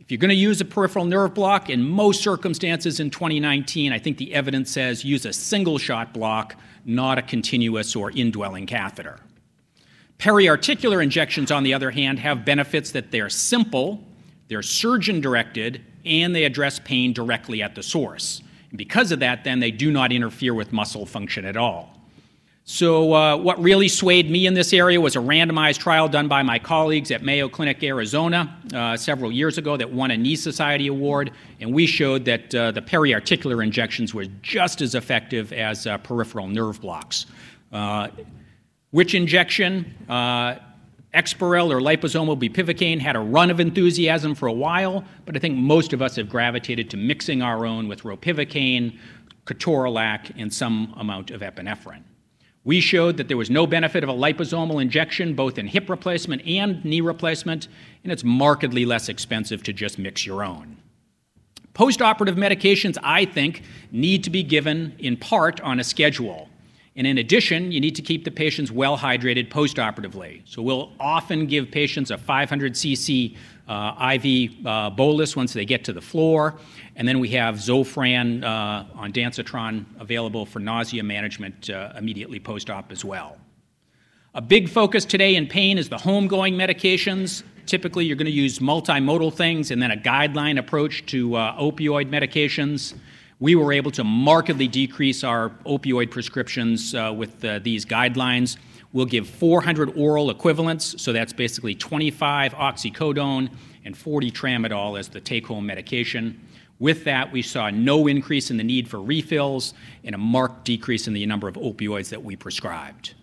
If 0.00 0.10
you're 0.10 0.18
going 0.18 0.30
to 0.30 0.34
use 0.34 0.60
a 0.60 0.64
peripheral 0.64 1.04
nerve 1.04 1.34
block, 1.34 1.70
in 1.70 1.88
most 1.88 2.20
circumstances 2.20 2.98
in 2.98 3.10
2019, 3.10 3.92
I 3.92 4.00
think 4.00 4.18
the 4.18 4.34
evidence 4.34 4.72
says 4.72 5.04
use 5.04 5.24
a 5.24 5.32
single 5.32 5.78
shot 5.78 6.12
block, 6.12 6.56
not 6.84 7.16
a 7.16 7.22
continuous 7.22 7.94
or 7.94 8.10
indwelling 8.10 8.66
catheter. 8.66 9.20
Periarticular 10.18 11.00
injections, 11.00 11.52
on 11.52 11.62
the 11.62 11.74
other 11.74 11.92
hand, 11.92 12.18
have 12.18 12.44
benefits 12.44 12.90
that 12.90 13.12
they're 13.12 13.30
simple, 13.30 14.02
they're 14.48 14.62
surgeon 14.62 15.20
directed, 15.20 15.80
and 16.04 16.34
they 16.34 16.42
address 16.42 16.80
pain 16.80 17.12
directly 17.12 17.62
at 17.62 17.76
the 17.76 17.84
source. 17.84 18.42
Because 18.76 19.12
of 19.12 19.20
that, 19.20 19.44
then 19.44 19.60
they 19.60 19.70
do 19.70 19.90
not 19.90 20.12
interfere 20.12 20.54
with 20.54 20.72
muscle 20.72 21.06
function 21.06 21.44
at 21.44 21.56
all. 21.56 21.94
So, 22.66 23.12
uh, 23.12 23.36
what 23.36 23.60
really 23.62 23.88
swayed 23.88 24.30
me 24.30 24.46
in 24.46 24.54
this 24.54 24.72
area 24.72 24.98
was 24.98 25.16
a 25.16 25.18
randomized 25.18 25.80
trial 25.80 26.08
done 26.08 26.28
by 26.28 26.42
my 26.42 26.58
colleagues 26.58 27.10
at 27.10 27.22
Mayo 27.22 27.46
Clinic, 27.46 27.82
Arizona, 27.82 28.56
uh, 28.72 28.96
several 28.96 29.30
years 29.30 29.58
ago 29.58 29.76
that 29.76 29.92
won 29.92 30.10
a 30.10 30.16
Knee 30.16 30.34
Society 30.34 30.86
award, 30.86 31.30
and 31.60 31.74
we 31.74 31.84
showed 31.84 32.24
that 32.24 32.54
uh, 32.54 32.70
the 32.70 32.80
periarticular 32.80 33.62
injections 33.62 34.14
were 34.14 34.24
just 34.40 34.80
as 34.80 34.94
effective 34.94 35.52
as 35.52 35.86
uh, 35.86 35.98
peripheral 35.98 36.48
nerve 36.48 36.80
blocks. 36.80 37.26
Uh, 37.70 38.08
which 38.92 39.14
injection? 39.14 39.94
Exparel 41.14 41.70
or 41.70 41.80
liposomal 41.80 42.36
bupivacaine 42.36 42.98
had 42.98 43.14
a 43.14 43.20
run 43.20 43.50
of 43.50 43.60
enthusiasm 43.60 44.34
for 44.34 44.48
a 44.48 44.52
while, 44.52 45.04
but 45.24 45.36
I 45.36 45.38
think 45.38 45.56
most 45.56 45.92
of 45.92 46.02
us 46.02 46.16
have 46.16 46.28
gravitated 46.28 46.90
to 46.90 46.96
mixing 46.96 47.40
our 47.40 47.64
own 47.64 47.86
with 47.86 48.02
ropivacaine, 48.02 48.98
ketorolac, 49.46 50.32
and 50.36 50.52
some 50.52 50.92
amount 50.96 51.30
of 51.30 51.40
epinephrine. 51.40 52.02
We 52.64 52.80
showed 52.80 53.18
that 53.18 53.28
there 53.28 53.36
was 53.36 53.50
no 53.50 53.66
benefit 53.66 54.02
of 54.02 54.08
a 54.08 54.14
liposomal 54.14 54.82
injection 54.82 55.34
both 55.34 55.58
in 55.58 55.68
hip 55.68 55.88
replacement 55.88 56.44
and 56.46 56.84
knee 56.84 57.02
replacement, 57.02 57.68
and 58.02 58.12
it's 58.12 58.24
markedly 58.24 58.84
less 58.84 59.08
expensive 59.08 59.62
to 59.64 59.72
just 59.72 59.98
mix 59.98 60.26
your 60.26 60.42
own. 60.42 60.78
Postoperative 61.74 62.36
medications, 62.36 62.96
I 63.02 63.24
think, 63.24 63.62
need 63.92 64.24
to 64.24 64.30
be 64.30 64.42
given 64.42 64.94
in 64.98 65.16
part 65.16 65.60
on 65.60 65.78
a 65.78 65.84
schedule. 65.84 66.48
And 66.96 67.06
in 67.06 67.18
addition, 67.18 67.72
you 67.72 67.80
need 67.80 67.96
to 67.96 68.02
keep 68.02 68.24
the 68.24 68.30
patients 68.30 68.70
well 68.70 68.96
hydrated 68.96 69.48
postoperatively. 69.48 70.42
So 70.44 70.62
we'll 70.62 70.92
often 71.00 71.46
give 71.46 71.70
patients 71.70 72.12
a 72.12 72.18
500 72.18 72.74
cc 72.74 73.36
uh, 73.66 74.16
IV 74.22 74.66
uh, 74.66 74.90
bolus 74.90 75.34
once 75.34 75.52
they 75.52 75.64
get 75.64 75.84
to 75.84 75.92
the 75.92 76.00
floor. 76.00 76.54
And 76.94 77.08
then 77.08 77.18
we 77.18 77.30
have 77.30 77.56
Zofran 77.56 78.44
uh, 78.44 78.84
ondansetron 78.96 79.86
available 79.98 80.46
for 80.46 80.60
nausea 80.60 81.02
management 81.02 81.68
uh, 81.70 81.92
immediately 81.96 82.38
post 82.38 82.70
op 82.70 82.92
as 82.92 83.04
well. 83.04 83.38
A 84.34 84.42
big 84.42 84.68
focus 84.68 85.04
today 85.04 85.36
in 85.36 85.46
pain 85.46 85.78
is 85.78 85.88
the 85.88 85.98
home-going 85.98 86.54
medications. 86.54 87.42
Typically, 87.66 88.04
you're 88.04 88.16
going 88.16 88.26
to 88.26 88.32
use 88.32 88.58
multimodal 88.58 89.32
things 89.32 89.70
and 89.70 89.80
then 89.82 89.90
a 89.90 89.96
guideline 89.96 90.58
approach 90.58 91.06
to 91.06 91.34
uh, 91.36 91.60
opioid 91.60 92.10
medications. 92.10 92.94
We 93.40 93.56
were 93.56 93.72
able 93.72 93.90
to 93.92 94.04
markedly 94.04 94.68
decrease 94.68 95.24
our 95.24 95.50
opioid 95.66 96.10
prescriptions 96.10 96.94
uh, 96.94 97.12
with 97.16 97.44
uh, 97.44 97.58
these 97.60 97.84
guidelines. 97.84 98.56
We'll 98.92 99.06
give 99.06 99.28
400 99.28 99.96
oral 99.96 100.30
equivalents, 100.30 101.02
so 101.02 101.12
that's 101.12 101.32
basically 101.32 101.74
25 101.74 102.54
oxycodone 102.54 103.50
and 103.84 103.96
40 103.96 104.30
tramadol 104.30 104.98
as 104.98 105.08
the 105.08 105.20
take 105.20 105.46
home 105.46 105.66
medication. 105.66 106.40
With 106.78 107.04
that, 107.04 107.32
we 107.32 107.42
saw 107.42 107.70
no 107.70 108.06
increase 108.06 108.50
in 108.50 108.56
the 108.56 108.64
need 108.64 108.88
for 108.88 109.00
refills 109.00 109.74
and 110.04 110.14
a 110.14 110.18
marked 110.18 110.64
decrease 110.64 111.06
in 111.06 111.12
the 111.12 111.26
number 111.26 111.48
of 111.48 111.54
opioids 111.56 112.10
that 112.10 112.22
we 112.22 112.36
prescribed. 112.36 113.14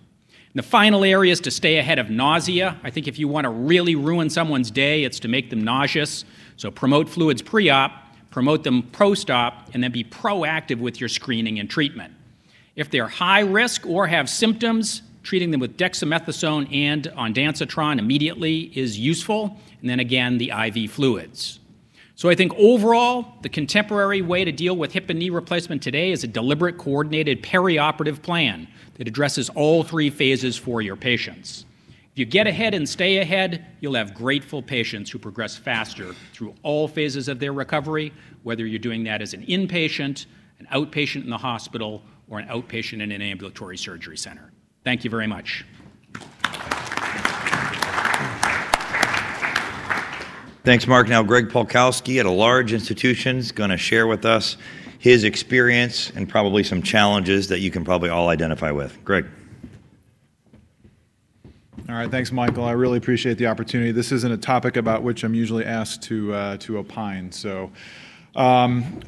The 0.54 0.64
final 0.64 1.06
area 1.06 1.32
is 1.32 1.40
to 1.42 1.52
stay 1.52 1.78
ahead 1.78 1.98
of 1.98 2.10
nausea. 2.10 2.78
I 2.84 2.90
think 2.90 3.08
if 3.08 3.18
you 3.18 3.30
want 3.30 3.46
to 3.46 3.50
really 3.50 3.96
ruin 3.96 4.30
someone's 4.30 4.70
day, 4.70 5.06
it's 5.06 5.20
to 5.22 5.30
make 5.30 5.50
them 5.50 5.64
nauseous. 5.64 6.26
So 6.58 6.70
promote 6.70 7.08
fluids 7.08 7.42
pre 7.42 7.70
op, 7.70 7.92
promote 8.32 8.64
them 8.64 8.82
post 8.82 9.30
op, 9.30 9.70
and 9.74 9.84
then 9.84 9.92
be 9.92 10.04
proactive 10.04 10.80
with 10.80 11.00
your 11.00 11.10
screening 11.10 11.60
and 11.60 11.70
treatment. 11.70 12.14
If 12.76 12.90
they're 12.90 13.08
high 13.08 13.42
risk 13.42 13.86
or 13.86 14.08
have 14.08 14.30
symptoms, 14.30 15.04
treating 15.24 15.52
them 15.52 15.60
with 15.60 15.78
dexamethasone 15.78 16.74
and 16.74 17.04
ondansetron 17.16 18.00
immediately 18.00 18.72
is 18.74 18.98
useful, 18.98 19.60
and 19.82 19.90
then 19.90 20.00
again, 20.00 20.38
the 20.38 20.52
IV 20.52 20.92
fluids. 20.92 21.60
So 22.16 22.30
I 22.30 22.36
think 22.36 22.54
overall, 22.56 23.34
the 23.42 23.50
contemporary 23.50 24.22
way 24.22 24.46
to 24.46 24.52
deal 24.52 24.76
with 24.76 24.92
hip 24.92 25.10
and 25.10 25.20
knee 25.20 25.30
replacement 25.30 25.82
today 25.82 26.12
is 26.12 26.24
a 26.24 26.28
deliberate, 26.28 26.78
coordinated 26.78 27.42
perioperative 27.42 28.22
plan 28.22 28.68
that 28.96 29.08
addresses 29.08 29.50
all 29.50 29.84
three 29.84 30.10
phases 30.10 30.56
for 30.56 30.82
your 30.82 30.96
patients. 30.96 31.66
If 32.14 32.20
you 32.20 32.26
get 32.26 32.46
ahead 32.46 32.74
and 32.74 32.88
stay 32.88 33.20
ahead, 33.20 33.66
you'll 33.80 33.94
have 33.94 34.14
grateful 34.14 34.62
patients 34.62 35.10
who 35.10 35.18
progress 35.18 35.56
faster 35.56 36.14
through 36.34 36.54
all 36.62 36.90
phases 36.90 37.30
of 37.30 37.40
their 37.40 37.54
recovery, 37.54 38.12
whether 38.44 38.66
you're 38.66 38.80
doing 38.80 39.06
that 39.06 39.22
as 39.22 39.34
an 39.34 39.46
inpatient, 39.46 40.26
an 40.60 40.68
outpatient 40.74 41.24
in 41.24 41.30
the 41.30 41.38
hospital, 41.38 42.04
or 42.28 42.40
an 42.40 42.50
outpatient 42.50 43.02
in 43.02 43.14
an 43.14 43.22
ambulatory 43.22 43.78
surgery 43.78 44.18
center. 44.18 44.52
Thank 44.84 45.06
you 45.06 45.10
very 45.10 45.26
much. 45.26 45.66
Thanks, 50.66 50.86
Mark. 50.88 51.08
Now, 51.08 51.24
Greg 51.24 51.48
Polkowski 51.48 52.20
at 52.20 52.26
a 52.26 52.32
large 52.32 52.74
institution 52.74 53.38
is 53.38 53.54
going 53.54 53.70
to 53.70 53.78
share 53.78 54.06
with 54.06 54.26
us 54.26 54.58
his 55.00 55.24
experience 55.24 56.12
and 56.14 56.28
probably 56.28 56.64
some 56.64 56.84
challenges 56.84 57.48
that 57.48 57.62
you 57.62 57.72
can 57.72 57.86
probably 57.86 58.10
all 58.10 58.28
identify 58.28 58.72
with. 58.72 59.02
Greg. 59.06 59.28
All 61.92 61.98
right, 61.98 62.10
thanks, 62.10 62.32
Michael. 62.32 62.64
I 62.64 62.72
really 62.72 62.98
appreciate 62.98 63.38
the 63.38 63.48
opportunity. 63.48 63.92
This 63.92 64.14
isn't 64.14 64.32
a 64.32 64.38
topic 64.38 64.78
about 64.78 65.04
which 65.04 65.26
I'm 65.26 65.36
usually 65.36 65.66
asked 65.66 66.02
to 66.04 66.34
uh, 66.34 66.58
to 66.60 66.78
opine. 66.78 67.34
So, 67.34 67.70
um, 68.34 69.02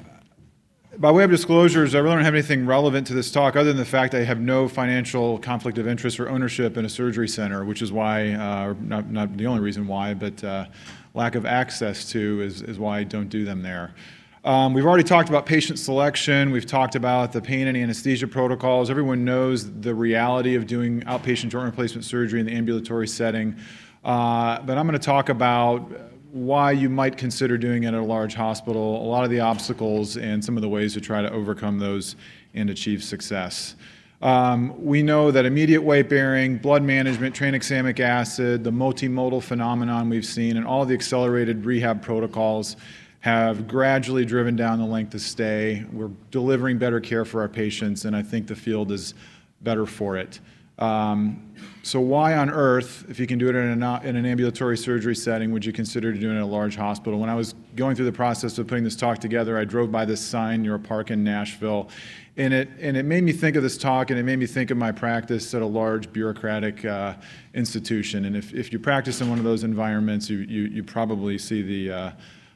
by 0.98 1.10
way 1.10 1.24
of 1.24 1.32
disclosures, 1.32 1.96
I 1.96 2.00
really 2.00 2.16
don't 2.16 2.26
have 2.26 2.34
anything 2.34 2.66
relevant 2.66 3.08
to 3.08 3.14
this 3.14 3.32
talk 3.32 3.56
other 3.56 3.70
than 3.70 3.78
the 3.78 3.86
fact 3.86 4.14
I 4.14 4.26
have 4.26 4.42
no 4.42 4.68
financial 4.68 5.38
conflict 5.38 5.78
of 5.78 5.88
interest 5.88 6.20
or 6.20 6.28
ownership 6.28 6.76
in 6.76 6.84
a 6.84 6.90
surgery 6.90 7.30
center, 7.30 7.64
which 7.64 7.82
is 7.82 7.94
why, 7.94 8.32
uh, 8.32 8.74
not, 8.82 9.10
not 9.10 9.38
the 9.38 9.48
only 9.48 9.62
reason 9.62 9.88
why, 9.88 10.14
but 10.14 10.44
uh, 10.44 10.66
lack 11.14 11.36
of 11.36 11.46
access 11.46 12.12
to 12.12 12.42
is, 12.42 12.62
is 12.62 12.80
why 12.80 13.00
I 13.00 13.04
don't 13.06 13.30
do 13.30 13.46
them 13.46 13.62
there. 13.62 13.96
Um, 14.46 14.74
we've 14.74 14.86
already 14.86 15.06
talked 15.06 15.30
about 15.30 15.46
patient 15.46 15.80
selection. 15.80 16.52
We've 16.52 16.66
talked 16.66 16.96
about 16.96 17.32
the 17.32 17.40
pain 17.40 17.68
and 17.68 17.78
anesthesia 17.78 18.28
protocols. 18.28 18.90
Everyone 18.90 19.24
knows 19.24 19.72
the 19.72 19.96
reality 19.96 20.56
of 20.56 20.68
doing 20.68 21.00
outpatient 21.04 21.48
joint 21.48 21.64
replacement 21.64 22.04
surgery 22.04 22.42
in 22.42 22.46
the 22.46 22.52
ambulatory 22.52 23.08
setting. 23.08 23.56
Uh, 24.04 24.60
but 24.64 24.78
I'm 24.78 24.86
going 24.86 25.00
to 25.00 25.06
talk 25.06 25.30
about 25.30 25.90
why 26.34 26.74
you 26.74 26.90
might 26.90 27.16
consider 27.16 27.58
doing 27.58 27.84
it 27.84 27.90
at 27.90 27.94
a 27.94 28.04
large 28.04 28.34
hospital, 28.34 29.02
a 29.02 29.08
lot 29.08 29.24
of 29.24 29.30
the 29.30 29.40
obstacles, 29.40 30.18
and 30.18 30.44
some 30.44 30.58
of 30.58 30.62
the 30.62 30.68
ways 30.68 30.94
to 30.96 31.00
try 31.00 31.22
to 31.22 31.32
overcome 31.32 31.80
those 31.80 32.18
and 32.54 32.70
achieve 32.70 33.02
success. 33.02 33.76
Um, 34.22 34.84
we 34.84 35.04
know 35.04 35.32
that 35.32 35.46
immediate 35.46 35.84
weight 35.84 36.10
bearing, 36.10 36.58
blood 36.58 36.84
management, 36.84 37.34
tranexamic 37.34 38.02
acid, 38.02 38.66
the 38.66 38.72
multimodal 38.72 39.42
phenomenon 39.42 40.10
we've 40.10 40.26
seen, 40.26 40.58
and 40.58 40.68
all 40.68 40.86
the 40.86 40.94
accelerated 40.94 41.66
rehab 41.66 42.02
protocols 42.02 42.76
have 43.24 43.70
gradually 43.70 44.26
driven 44.26 44.54
down 44.54 44.80
the 44.80 44.86
length 44.86 45.14
of 45.14 45.22
stay. 45.22 45.86
We're 45.94 46.12
delivering 46.30 46.78
better 46.78 47.00
care 47.00 47.24
for 47.24 47.40
our 47.40 47.48
patients, 47.48 48.04
and 48.04 48.14
I 48.14 48.22
think 48.22 48.48
the 48.48 48.56
field 48.56 48.92
is 48.92 49.14
better 49.62 49.86
for 49.86 50.18
it. 50.18 50.42
Um, 50.78 51.54
so, 51.84 52.02
why 52.02 52.36
on 52.36 52.50
earth, 52.50 53.06
if 53.08 53.22
you 53.22 53.26
can 53.26 53.40
do 53.40 53.48
it 53.48 53.56
in, 53.56 53.82
a, 53.82 54.02
in 54.04 54.18
an 54.18 54.26
ambulatory 54.26 54.78
surgery 54.78 55.16
setting, 55.16 55.54
would 55.54 55.64
you 55.64 55.72
consider 55.72 56.12
doing 56.12 56.36
it 56.36 56.38
in 56.38 56.44
a 56.44 56.46
large 56.46 56.76
hospital? 56.76 57.18
When 57.18 57.30
I 57.30 57.36
was 57.36 57.56
going 57.78 57.96
through 57.96 58.08
the 58.08 58.12
process 58.12 58.58
of 58.58 58.68
putting 58.68 58.84
this 58.84 58.98
talk 58.98 59.20
together, 59.20 59.58
I 59.58 59.64
drove 59.64 59.90
by 59.90 60.04
this 60.04 60.20
sign 60.20 60.62
near 60.62 60.76
a 60.76 60.80
park 60.80 61.10
in 61.10 61.24
Nashville, 61.24 61.88
and 62.36 62.54
it 62.54 62.68
and 62.82 62.98
it 62.98 63.06
made 63.06 63.24
me 63.24 63.32
think 63.32 63.56
of 63.56 63.64
this 63.64 63.78
talk, 63.78 64.10
and 64.10 64.20
it 64.20 64.24
made 64.24 64.40
me 64.40 64.48
think 64.48 64.70
of 64.70 64.76
my 64.76 64.92
practice 64.92 65.54
at 65.54 65.62
a 65.62 65.66
large 65.66 66.12
bureaucratic 66.12 66.84
uh, 66.84 67.14
institution. 67.54 68.26
And 68.26 68.36
if, 68.36 68.54
if 68.54 68.74
you 68.74 68.80
practice 68.80 69.22
in 69.22 69.30
one 69.30 69.38
of 69.38 69.46
those 69.46 69.64
environments, 69.64 70.30
you 70.30 70.40
you, 70.40 70.64
you 70.64 70.84
probably 70.84 71.38
see 71.38 71.62
the 71.62 71.94
uh, 71.94 72.12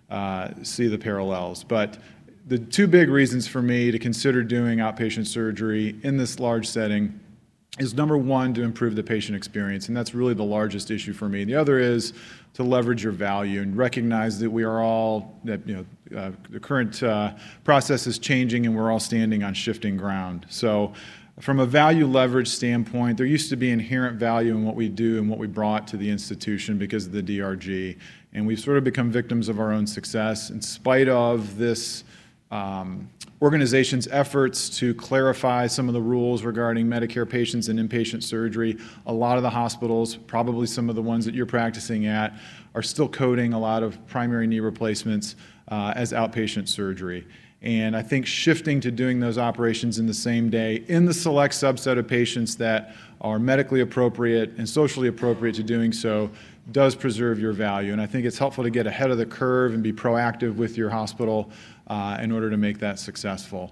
uh, 0.10 0.50
see 0.64 0.88
the 0.88 0.98
parallels. 0.98 1.64
But 1.64 1.98
the 2.48 2.58
two 2.58 2.88
big 2.88 3.10
reasons 3.10 3.48
for 3.48 3.62
me 3.62 3.92
to 3.92 4.00
consider 4.00 4.42
doing 4.44 4.80
outpatient 4.80 5.28
surgery 5.28 5.96
in 6.04 6.18
this 6.18 6.40
large 6.40 6.68
setting 6.68 7.20
is 7.78 7.94
number 7.94 8.18
one 8.18 8.54
to 8.56 8.64
improve 8.64 8.96
the 8.96 9.04
patient 9.04 9.36
experience, 9.36 9.88
and 9.88 9.96
that's 9.96 10.14
really 10.14 10.34
the 10.34 10.44
largest 10.44 10.90
issue 10.90 11.14
for 11.14 11.30
me. 11.30 11.44
The 11.44 11.56
other 11.56 11.78
is 11.78 12.14
to 12.54 12.64
leverage 12.64 13.04
your 13.04 13.12
value 13.12 13.62
and 13.62 13.78
recognize 13.78 14.40
that 14.40 14.50
we 14.50 14.64
are 14.64 14.82
all 14.82 15.40
that 15.44 15.68
you 15.68 15.76
know 16.12 16.18
uh, 16.18 16.32
the 16.50 16.60
current 16.60 17.04
uh, 17.04 17.34
process 17.64 18.08
is 18.08 18.18
changing 18.18 18.66
and 18.66 18.76
we're 18.76 18.92
all 18.92 19.00
standing 19.00 19.44
on 19.44 19.54
shifting 19.54 19.98
ground. 19.98 20.46
So. 20.50 20.94
From 21.40 21.60
a 21.60 21.68
value 21.68 22.08
leverage 22.08 22.48
standpoint, 22.48 23.18
there 23.18 23.28
used 23.28 23.52
to 23.52 23.56
be 23.56 23.70
inherent 23.70 24.18
value 24.18 24.56
in 24.56 24.66
what 24.66 24.74
we 24.74 24.90
do 24.90 25.20
and 25.20 25.30
what 25.30 25.38
we 25.38 25.46
brought 25.46 25.88
to 25.90 25.96
the 25.96 26.10
institution 26.10 26.80
because 26.80 27.06
of 27.06 27.12
the 27.12 27.22
DRG. 27.22 27.96
And 28.38 28.46
we've 28.46 28.60
sort 28.60 28.78
of 28.78 28.84
become 28.84 29.10
victims 29.10 29.50
of 29.50 29.60
our 29.60 29.72
own 29.72 29.88
success 29.88 30.52
in 30.52 30.62
spite 30.62 31.08
of 31.08 31.58
this 31.58 32.04
um, 32.52 33.10
organization's 33.42 34.08
efforts 34.10 34.70
to 34.78 34.94
clarify 34.94 35.66
some 35.66 35.88
of 35.88 35.96
the 35.96 36.02
rules 36.02 36.44
regarding 36.44 36.86
Medicare 36.86 37.28
patients 37.28 37.68
and 37.68 37.80
inpatient 37.80 38.22
surgery. 38.22 38.78
A 39.08 39.12
lot 39.12 39.38
of 39.38 39.44
the 39.44 39.50
hospitals, 39.50 40.18
probably 40.18 40.68
some 40.68 40.88
of 40.88 40.96
the 40.96 41.02
ones 41.02 41.26
that 41.26 41.34
you're 41.34 41.48
practicing 41.48 42.06
at, 42.06 42.40
are 42.76 42.84
still 42.84 43.10
coding 43.10 43.54
a 43.54 43.60
lot 43.60 43.82
of 43.82 43.98
primary 44.06 44.46
knee 44.46 44.60
replacements 44.60 45.36
uh, 45.70 45.94
as 45.96 46.14
outpatient 46.14 46.68
surgery. 46.68 47.26
And 47.64 47.98
I 47.98 48.04
think 48.04 48.28
shifting 48.28 48.80
to 48.82 48.92
doing 48.92 49.20
those 49.20 49.40
operations 49.40 49.98
in 49.98 50.06
the 50.06 50.14
same 50.14 50.52
day 50.52 50.84
in 50.88 51.06
the 51.06 51.14
select 51.14 51.56
subset 51.56 51.98
of 51.98 52.08
patients 52.08 52.56
that 52.58 52.94
are 53.20 53.40
medically 53.40 53.82
appropriate 53.82 54.52
and 54.60 54.70
socially 54.70 55.08
appropriate 55.08 55.56
to 55.56 55.64
doing 55.64 55.92
so 55.92 56.30
does 56.72 56.96
preserve 56.96 57.40
your 57.40 57.54
value. 57.54 57.92
And 57.92 58.02
I 58.02 58.06
think 58.06 58.26
it's 58.26 58.38
helpful 58.38 58.64
to 58.64 58.70
get 58.70 58.88
ahead 58.88 59.12
of 59.12 59.18
the 59.18 59.26
curve 59.26 59.74
and 59.74 59.82
be 59.82 59.94
proactive 59.94 60.56
with 60.56 60.78
your 60.78 60.90
hospital 60.90 61.50
uh, 61.88 62.18
in 62.22 62.32
order 62.32 62.50
to 62.50 62.58
make 62.58 62.80
that 62.80 63.00
successful. 63.00 63.72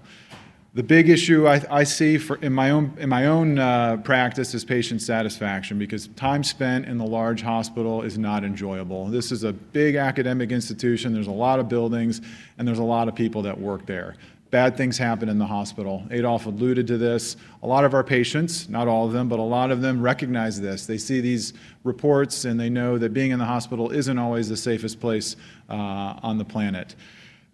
The 0.74 0.82
big 0.82 1.08
issue 1.08 1.48
I, 1.48 1.62
I 1.70 1.84
see 1.84 2.18
for, 2.18 2.36
in 2.36 2.52
my 2.52 2.70
own, 2.70 2.94
in 2.98 3.08
my 3.08 3.26
own 3.26 3.58
uh, 3.58 3.96
practice 3.98 4.52
is 4.52 4.62
patient 4.62 5.00
satisfaction 5.00 5.78
because 5.78 6.08
time 6.08 6.44
spent 6.44 6.84
in 6.84 6.98
the 6.98 7.04
large 7.06 7.40
hospital 7.40 8.02
is 8.02 8.18
not 8.18 8.44
enjoyable. 8.44 9.06
This 9.06 9.32
is 9.32 9.42
a 9.42 9.54
big 9.54 9.94
academic 9.94 10.52
institution, 10.52 11.14
there's 11.14 11.28
a 11.28 11.30
lot 11.32 11.60
of 11.60 11.70
buildings, 11.70 12.20
and 12.58 12.68
there's 12.68 12.78
a 12.78 12.84
lot 12.84 13.08
of 13.08 13.14
people 13.14 13.40
that 13.42 13.58
work 13.58 13.86
there. 13.86 14.16
Bad 14.56 14.74
things 14.74 14.96
happen 14.96 15.28
in 15.28 15.36
the 15.36 15.44
hospital. 15.44 16.02
Adolph 16.10 16.46
alluded 16.46 16.86
to 16.86 16.96
this. 16.96 17.36
A 17.62 17.66
lot 17.66 17.84
of 17.84 17.92
our 17.92 18.02
patients, 18.02 18.70
not 18.70 18.88
all 18.88 19.06
of 19.06 19.12
them, 19.12 19.28
but 19.28 19.38
a 19.38 19.42
lot 19.42 19.70
of 19.70 19.82
them 19.82 20.00
recognize 20.00 20.58
this. 20.58 20.86
They 20.86 20.96
see 20.96 21.20
these 21.20 21.52
reports 21.84 22.46
and 22.46 22.58
they 22.58 22.70
know 22.70 22.96
that 22.96 23.12
being 23.12 23.32
in 23.32 23.38
the 23.38 23.44
hospital 23.44 23.90
isn't 23.90 24.18
always 24.18 24.48
the 24.48 24.56
safest 24.56 24.98
place 24.98 25.36
uh, 25.68 25.74
on 26.22 26.38
the 26.38 26.44
planet. 26.46 26.94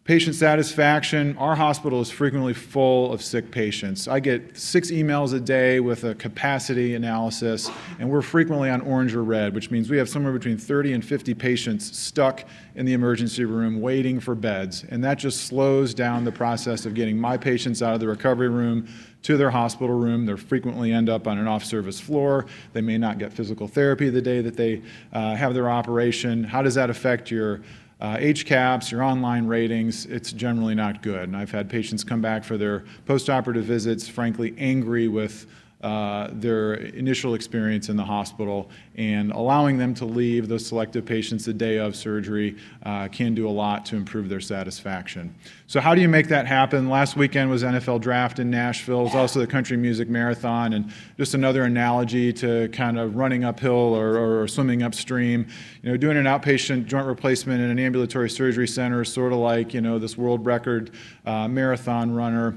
Patient 0.05 0.35
satisfaction, 0.35 1.39
our 1.39 1.55
hospital 1.55 2.01
is 2.01 2.11
frequently 2.11 2.55
full 2.55 3.13
of 3.13 3.23
sick 3.23 3.53
patients. 3.53 4.09
I 4.09 4.19
get 4.19 4.59
six 4.59 4.91
emails 4.91 5.33
a 5.33 5.39
day 5.39 5.79
with 5.79 6.03
a 6.03 6.17
capacity 6.17 6.97
analysis, 6.97 7.71
and 8.01 8.11
we're 8.11 8.21
frequently 8.21 8.69
on 8.69 8.81
orange 8.81 9.15
or 9.15 9.23
red, 9.23 9.55
which 9.55 9.71
means 9.71 9.89
we 9.89 9.99
have 9.99 10.09
somewhere 10.09 10.33
between 10.33 10.59
30 10.59 10.95
and 10.95 11.05
50 11.05 11.35
patients 11.35 11.97
stuck 11.97 12.43
in 12.75 12.85
the 12.85 12.95
emergency 12.95 13.45
room 13.45 13.81
waiting 13.81 14.19
for 14.19 14.35
beds. 14.35 14.85
And 14.89 15.05
that 15.05 15.19
just 15.19 15.43
slows 15.43 15.95
down 15.95 16.25
the 16.25 16.33
process 16.33 16.85
of 16.85 16.95
getting 16.95 17.17
my 17.17 17.37
patients 17.37 17.81
out 17.81 17.95
of 17.95 18.01
the 18.01 18.09
recovery 18.09 18.49
room 18.49 18.89
to 19.23 19.37
their 19.37 19.51
hospital 19.51 19.97
room. 19.97 20.27
They 20.27 20.35
frequently 20.35 20.91
end 20.91 21.09
up 21.09 21.29
on 21.29 21.39
an 21.39 21.47
off 21.47 21.65
service 21.65 22.01
floor. 22.01 22.47
They 22.73 22.81
may 22.81 22.99
not 22.99 23.19
get 23.19 23.33
physical 23.33 23.69
therapy 23.69 24.11
the 24.11 24.21
day 24.21 24.41
that 24.41 24.57
they 24.57 24.83
uh, 25.13 25.37
have 25.37 25.55
their 25.55 25.71
operation. 25.71 26.43
How 26.43 26.61
does 26.61 26.75
that 26.75 26.91
affect 26.91 27.31
your 27.31 27.61
uh, 28.03 28.17
HCAHPS, 28.17 28.91
your 28.91 29.05
online 29.05 29.47
ratings, 29.47 30.07
it's 30.07 30.33
generally 30.33 30.75
not 30.75 31.03
good. 31.03 31.23
And 31.23 31.37
I've 31.37 31.53
had 31.53 31.71
patients 31.71 32.03
come 32.03 32.21
back 32.21 32.43
for 32.43 32.59
their 32.59 32.83
postoperative 33.07 33.63
visits, 33.63 34.09
frankly, 34.09 34.57
angry 34.59 35.07
with 35.07 35.47
uh, 35.83 36.29
their 36.33 36.75
initial 36.75 37.35
experience 37.35 37.89
in 37.89 37.97
the 37.97 38.05
hospital 38.05 38.71
and 38.95 39.33
allowing 39.33 39.79
them 39.79 39.95
to 39.95 40.05
leave 40.05 40.47
those 40.47 40.65
selective 40.65 41.05
patients 41.05 41.45
the 41.45 41.53
day 41.53 41.79
of 41.79 41.97
surgery 41.97 42.57
uh, 42.85 43.09
can 43.09 43.35
do 43.35 43.49
a 43.49 43.51
lot 43.51 43.85
to 43.85 43.97
improve 43.97 44.29
their 44.29 44.41
satisfaction. 44.41 45.35
So, 45.67 45.81
how 45.81 45.95
do 45.95 46.01
you 46.01 46.09
make 46.09 46.29
that 46.29 46.47
happen? 46.47 46.89
Last 46.89 47.17
weekend 47.17 47.51
was 47.51 47.65
NFL 47.65 48.01
Draft 48.01 48.39
in 48.39 48.51
Nashville. 48.51 49.01
It 49.01 49.05
was 49.05 49.15
also 49.15 49.41
the 49.41 49.47
Country 49.47 49.77
Music 49.77 50.09
Marathon, 50.09 50.75
and 50.75 50.93
just 51.17 51.35
another 51.35 51.65
analogy 51.65 52.33
to 52.35 52.69
kind 52.69 52.99
of 52.99 53.17
running 53.17 53.43
uphill 53.43 53.73
or, 53.73 54.43
or 54.43 54.47
swimming 54.47 54.83
upstream. 54.83 55.47
You 55.83 55.91
know, 55.91 55.97
doing 55.97 56.17
an 56.17 56.27
outpatient 56.27 56.87
joint 56.87 57.07
replacement 57.07 57.61
in 57.61 57.71
an 57.71 57.79
ambulatory 57.79 58.31
surgery 58.31 58.69
center 58.69 59.03
is 59.03 59.13
sort 59.13 59.33
of 59.33 59.39
like 59.39 59.75
you 59.75 59.81
know 59.81 59.99
this 59.99 60.17
world 60.17 60.47
record 60.47 60.91
uh, 61.27 61.49
marathon 61.49 62.15
runner 62.15 62.57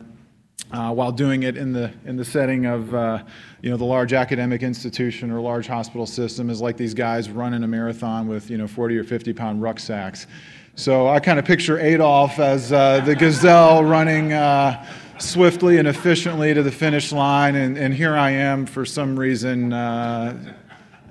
uh, 0.72 0.92
while 0.92 1.12
doing 1.12 1.44
it 1.44 1.58
in 1.58 1.72
the 1.72 1.92
in 2.06 2.18
the 2.18 2.26
setting 2.26 2.66
of 2.66 2.94
uh, 2.94 3.24
you 3.62 3.70
know 3.70 3.78
the 3.78 3.86
large 3.86 4.14
academic 4.14 4.64
institution 4.64 5.32
or 5.32 5.40
large 5.40 5.68
hospital 5.68 6.06
system 6.06 6.50
is 6.50 6.62
like 6.62 6.76
these 6.76 6.94
guys 6.94 7.30
running 7.30 7.64
a 7.64 7.68
marathon 7.68 8.28
with 8.28 8.50
you 8.50 8.58
know 8.58 8.68
40 8.68 8.98
or 8.98 9.04
50 9.04 9.34
pound 9.34 9.62
rucksacks. 9.62 10.28
So 10.76 11.08
I 11.08 11.20
kind 11.20 11.40
of 11.40 11.46
picture 11.46 11.80
Adolph 11.80 12.40
as 12.40 12.74
uh, 12.74 13.00
the 13.02 13.16
gazelle 13.16 13.84
running 13.84 14.34
uh, 14.34 14.86
swiftly 15.20 15.78
and 15.78 15.88
efficiently 15.88 16.54
to 16.54 16.64
the 16.64 16.72
finish 16.72 17.14
line, 17.14 17.56
and, 17.56 17.78
and 17.78 17.94
here 17.94 18.18
I 18.18 18.32
am 18.32 18.66
for 18.66 18.86
some 18.86 19.18
reason. 19.18 19.72
Uh, 19.72 20.56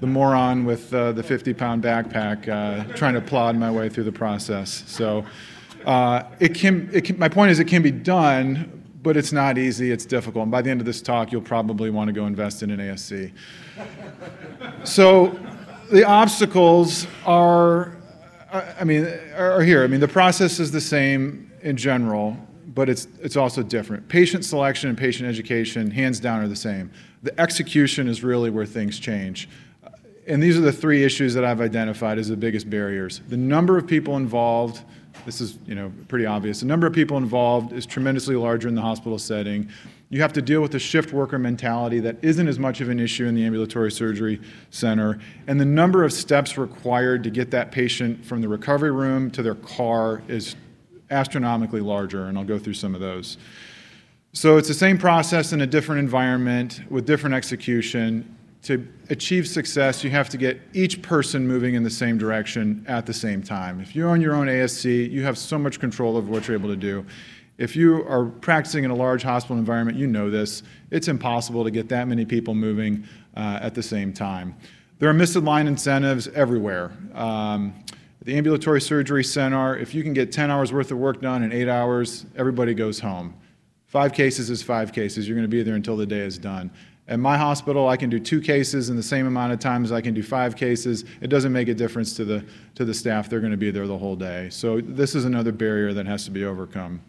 the 0.01 0.07
moron 0.09 0.67
with 0.67 0.93
uh, 0.93 1.13
the 1.13 1.23
50 1.23 1.55
pound 1.55 1.83
backpack 1.83 2.95
trying 2.95 3.15
to 3.15 3.23
plod 3.23 3.57
my 3.57 3.71
way 3.71 3.89
through 3.89 4.05
the 4.05 4.13
process. 4.13 4.83
So 4.87 5.25
it 6.41 6.55
can, 6.55 6.91
it 6.93 7.05
can, 7.05 7.19
my 7.19 7.29
point 7.29 7.53
is, 7.53 7.59
it 7.59 7.69
can 7.69 7.81
be 7.81 7.93
done, 7.93 8.84
but 9.05 9.19
it's 9.19 9.33
not 9.33 9.59
easy, 9.59 9.93
it's 9.93 10.07
difficult. 10.07 10.45
And 10.45 10.51
by 10.51 10.63
the 10.63 10.71
end 10.71 10.81
of 10.81 10.87
this 10.87 11.03
talk, 11.03 11.31
you'll 11.31 11.43
probably 11.43 11.91
want 11.91 12.09
to 12.09 12.13
go 12.13 12.27
invest 12.27 12.63
in 12.63 12.71
an 12.71 12.81
ASC. 12.81 13.31
so 14.85 15.39
the 15.93 16.05
obstacles 16.05 17.07
are, 17.27 17.97
uh, 18.51 18.63
I 18.81 18.85
mean, 18.85 19.05
are 19.37 19.63
here. 19.63 19.85
I 19.85 19.89
mean, 19.89 20.01
the 20.01 20.09
process 20.09 20.59
is 20.59 20.73
the 20.73 20.81
same 20.81 21.53
in 21.61 21.77
general, 21.77 22.35
but 22.69 22.89
it's, 22.89 23.07
it's 23.21 23.37
also 23.37 23.63
different. 23.63 24.09
Patient 24.09 24.43
selection 24.43 24.89
and 24.89 24.97
patient 24.97 25.29
education, 25.29 25.91
hands 25.91 26.19
down, 26.19 26.41
are 26.41 26.49
the 26.49 26.57
same. 26.57 26.91
The 27.23 27.39
execution 27.39 28.09
is 28.09 28.25
really 28.25 28.49
where 28.49 28.67
things 28.67 28.99
change. 28.99 29.51
And 30.27 30.43
these 30.43 30.57
are 30.57 30.63
the 30.63 30.73
three 30.73 31.05
issues 31.05 31.35
that 31.35 31.45
I've 31.45 31.61
identified 31.61 32.19
as 32.19 32.29
the 32.29 32.37
biggest 32.39 32.71
barriers. 32.71 33.21
The 33.29 33.37
number 33.37 33.77
of 33.77 33.87
people 33.87 34.17
involved, 34.17 34.81
this 35.25 35.41
is 35.41 35.59
you 35.67 35.75
know 35.75 35.93
pretty 36.09 36.27
obvious. 36.27 36.61
The 36.61 36.67
number 36.67 36.87
of 36.87 36.93
people 36.93 37.17
involved 37.17 37.73
is 37.73 37.87
tremendously 37.87 38.37
larger 38.37 38.69
in 38.69 38.75
the 38.75 38.83
hospital 38.83 39.19
setting. 39.19 39.69
You 40.11 40.21
have 40.21 40.33
to 40.35 40.43
deal 40.43 40.61
with 40.61 40.73
the 40.73 40.79
shift 40.79 41.13
worker 41.13 41.39
mentality 41.39 41.99
that 42.01 42.23
isn't 42.23 42.47
as 42.47 42.59
much 42.59 42.81
of 42.81 42.89
an 42.89 43.01
issue 43.01 43.27
in 43.27 43.35
the 43.35 43.45
ambulatory 43.45 43.91
surgery 43.91 44.41
center. 44.71 45.19
And 45.47 45.61
the 45.61 45.65
number 45.65 46.05
of 46.05 46.13
steps 46.13 46.57
required 46.57 47.25
to 47.25 47.31
get 47.31 47.51
that 47.51 47.73
patient 47.73 48.25
from 48.25 48.41
the 48.41 48.49
recovery 48.49 48.93
room 48.93 49.31
to 49.33 49.43
their 49.43 49.57
car 49.57 50.23
is 50.29 50.57
astronomically 51.11 51.81
larger, 51.81 52.27
and 52.27 52.39
I'll 52.39 52.45
go 52.45 52.59
through 52.59 52.75
some 52.75 52.95
of 52.95 53.01
those. 53.01 53.39
So 54.33 54.57
it's 54.57 54.69
the 54.69 54.75
same 54.75 54.99
process 54.99 55.53
in 55.53 55.61
a 55.61 55.67
different 55.67 56.01
environment 56.01 56.83
with 56.91 57.07
different 57.07 57.35
execution 57.35 58.37
to 58.65 58.87
achieve 59.11 59.47
success, 59.47 60.03
you 60.03 60.11
have 60.11 60.31
to 60.31 60.39
get 60.39 60.61
each 60.73 61.03
person 61.03 61.47
moving 61.47 61.75
in 61.75 61.83
the 61.83 61.91
same 61.91 62.17
direction 62.17 62.85
at 62.89 63.05
the 63.05 63.13
same 63.13 63.43
time. 63.43 63.79
If 63.81 63.95
you 63.95 64.09
own 64.09 64.21
your 64.23 64.35
own 64.35 64.47
ASC, 64.47 65.11
you 65.11 65.23
have 65.23 65.37
so 65.37 65.59
much 65.59 65.79
control 65.79 66.17
over 66.17 66.31
what 66.31 66.49
you're 66.49 66.57
able 66.57 66.71
to 66.71 66.77
do. 66.77 67.05
If 67.59 67.77
you 67.77 68.07
are 68.09 68.25
practicing 68.25 68.83
in 68.83 68.91
a 68.91 68.95
large 68.95 69.23
hospital 69.23 69.59
environment, 69.59 69.99
you 69.99 70.07
know 70.07 70.31
this. 70.31 70.63
It's 70.91 71.09
impossible 71.09 71.63
to 71.63 71.71
get 71.71 71.89
that 71.91 72.09
many 72.09 72.25
people 72.25 72.55
moving 72.55 73.07
uh, 73.37 73.59
at 73.61 73.75
the 73.75 73.83
same 73.83 74.13
time. 74.13 74.57
There 74.99 75.11
are 75.11 75.15
misaligned 75.15 75.69
incentives 75.69 76.27
everywhere. 76.29 76.91
Um, 77.13 77.75
the 78.23 78.35
ambulatory 78.35 78.81
surgery 78.81 79.25
center, 79.25 79.77
if 79.77 79.95
you 79.95 80.03
can 80.03 80.15
get 80.15 80.33
10 80.33 80.51
hours 80.51 80.73
worth 80.73 80.91
of 80.91 80.97
work 80.97 81.21
done 81.21 81.43
in 81.43 81.53
eight 81.53 81.69
hours, 81.69 82.25
everybody 82.35 82.73
goes 82.73 82.99
home. 82.99 83.35
Five 83.87 84.15
cases 84.15 84.49
is 84.49 84.63
five 84.63 84.93
cases. 84.93 85.29
You're 85.29 85.37
going 85.37 85.45
to 85.45 85.57
be 85.57 85.63
there 85.63 85.75
until 85.75 85.97
the 85.97 86.07
day 86.07 86.21
is 86.21 86.39
done. 86.39 86.71
At 87.07 87.19
my 87.19 87.37
hospital, 87.37 87.87
I 87.87 87.99
can 87.99 88.09
do 88.09 88.19
two 88.19 88.41
cases 88.41 88.89
in 88.89 88.97
the 88.97 89.03
same 89.03 89.27
amount 89.27 89.53
of 89.53 89.59
time 89.59 89.85
as 89.85 89.93
I 89.93 90.01
can 90.01 90.15
do 90.15 90.23
five 90.23 90.57
cases. 90.57 91.05
It 91.21 91.29
doesn't 91.29 91.53
make 91.53 91.69
a 91.69 91.75
difference 91.75 92.15
to 92.15 92.25
the, 92.25 92.45
to 92.77 92.85
the 92.87 92.95
staff. 92.95 93.29
They're 93.29 93.41
going 93.41 93.53
to 93.53 93.59
be 93.59 93.71
there 93.71 93.87
the 93.87 93.99
whole 93.99 94.17
day. 94.17 94.49
So, 94.51 94.81
this 94.81 95.15
is 95.15 95.27
another 95.27 95.53
barrier 95.53 95.93
that 95.93 96.07
has 96.07 96.25
to 96.25 96.31
be 96.31 96.45
overcome. 96.45 97.03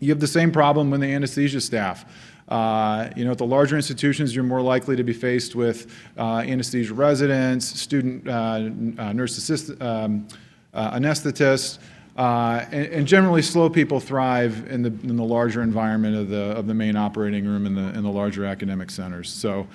You 0.00 0.10
have 0.10 0.20
the 0.20 0.26
same 0.26 0.52
problem 0.52 0.90
with 0.90 1.00
the 1.00 1.14
anesthesia 1.14 1.60
staff. 1.62 2.04
Uh, 2.48 3.08
you 3.16 3.24
know, 3.24 3.30
at 3.30 3.38
the 3.38 3.46
larger 3.46 3.76
institutions, 3.76 4.34
you're 4.34 4.44
more 4.44 4.60
likely 4.60 4.96
to 4.96 5.04
be 5.04 5.12
faced 5.14 5.54
with 5.54 5.90
uh, 6.18 6.38
anesthesia 6.38 6.92
residents, 6.92 7.66
student 7.66 8.28
uh, 8.28 8.68
uh 9.00 9.12
nurse 9.12 9.38
assist, 9.38 9.80
um, 9.80 10.28
uh, 10.74 10.98
anesthetists, 10.98 11.78
uh, 12.16 12.64
and, 12.70 12.86
and, 12.86 13.06
generally, 13.06 13.40
slow 13.40 13.70
people 13.70 13.98
thrive 13.98 14.66
in 14.68 14.82
the, 14.82 14.88
in 14.88 15.16
the 15.16 15.24
larger 15.24 15.62
environment 15.62 16.14
of 16.14 16.28
the, 16.28 16.42
of 16.56 16.66
the 16.66 16.74
main 16.74 16.94
operating 16.94 17.46
room 17.46 17.64
in 17.64 17.74
the, 17.74 17.96
in 17.96 18.02
the 18.02 18.10
larger 18.10 18.44
academic 18.44 18.90
centers. 18.90 19.30
So, 19.30 19.66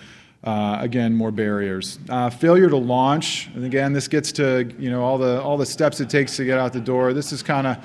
uh, 0.43 0.77
again, 0.79 1.15
more 1.15 1.31
barriers. 1.31 1.97
Uh, 2.07 2.29
failure 2.29 2.69
to 2.69 2.77
launch, 2.77 3.49
and 3.55 3.65
again, 3.65 3.91
this 3.91 4.07
gets 4.07 4.31
to 4.33 4.71
you 4.77 4.89
know 4.91 5.01
all 5.03 5.17
the 5.17 5.41
all 5.41 5.57
the 5.57 5.65
steps 5.65 5.99
it 5.99 6.09
takes 6.09 6.35
to 6.37 6.45
get 6.45 6.59
out 6.59 6.73
the 6.73 6.79
door. 6.79 7.11
This 7.11 7.31
is 7.31 7.41
kind 7.41 7.65
of 7.65 7.77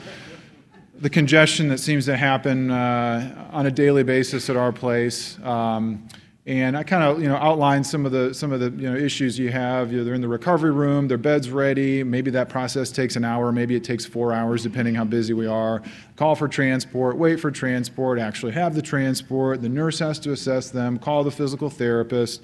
the 0.96 1.10
congestion 1.10 1.68
that 1.68 1.78
seems 1.78 2.04
to 2.04 2.16
happen 2.16 2.70
uh, 2.70 3.48
on 3.52 3.66
a 3.66 3.70
daily 3.70 4.02
basis 4.02 4.50
at 4.50 4.56
our 4.56 4.70
place. 4.70 5.38
Um, 5.42 6.06
and 6.44 6.76
I 6.76 6.82
kind 6.82 7.04
of 7.04 7.22
you 7.22 7.28
know 7.28 7.36
outlined 7.36 7.86
some 7.86 8.04
of 8.04 8.10
the 8.10 8.34
some 8.34 8.52
of 8.52 8.58
the 8.58 8.70
you 8.70 8.90
know 8.90 8.96
issues 8.96 9.38
you 9.38 9.50
have. 9.50 9.92
You 9.92 9.98
know, 9.98 10.04
they're 10.04 10.14
in 10.14 10.20
the 10.20 10.28
recovery 10.28 10.72
room, 10.72 11.06
their 11.06 11.18
bed's 11.18 11.50
ready. 11.50 12.02
Maybe 12.02 12.32
that 12.32 12.48
process 12.48 12.90
takes 12.90 13.14
an 13.14 13.24
hour, 13.24 13.52
maybe 13.52 13.76
it 13.76 13.84
takes 13.84 14.04
four 14.04 14.32
hours, 14.32 14.62
depending 14.62 14.94
how 14.96 15.04
busy 15.04 15.34
we 15.34 15.46
are. 15.46 15.82
Call 16.16 16.34
for 16.34 16.48
transport, 16.48 17.16
wait 17.16 17.38
for 17.38 17.52
transport, 17.52 18.18
actually 18.18 18.52
have 18.52 18.74
the 18.74 18.82
transport. 18.82 19.62
The 19.62 19.68
nurse 19.68 20.00
has 20.00 20.18
to 20.20 20.32
assess 20.32 20.70
them. 20.70 20.98
Call 20.98 21.22
the 21.22 21.30
physical 21.30 21.70
therapist. 21.70 22.42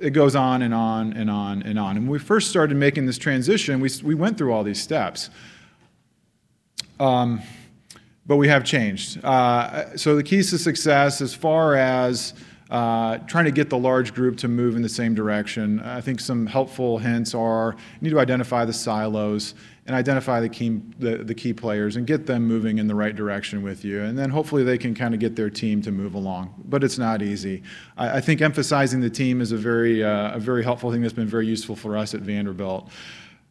It 0.00 0.10
goes 0.10 0.34
on 0.34 0.62
and 0.62 0.72
on 0.72 1.12
and 1.12 1.30
on 1.30 1.62
and 1.62 1.78
on. 1.78 1.96
And 1.96 2.06
when 2.06 2.12
we 2.12 2.18
first 2.18 2.48
started 2.48 2.76
making 2.78 3.04
this 3.04 3.18
transition, 3.18 3.80
we 3.80 3.90
we 4.02 4.14
went 4.14 4.38
through 4.38 4.52
all 4.52 4.64
these 4.64 4.80
steps. 4.80 5.28
Um, 6.98 7.42
but 8.26 8.36
we 8.36 8.48
have 8.48 8.64
changed. 8.64 9.22
Uh, 9.22 9.96
so 9.96 10.16
the 10.16 10.22
keys 10.22 10.50
to 10.50 10.58
success, 10.58 11.20
as 11.20 11.34
far 11.34 11.74
as 11.76 12.34
uh, 12.70 13.18
trying 13.18 13.46
to 13.46 13.50
get 13.50 13.70
the 13.70 13.78
large 13.78 14.14
group 14.14 14.36
to 14.38 14.48
move 14.48 14.76
in 14.76 14.82
the 14.82 14.88
same 14.88 15.14
direction. 15.14 15.80
I 15.80 16.00
think 16.00 16.20
some 16.20 16.46
helpful 16.46 16.98
hints 16.98 17.34
are 17.34 17.74
you 17.94 17.98
need 18.02 18.10
to 18.10 18.20
identify 18.20 18.64
the 18.64 18.72
silos 18.72 19.54
and 19.86 19.96
identify 19.96 20.38
the 20.38 20.50
key, 20.50 20.82
the, 20.98 21.24
the 21.24 21.34
key 21.34 21.54
players 21.54 21.96
and 21.96 22.06
get 22.06 22.26
them 22.26 22.46
moving 22.46 22.76
in 22.76 22.86
the 22.86 22.94
right 22.94 23.16
direction 23.16 23.62
with 23.62 23.86
you. 23.86 24.02
And 24.02 24.18
then 24.18 24.28
hopefully 24.28 24.62
they 24.62 24.76
can 24.76 24.94
kind 24.94 25.14
of 25.14 25.20
get 25.20 25.34
their 25.34 25.48
team 25.48 25.80
to 25.82 25.90
move 25.90 26.14
along. 26.14 26.62
But 26.66 26.84
it's 26.84 26.98
not 26.98 27.22
easy. 27.22 27.62
I, 27.96 28.18
I 28.18 28.20
think 28.20 28.42
emphasizing 28.42 29.00
the 29.00 29.08
team 29.08 29.40
is 29.40 29.50
a 29.50 29.56
very, 29.56 30.04
uh, 30.04 30.36
a 30.36 30.38
very 30.38 30.62
helpful 30.62 30.92
thing 30.92 31.00
that's 31.00 31.14
been 31.14 31.26
very 31.26 31.46
useful 31.46 31.74
for 31.74 31.96
us 31.96 32.14
at 32.14 32.20
Vanderbilt. 32.20 32.90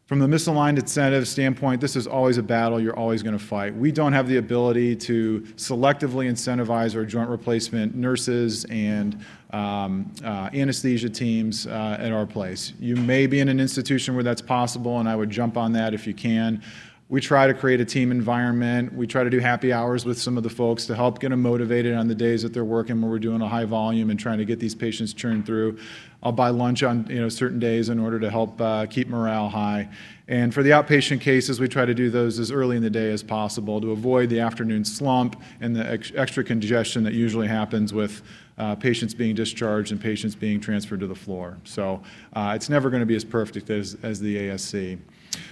From 0.08 0.20
the 0.20 0.26
misaligned 0.26 0.78
incentive 0.78 1.28
standpoint, 1.28 1.82
this 1.82 1.94
is 1.94 2.06
always 2.06 2.38
a 2.38 2.42
battle 2.42 2.80
you're 2.80 2.98
always 2.98 3.22
going 3.22 3.38
to 3.38 3.44
fight. 3.44 3.76
We 3.76 3.92
don't 3.92 4.14
have 4.14 4.26
the 4.26 4.38
ability 4.38 4.96
to 4.96 5.40
selectively 5.56 6.30
incentivize 6.30 6.96
our 6.96 7.04
joint 7.04 7.28
replacement 7.28 7.94
nurses 7.94 8.64
and 8.70 9.22
um, 9.50 10.10
uh, 10.24 10.48
anesthesia 10.54 11.10
teams 11.10 11.66
uh, 11.66 11.98
at 12.00 12.10
our 12.10 12.24
place. 12.24 12.72
You 12.80 12.96
may 12.96 13.26
be 13.26 13.40
in 13.40 13.50
an 13.50 13.60
institution 13.60 14.14
where 14.14 14.24
that's 14.24 14.40
possible, 14.40 14.98
and 14.98 15.06
I 15.06 15.14
would 15.14 15.28
jump 15.28 15.58
on 15.58 15.74
that 15.74 15.92
if 15.92 16.06
you 16.06 16.14
can. 16.14 16.62
We 17.10 17.22
try 17.22 17.46
to 17.46 17.54
create 17.54 17.80
a 17.80 17.86
team 17.86 18.10
environment. 18.10 18.92
We 18.92 19.06
try 19.06 19.24
to 19.24 19.30
do 19.30 19.38
happy 19.38 19.72
hours 19.72 20.04
with 20.04 20.20
some 20.20 20.36
of 20.36 20.42
the 20.42 20.50
folks 20.50 20.84
to 20.86 20.94
help 20.94 21.20
get 21.20 21.30
them 21.30 21.40
motivated 21.40 21.94
on 21.94 22.06
the 22.06 22.14
days 22.14 22.42
that 22.42 22.52
they're 22.52 22.66
working 22.66 23.00
where 23.00 23.10
we're 23.10 23.18
doing 23.18 23.40
a 23.40 23.48
high 23.48 23.64
volume 23.64 24.10
and 24.10 24.20
trying 24.20 24.36
to 24.36 24.44
get 24.44 24.60
these 24.60 24.74
patients 24.74 25.14
churned 25.14 25.46
through. 25.46 25.78
I'll 26.22 26.32
buy 26.32 26.50
lunch 26.50 26.82
on 26.82 27.06
you 27.08 27.20
know 27.20 27.30
certain 27.30 27.58
days 27.58 27.88
in 27.88 27.98
order 27.98 28.20
to 28.20 28.30
help 28.30 28.60
uh, 28.60 28.84
keep 28.86 29.08
morale 29.08 29.48
high. 29.48 29.88
And 30.26 30.52
for 30.52 30.62
the 30.62 30.68
outpatient 30.70 31.22
cases, 31.22 31.58
we 31.58 31.66
try 31.66 31.86
to 31.86 31.94
do 31.94 32.10
those 32.10 32.38
as 32.38 32.50
early 32.50 32.76
in 32.76 32.82
the 32.82 32.90
day 32.90 33.10
as 33.10 33.22
possible 33.22 33.80
to 33.80 33.92
avoid 33.92 34.28
the 34.28 34.40
afternoon 34.40 34.84
slump 34.84 35.40
and 35.62 35.74
the 35.74 35.90
ex- 35.90 36.12
extra 36.14 36.44
congestion 36.44 37.04
that 37.04 37.14
usually 37.14 37.48
happens 37.48 37.94
with 37.94 38.20
uh, 38.58 38.74
patients 38.74 39.14
being 39.14 39.34
discharged 39.34 39.92
and 39.92 40.00
patients 40.00 40.34
being 40.34 40.60
transferred 40.60 41.00
to 41.00 41.06
the 41.06 41.14
floor. 41.14 41.56
So 41.64 42.02
uh, 42.34 42.52
it's 42.54 42.68
never 42.68 42.90
going 42.90 43.00
to 43.00 43.06
be 43.06 43.16
as 43.16 43.24
perfect 43.24 43.70
as, 43.70 43.96
as 44.02 44.20
the 44.20 44.36
ASC. 44.36 44.98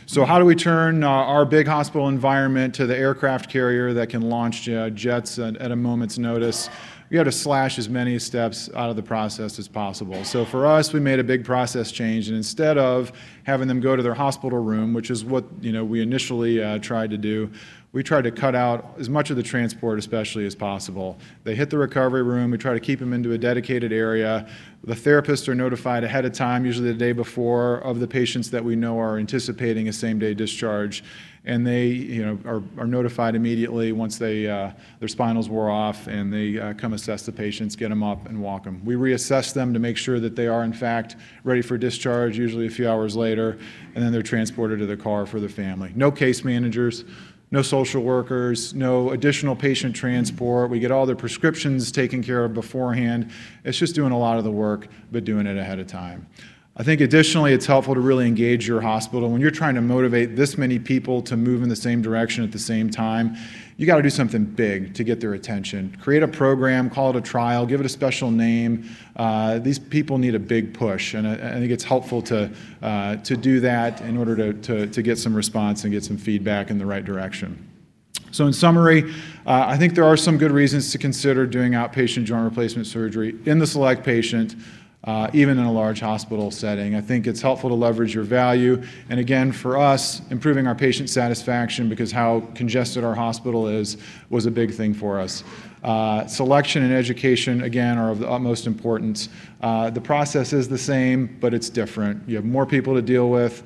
So, 0.07 0.25
how 0.25 0.39
do 0.39 0.45
we 0.45 0.55
turn 0.55 1.03
uh, 1.03 1.09
our 1.09 1.45
big 1.45 1.67
hospital 1.67 2.09
environment 2.09 2.75
to 2.77 2.87
the 2.87 2.97
aircraft 2.97 3.51
carrier 3.51 3.93
that 3.95 4.09
can 4.09 4.23
launch 4.23 4.69
uh, 4.69 4.91
jets 4.91 5.39
at, 5.39 5.57
at, 5.57 5.73
a 5.73 5.77
moment's 5.77 6.19
notice? 6.19 6.71
We 7.11 7.17
have 7.17 7.27
to 7.27 7.33
slash 7.33 7.79
as 7.79 7.89
many 7.89 8.19
steps 8.19 8.69
out 8.75 8.91
of 8.91 8.97
the 8.97 9.03
process 9.03 9.59
as 9.59 9.69
possible. 9.69 10.25
So, 10.25 10.45
for 10.45 10.67
us, 10.67 10.93
we 10.93 11.01
made 11.01 11.19
a 11.19 11.25
big 11.25 11.45
process 11.45 11.91
change, 11.93 12.29
and 12.29 12.37
instead 12.37 12.79
of 12.79 13.13
having 13.45 13.69
them 13.69 13.81
go 13.81 13.97
to 13.97 14.03
their 14.03 14.15
hospital 14.15 14.59
room, 14.59 14.95
which 14.95 15.11
is 15.11 15.25
what 15.25 15.45
you 15.61 15.73
know 15.73 15.85
we 15.85 16.01
initially 16.01 16.63
uh, 16.63 16.79
tried 16.79 17.11
to 17.11 17.19
do, 17.19 17.51
we 17.97 18.03
try 18.03 18.21
to 18.21 18.31
cut 18.31 18.55
out 18.55 18.95
as 18.99 19.09
much 19.09 19.31
of 19.31 19.37
the 19.37 19.43
transport, 19.43 19.99
especially 19.99 20.45
as 20.45 20.55
possible. 20.55 21.19
They 21.45 21.55
hit 21.55 21.71
the 21.71 21.79
recovery 21.79 22.23
room. 22.23 22.51
We 22.51 22.59
try 22.59 22.75
to 22.75 22.79
keep 22.79 22.99
them 22.99 23.15
into 23.15 23.33
a 23.33 23.39
dedicated 23.39 23.91
area. 23.91 24.47
The 24.85 24.93
therapists 24.93 25.49
are 25.49 25.55
notified 25.55 26.05
ahead 26.05 26.27
of 26.27 26.35
time, 26.35 26.67
usually 26.67 26.93
the 26.93 26.99
day 26.99 27.13
before, 27.13 27.79
of 27.79 27.99
the 27.99 28.07
patients 28.07 28.51
that 28.51 28.63
we 28.63 28.77
know 28.77 28.99
are 29.01 29.17
anticipating 29.17 29.89
a 29.89 29.95
same-day 29.95 30.35
discharge, 30.35 31.05
and 31.47 31.67
they, 31.67 31.87
you 31.87 32.23
know, 32.23 32.39
are, 32.45 32.63
are 32.77 32.87
notified 32.87 33.35
immediately 33.35 33.93
once 33.93 34.19
they 34.19 34.47
uh, 34.47 34.73
their 34.99 35.09
spinals 35.09 35.49
wore 35.49 35.71
off, 35.71 36.07
and 36.07 36.31
they 36.31 36.59
uh, 36.59 36.75
come 36.75 36.93
assess 36.93 37.23
the 37.23 37.33
patients, 37.33 37.77
get 37.77 37.89
them 37.89 38.03
up, 38.03 38.29
and 38.29 38.39
walk 38.43 38.65
them. 38.65 38.85
We 38.85 38.97
reassess 38.97 39.55
them 39.55 39.73
to 39.73 39.79
make 39.79 39.97
sure 39.97 40.21
that 40.21 40.37
they 40.37 40.49
are 40.49 40.65
in 40.65 40.75
fact 40.75 41.17
ready 41.45 41.63
for 41.63 41.79
discharge, 41.79 42.37
usually 42.37 42.67
a 42.67 42.71
few 42.71 42.91
hours 42.91 43.17
later, 43.17 43.59
and 43.95 44.05
then 44.05 44.13
they're 44.13 44.21
transported 44.21 44.81
to 44.81 44.87
the 44.87 44.99
car 44.99 45.25
for 45.25 45.41
the 45.41 45.49
family. 45.49 45.93
No 45.97 46.11
case 46.11 46.45
managers 46.45 47.05
no 47.51 47.63
social 47.63 48.03
workers, 48.03 48.75
no 48.75 49.11
additional 49.11 49.55
patient 49.55 49.95
transport. 49.95 50.71
We 50.71 50.81
get 50.81 50.91
all 50.91 51.07
their 51.07 51.17
prescriptions 51.17 51.93
taken 51.93 52.23
care 52.23 52.45
of 52.45 52.55
beforehand. 52.55 53.31
It's 53.65 53.79
just 53.79 53.95
doing 53.95 54.13
a 54.13 54.19
lot 54.19 54.39
of 54.39 54.45
the 54.45 54.51
work, 54.51 54.89
but 55.13 55.25
doing 55.25 55.47
it 55.47 55.57
ahead 55.57 55.79
of 55.79 55.87
time. 55.87 56.27
I 56.79 56.83
think 56.83 57.01
additionally, 57.01 57.55
it's 57.55 57.65
helpful 57.65 57.95
to 57.95 58.01
really 58.01 58.27
engage 58.27 58.69
your 58.69 58.83
hospital. 58.83 59.31
When 59.31 59.41
you're 59.41 59.51
trying 59.51 59.77
to 59.77 59.81
motivate 59.81 60.37
this 60.37 60.59
many 60.59 60.79
people 60.79 61.23
to 61.23 61.37
move 61.37 61.63
in 61.63 61.71
the 61.71 61.77
same 61.77 62.03
direction 62.03 62.45
at 62.45 62.53
the 62.53 62.59
same 62.59 62.91
time, 62.91 63.37
you 63.77 63.85
got 63.85 63.97
to 63.97 64.03
do 64.03 64.11
something 64.11 64.45
big 64.45 64.95
to 64.95 65.05
get 65.05 65.21
their 65.21 65.35
attention. 65.35 65.97
Create 66.01 66.23
a 66.23 66.29
program, 66.29 66.89
call 66.89 67.11
it 67.11 67.17
a 67.17 67.21
trial, 67.21 67.67
give 67.67 67.79
it 67.79 67.87
a 67.87 67.91
special 67.91 68.31
name. 68.31 68.89
Uh, 69.17 69.59
these 69.59 69.79
people 69.79 70.17
need 70.17 70.35
a 70.35 70.39
big 70.39 70.73
push, 70.73 71.13
and 71.13 71.29
I, 71.29 71.35
I 71.35 71.53
think 71.53 71.71
it's 71.71 71.85
helpful 71.85 72.23
to, 72.23 72.51
uh, 72.81 73.17
to 73.17 73.37
do 73.37 73.61
that 73.61 74.01
in 74.01 74.17
order 74.17 74.35
to, 74.37 74.53
to, 74.55 74.87
to 74.87 75.03
get 75.03 75.19
some 75.19 75.35
response 75.35 75.85
and 75.85 75.93
get 75.93 76.05
some 76.05 76.17
feedback 76.17 76.71
in 76.71 76.79
the 76.79 76.87
right 76.87 77.05
direction. 77.05 77.63
So, 78.31 78.47
in 78.47 78.53
summary, 78.53 79.11
uh, 79.47 79.65
I 79.67 79.77
think 79.77 79.95
there 79.95 80.05
are 80.05 80.17
some 80.17 80.37
good 80.37 80.53
reasons 80.53 80.91
to 80.93 80.99
consider 80.99 81.47
doing 81.47 81.73
outpatient 81.73 82.25
joint 82.25 82.45
replacement 82.45 82.87
surgery 82.87 83.37
in 83.45 83.59
the 83.59 83.67
select 83.67 84.05
patient 84.05 84.57
uh, 85.07 85.31
even 85.33 85.59
in 85.59 85.65
a 85.65 85.73
large 85.73 86.01
hospital 86.01 86.51
setting. 86.51 86.97
I 86.97 87.01
think 87.01 87.27
it's 87.27 87.41
helpful 87.41 87.71
to 87.71 87.77
leverage 87.77 88.15
your 88.15 88.25
value. 88.25 88.83
And 89.09 89.21
again, 89.21 89.53
for 89.53 89.79
us, 89.79 90.21
improving 90.31 90.67
our 90.67 90.75
patient 90.75 91.09
satisfaction 91.09 91.89
because 91.89 92.11
how 92.11 92.41
congested 92.55 93.05
our 93.05 93.15
hospital 93.15 93.69
is 93.69 93.97
was 94.31 94.47
a 94.47 94.51
big 94.51 94.75
thing 94.75 94.93
for 94.93 95.21
us. 95.21 95.45
Uh, 95.85 96.27
selection 96.27 96.83
and 96.83 96.93
education, 96.93 97.63
again, 97.63 97.97
are 97.97 98.11
of 98.11 98.19
the 98.19 98.29
utmost 98.29 98.67
importance. 98.67 99.29
Uh, 99.61 99.89
the 99.91 100.01
process 100.01 100.53
is 100.53 100.69
the 100.69 100.79
same, 100.79 101.37
but 101.41 101.55
it's 101.55 101.71
different. 101.71 102.29
You 102.29 102.35
have 102.35 102.45
more 102.45 102.67
people 102.67 102.95
to 102.95 103.03
deal 103.03 103.31
with, 103.31 103.63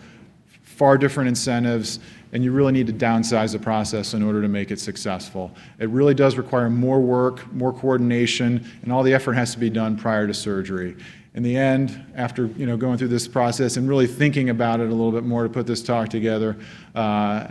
far 0.63 0.99
different 0.99 1.29
incentives, 1.29 2.01
and 2.33 2.45
you 2.45 2.53
really 2.53 2.73
need 2.73 2.87
to 2.87 2.93
downsize 2.93 3.53
the 3.53 3.59
process 3.59 4.13
in 4.13 4.23
order 4.23 4.43
to 4.43 4.49
make 4.49 4.71
it 4.71 4.79
successful. 4.79 5.51
It 5.79 5.89
really 5.89 6.15
does 6.15 6.37
require 6.37 6.69
more 6.69 7.01
work, 7.01 7.51
more 7.55 7.73
coordination, 7.73 8.65
and 8.83 8.93
all 8.93 9.03
the 9.03 9.15
effort 9.15 9.33
has 9.33 9.53
to 9.55 9.59
be 9.59 9.71
done 9.71 9.97
prior 9.97 10.27
to 10.27 10.35
surgery 10.35 10.97
in 11.35 11.45
the 11.45 11.57
end, 11.57 12.05
after 12.17 12.47
you 12.47 12.67
know 12.67 12.77
going 12.77 12.99
through 12.99 13.09
this 13.09 13.29
process 13.29 13.77
and 13.77 13.89
really 13.89 14.09
thinking 14.09 14.51
about 14.51 14.81
it 14.81 14.89
a 14.89 14.91
little 14.91 15.13
bit 15.13 15.23
more 15.23 15.45
to 15.45 15.49
put 15.49 15.67
this 15.67 15.83
talk 15.83 16.09
together, 16.09 16.57
uh, 16.95 17.47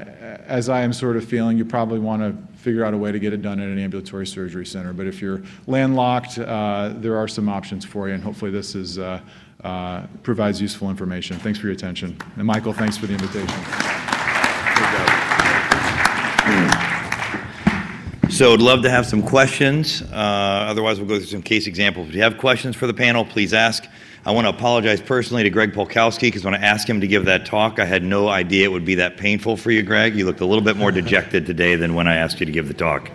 as 0.48 0.68
I 0.68 0.82
am 0.82 0.92
sort 0.92 1.16
of 1.16 1.24
feeling, 1.24 1.58
you 1.58 1.64
probably 1.64 2.00
want 2.00 2.22
to 2.22 2.58
figure 2.58 2.84
out 2.84 2.94
a 2.94 2.98
way 2.98 3.12
to 3.12 3.20
get 3.20 3.32
it 3.32 3.42
done 3.42 3.60
at 3.60 3.68
an 3.68 3.80
ambulatory 3.80 4.28
surgery 4.28 4.66
center. 4.66 4.92
But 4.92 5.08
if 5.08 5.22
you're 5.22 5.42
landlocked, 5.66 6.40
uh, 6.40 6.94
there 6.98 7.18
are 7.18 7.28
some 7.28 7.48
options 7.48 7.86
for 7.86 8.10
you, 8.10 8.16
and 8.16 8.24
hopefully 8.24 8.52
this 8.52 8.76
is, 8.76 8.98
uh, 8.98 9.22
uh 9.64 10.08
provides 10.24 10.62
useful 10.62 10.90
information. 10.90 11.38
Thanks 11.38 11.60
for 11.60 11.68
your 11.68 11.74
attention. 11.74 12.18
And 12.36 12.46
Michael, 12.46 12.74
thanks 12.74 12.98
for 12.98 13.08
the 13.08 13.14
invitation. 13.14 14.09
So 18.40 18.54
I'd 18.54 18.62
love 18.62 18.84
to 18.84 18.90
have 18.90 19.06
some 19.06 19.22
questions. 19.22 20.02
Uh, 20.02 20.16
otherwise, 20.16 20.98
we'll 20.98 21.10
go 21.10 21.18
through 21.18 21.28
some 21.28 21.42
case 21.42 21.68
examples. 21.68 22.08
If 22.08 22.16
you 22.16 22.22
have 22.22 22.38
questions 22.38 22.74
for 22.74 22.88
the 22.88 22.94
panel, 22.94 23.26
please 23.26 23.54
ask. 23.54 23.86
I 24.26 24.32
want 24.32 24.46
to 24.46 24.50
apologize 24.50 25.02
personally 25.02 25.44
to 25.44 25.50
Greg 25.50 25.74
Polkowski 25.74 26.22
because 26.22 26.46
when 26.46 26.54
I 26.54 26.60
asked 26.60 26.90
him 26.90 27.02
to 27.02 27.08
give 27.08 27.26
that 27.26 27.46
talk, 27.46 27.80
I 27.80 27.86
had 27.86 28.02
no 28.02 28.30
idea 28.30 28.64
it 28.64 28.72
would 28.72 28.86
be 28.86 28.96
that 28.96 29.18
painful 29.18 29.58
for 29.58 29.72
you, 29.72 29.84
Greg. 29.84 30.16
You 30.16 30.26
looked 30.26 30.40
a 30.40 30.46
little 30.46 30.64
bit 30.64 30.78
more 30.78 30.90
dejected 30.90 31.46
today 31.46 31.76
than 31.76 31.96
when 31.96 32.08
I 32.08 32.16
asked 32.16 32.40
you 32.40 32.46
to 32.46 32.52
give 32.54 32.70
the 32.70 32.74
talk. 32.74 33.12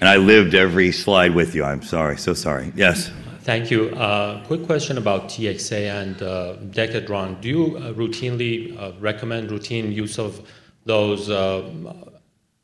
And 0.00 0.08
I 0.08 0.16
lived 0.16 0.56
every 0.56 0.90
slide 0.90 1.36
with 1.36 1.54
you. 1.54 1.62
I'm 1.62 1.82
sorry, 1.82 2.18
so 2.18 2.34
sorry. 2.34 2.72
Yes. 2.74 3.12
Thank 3.42 3.70
you. 3.70 3.90
Uh, 3.90 4.44
quick 4.46 4.66
question 4.66 4.98
about 4.98 5.26
TXA 5.26 6.02
and 6.02 6.20
uh, 6.20 6.56
Decadron. 6.72 7.40
Do 7.40 7.48
you 7.48 7.76
uh, 7.76 7.92
routinely 7.92 8.76
uh, 8.76 8.90
recommend 8.98 9.52
routine 9.52 9.92
use 9.92 10.18
of 10.18 10.50
those 10.84 11.30
uh, 11.30 11.60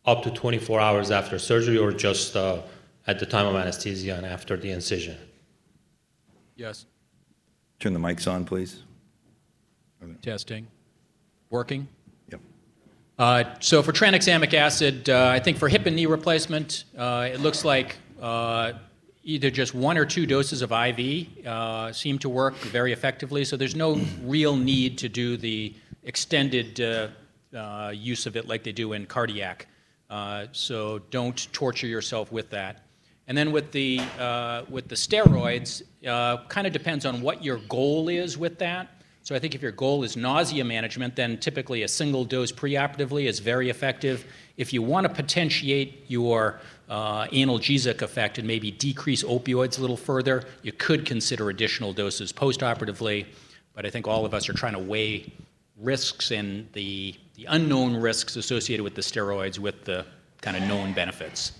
up 0.06 0.22
to 0.22 0.30
24 0.30 0.80
hours 0.80 1.10
after 1.10 1.38
surgery 1.38 1.78
or 1.78 1.92
just 1.92 2.36
uh, 2.36 2.62
at 3.06 3.18
the 3.18 3.26
time 3.26 3.46
of 3.46 3.56
anesthesia 3.56 4.14
and 4.16 4.26
after 4.26 4.56
the 4.56 4.70
incision? 4.70 5.16
Yes. 6.56 6.86
Turn 7.80 7.92
the 7.92 7.98
mics 7.98 8.30
on, 8.30 8.44
please. 8.44 8.82
Testing. 10.20 10.66
Working? 11.50 11.88
Yep. 12.30 12.40
Uh, 13.18 13.44
so 13.60 13.82
for 13.82 13.92
tranexamic 13.92 14.52
acid, 14.52 15.08
uh, 15.08 15.28
I 15.28 15.40
think 15.40 15.56
for 15.56 15.68
hip 15.68 15.86
and 15.86 15.96
knee 15.96 16.06
replacement, 16.06 16.84
uh, 16.96 17.28
it 17.32 17.40
looks 17.40 17.64
like 17.64 17.96
uh, 18.20 18.72
either 19.22 19.50
just 19.50 19.74
one 19.74 19.96
or 19.96 20.04
two 20.04 20.26
doses 20.26 20.60
of 20.60 20.72
IV 20.72 21.46
uh, 21.46 21.92
seem 21.92 22.18
to 22.18 22.28
work 22.28 22.54
very 22.56 22.92
effectively. 22.92 23.44
So 23.44 23.56
there's 23.56 23.74
no 23.74 23.98
real 24.22 24.56
need 24.56 24.98
to 24.98 25.08
do 25.08 25.38
the 25.38 25.74
extended 26.02 26.78
use 27.92 28.26
of 28.26 28.36
it 28.36 28.46
like 28.46 28.62
they 28.62 28.72
do 28.72 28.92
in 28.92 29.06
cardiac. 29.06 29.66
Uh, 30.10 30.46
so 30.52 31.00
don't 31.10 31.52
torture 31.52 31.86
yourself 31.86 32.30
with 32.30 32.50
that. 32.50 32.82
And 33.26 33.36
then 33.36 33.52
with 33.52 33.72
the, 33.72 34.00
uh, 34.18 34.64
with 34.68 34.88
the 34.88 34.94
steroids, 34.94 35.82
uh, 36.06 36.44
kind 36.48 36.66
of 36.66 36.72
depends 36.72 37.06
on 37.06 37.22
what 37.22 37.42
your 37.42 37.58
goal 37.68 38.08
is 38.08 38.36
with 38.36 38.58
that. 38.58 38.90
So 39.22 39.34
I 39.34 39.38
think 39.38 39.54
if 39.54 39.62
your 39.62 39.72
goal 39.72 40.04
is 40.04 40.18
nausea 40.18 40.62
management, 40.62 41.16
then 41.16 41.38
typically 41.38 41.82
a 41.84 41.88
single 41.88 42.26
dose 42.26 42.52
preoperatively 42.52 43.24
is 43.24 43.38
very 43.38 43.70
effective. 43.70 44.26
If 44.58 44.74
you 44.74 44.82
want 44.82 45.06
to 45.06 45.12
potentiate 45.12 46.04
your 46.08 46.60
uh, 46.90 47.24
analgesic 47.28 48.02
effect 48.02 48.36
and 48.36 48.46
maybe 48.46 48.70
decrease 48.70 49.24
opioids 49.24 49.78
a 49.78 49.80
little 49.80 49.96
further, 49.96 50.44
you 50.62 50.72
could 50.72 51.06
consider 51.06 51.48
additional 51.48 51.94
doses 51.94 52.34
postoperatively. 52.34 53.24
But 53.72 53.86
I 53.86 53.90
think 53.90 54.06
all 54.06 54.26
of 54.26 54.34
us 54.34 54.50
are 54.50 54.52
trying 54.52 54.74
to 54.74 54.78
weigh 54.78 55.32
risks 55.78 56.30
and 56.30 56.68
the, 56.74 57.14
the 57.34 57.46
unknown 57.46 57.96
risks 57.96 58.36
associated 58.36 58.82
with 58.82 58.94
the 58.94 59.02
steroids 59.02 59.58
with 59.58 59.84
the 59.84 60.06
kind 60.40 60.56
of 60.56 60.62
known 60.64 60.92
benefits. 60.92 61.52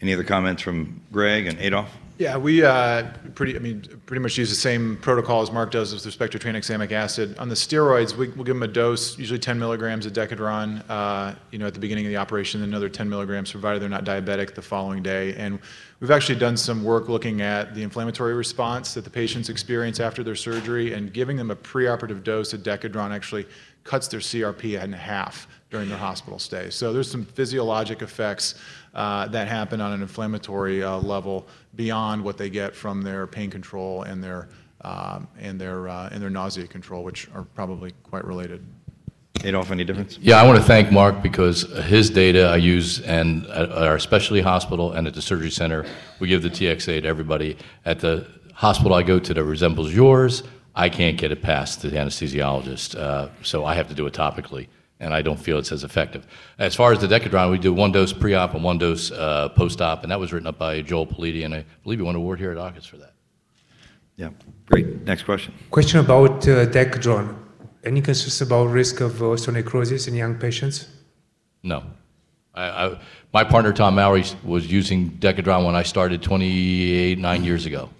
Any 0.00 0.12
other 0.12 0.24
comments 0.24 0.62
from 0.62 1.02
Greg 1.12 1.46
and 1.46 1.58
Adolph? 1.58 1.90
Yeah, 2.18 2.36
we 2.36 2.64
uh, 2.64 3.12
pretty, 3.36 3.54
I 3.54 3.60
mean, 3.60 3.84
pretty 4.06 4.20
much 4.20 4.36
use 4.36 4.50
the 4.50 4.56
same 4.56 4.96
protocol 4.96 5.40
as 5.40 5.52
Mark 5.52 5.70
does 5.70 5.94
with 5.94 6.04
respect 6.04 6.32
to 6.32 6.38
tranexamic 6.40 6.90
acid. 6.90 7.38
On 7.38 7.48
the 7.48 7.54
steroids, 7.54 8.16
we, 8.16 8.26
will 8.30 8.42
give 8.42 8.56
them 8.56 8.64
a 8.64 8.68
dose, 8.68 9.16
usually 9.16 9.38
10 9.38 9.56
milligrams 9.56 10.04
of 10.04 10.14
Decadron, 10.14 10.82
uh, 10.88 11.36
you 11.52 11.60
know, 11.60 11.68
at 11.68 11.74
the 11.74 11.80
beginning 11.80 12.06
of 12.06 12.10
the 12.10 12.16
operation, 12.16 12.64
another 12.64 12.88
10 12.88 13.08
milligrams, 13.08 13.52
provided 13.52 13.80
they're 13.80 13.88
not 13.88 14.04
diabetic 14.04 14.56
the 14.56 14.62
following 14.62 15.00
day. 15.00 15.32
And 15.34 15.60
we've 16.00 16.10
actually 16.10 16.40
done 16.40 16.56
some 16.56 16.82
work 16.82 17.08
looking 17.08 17.40
at 17.40 17.76
the 17.76 17.84
inflammatory 17.84 18.34
response 18.34 18.94
that 18.94 19.04
the 19.04 19.10
patients 19.10 19.48
experience 19.48 20.00
after 20.00 20.24
their 20.24 20.34
surgery, 20.34 20.94
and 20.94 21.12
giving 21.12 21.36
them 21.36 21.52
a 21.52 21.56
preoperative 21.56 22.24
dose 22.24 22.52
of 22.52 22.64
Decadron 22.64 23.12
actually 23.12 23.46
cuts 23.88 24.06
their 24.06 24.20
CRP 24.20 24.80
in 24.82 24.92
half 24.92 25.48
during 25.70 25.88
their 25.88 25.96
hospital 25.96 26.38
stay. 26.38 26.68
So 26.68 26.92
there's 26.92 27.10
some 27.10 27.24
physiologic 27.24 28.02
effects 28.02 28.54
uh, 28.94 29.28
that 29.28 29.48
happen 29.48 29.80
on 29.80 29.92
an 29.92 30.02
inflammatory 30.02 30.82
uh, 30.82 30.98
level 30.98 31.48
beyond 31.74 32.22
what 32.22 32.36
they 32.36 32.50
get 32.50 32.76
from 32.76 33.00
their 33.00 33.26
pain 33.26 33.50
control 33.50 34.02
and 34.02 34.22
their 34.22 34.48
um, 34.82 35.26
and 35.40 35.58
their 35.58 35.88
uh, 35.88 36.10
and 36.12 36.22
their 36.22 36.30
nausea 36.30 36.66
control, 36.66 37.02
which 37.02 37.28
are 37.34 37.44
probably 37.54 37.92
quite 38.02 38.24
related. 38.26 38.62
Adolph, 39.42 39.70
any 39.70 39.84
difference? 39.84 40.18
Yeah, 40.20 40.40
I 40.40 40.46
want 40.46 40.58
to 40.58 40.64
thank 40.64 40.92
Mark 40.92 41.22
because 41.22 41.62
his 41.84 42.10
data 42.10 42.48
I 42.48 42.56
use 42.56 43.00
and 43.00 43.46
at 43.46 43.72
our 43.72 43.98
specialty 43.98 44.42
hospital 44.42 44.92
and 44.92 45.06
at 45.06 45.14
the 45.14 45.22
surgery 45.22 45.50
center, 45.50 45.86
we 46.18 46.28
give 46.28 46.42
the 46.42 46.50
TXA 46.50 47.02
to 47.02 47.08
everybody. 47.08 47.56
At 47.84 48.00
the 48.00 48.26
hospital 48.52 48.94
I 48.94 49.02
go 49.02 49.18
to 49.18 49.34
that 49.34 49.44
resembles 49.44 49.94
yours, 49.94 50.42
I 50.74 50.88
can't 50.88 51.16
get 51.16 51.32
it 51.32 51.42
past 51.42 51.82
the 51.82 51.90
anesthesiologist, 51.90 52.96
uh, 52.96 53.28
so 53.42 53.64
I 53.64 53.74
have 53.74 53.88
to 53.88 53.94
do 53.94 54.06
it 54.06 54.14
topically 54.14 54.68
and 55.00 55.14
I 55.14 55.22
don't 55.22 55.38
feel 55.38 55.58
it's 55.58 55.72
as 55.72 55.84
effective. 55.84 56.26
As 56.58 56.74
far 56.74 56.92
as 56.92 57.00
the 57.00 57.06
Decadron, 57.06 57.50
we 57.50 57.58
do 57.58 57.72
one 57.72 57.92
dose 57.92 58.12
pre-op 58.12 58.54
and 58.54 58.64
one 58.64 58.78
dose 58.78 59.10
uh, 59.10 59.48
post-op, 59.50 60.02
and 60.02 60.10
that 60.10 60.18
was 60.18 60.32
written 60.32 60.46
up 60.46 60.58
by 60.58 60.80
Joel 60.82 61.06
Politi, 61.06 61.44
and 61.44 61.54
I 61.54 61.64
believe 61.84 62.00
he 62.00 62.02
won 62.04 62.14
an 62.14 62.20
award 62.20 62.38
here 62.38 62.50
at 62.50 62.56
AAHKS 62.56 62.86
for 62.86 62.96
that. 62.98 63.12
Yeah, 64.16 64.30
great. 64.66 65.02
Next 65.02 65.22
question. 65.22 65.54
Question 65.70 66.00
about 66.00 66.46
uh, 66.48 66.66
Decadron. 66.66 67.36
Any 67.84 68.00
concerns 68.00 68.40
about 68.40 68.64
risk 68.64 69.00
of 69.00 69.12
osteonecrosis 69.12 70.08
in 70.08 70.14
young 70.14 70.34
patients? 70.36 70.88
No. 71.62 71.84
I, 72.54 72.86
I, 72.86 73.00
my 73.32 73.44
partner 73.44 73.72
Tom 73.72 73.94
Mallory 73.94 74.24
was 74.42 74.70
using 74.70 75.10
Decadron 75.10 75.64
when 75.64 75.76
I 75.76 75.84
started 75.84 76.22
28, 76.22 77.18
nine 77.18 77.44
years 77.44 77.66
ago. 77.66 77.90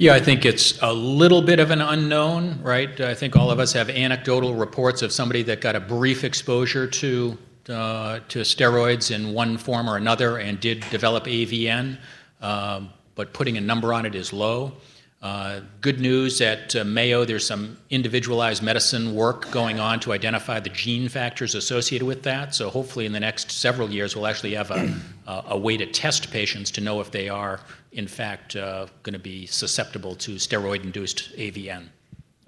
Yeah, 0.00 0.14
I 0.14 0.20
think 0.20 0.44
it's 0.44 0.80
a 0.80 0.92
little 0.92 1.42
bit 1.42 1.58
of 1.58 1.72
an 1.72 1.80
unknown, 1.80 2.62
right? 2.62 3.00
I 3.00 3.14
think 3.14 3.34
all 3.34 3.50
of 3.50 3.58
us 3.58 3.72
have 3.72 3.90
anecdotal 3.90 4.54
reports 4.54 5.02
of 5.02 5.10
somebody 5.10 5.42
that 5.42 5.60
got 5.60 5.74
a 5.74 5.80
brief 5.80 6.22
exposure 6.22 6.86
to 6.86 7.36
uh, 7.68 8.20
to 8.28 8.38
steroids 8.42 9.10
in 9.10 9.34
one 9.34 9.58
form 9.58 9.90
or 9.90 9.96
another 9.96 10.38
and 10.38 10.60
did 10.60 10.88
develop 10.90 11.24
AVN, 11.24 11.98
um, 12.40 12.90
but 13.16 13.32
putting 13.32 13.56
a 13.56 13.60
number 13.60 13.92
on 13.92 14.06
it 14.06 14.14
is 14.14 14.32
low. 14.32 14.72
Uh, 15.20 15.60
good 15.80 15.98
news 15.98 16.40
at 16.40 16.76
uh, 16.76 16.84
Mayo, 16.84 17.24
there's 17.24 17.44
some 17.44 17.76
individualized 17.90 18.62
medicine 18.62 19.16
work 19.16 19.50
going 19.50 19.80
on 19.80 19.98
to 19.98 20.12
identify 20.12 20.60
the 20.60 20.70
gene 20.70 21.08
factors 21.08 21.56
associated 21.56 22.06
with 22.06 22.22
that. 22.22 22.54
So 22.54 22.70
hopefully, 22.70 23.04
in 23.04 23.10
the 23.10 23.18
next 23.18 23.50
several 23.50 23.90
years, 23.90 24.14
we'll 24.14 24.28
actually 24.28 24.54
have 24.54 24.70
a, 24.70 24.94
a 25.28 25.58
way 25.58 25.76
to 25.76 25.86
test 25.86 26.30
patients 26.30 26.70
to 26.70 26.80
know 26.80 27.00
if 27.00 27.10
they 27.10 27.28
are, 27.28 27.60
in 27.92 28.06
fact, 28.06 28.56
uh, 28.56 28.86
going 29.02 29.12
to 29.12 29.18
be 29.18 29.46
susceptible 29.46 30.14
to 30.14 30.32
steroid-induced 30.36 31.36
AVN. 31.36 31.88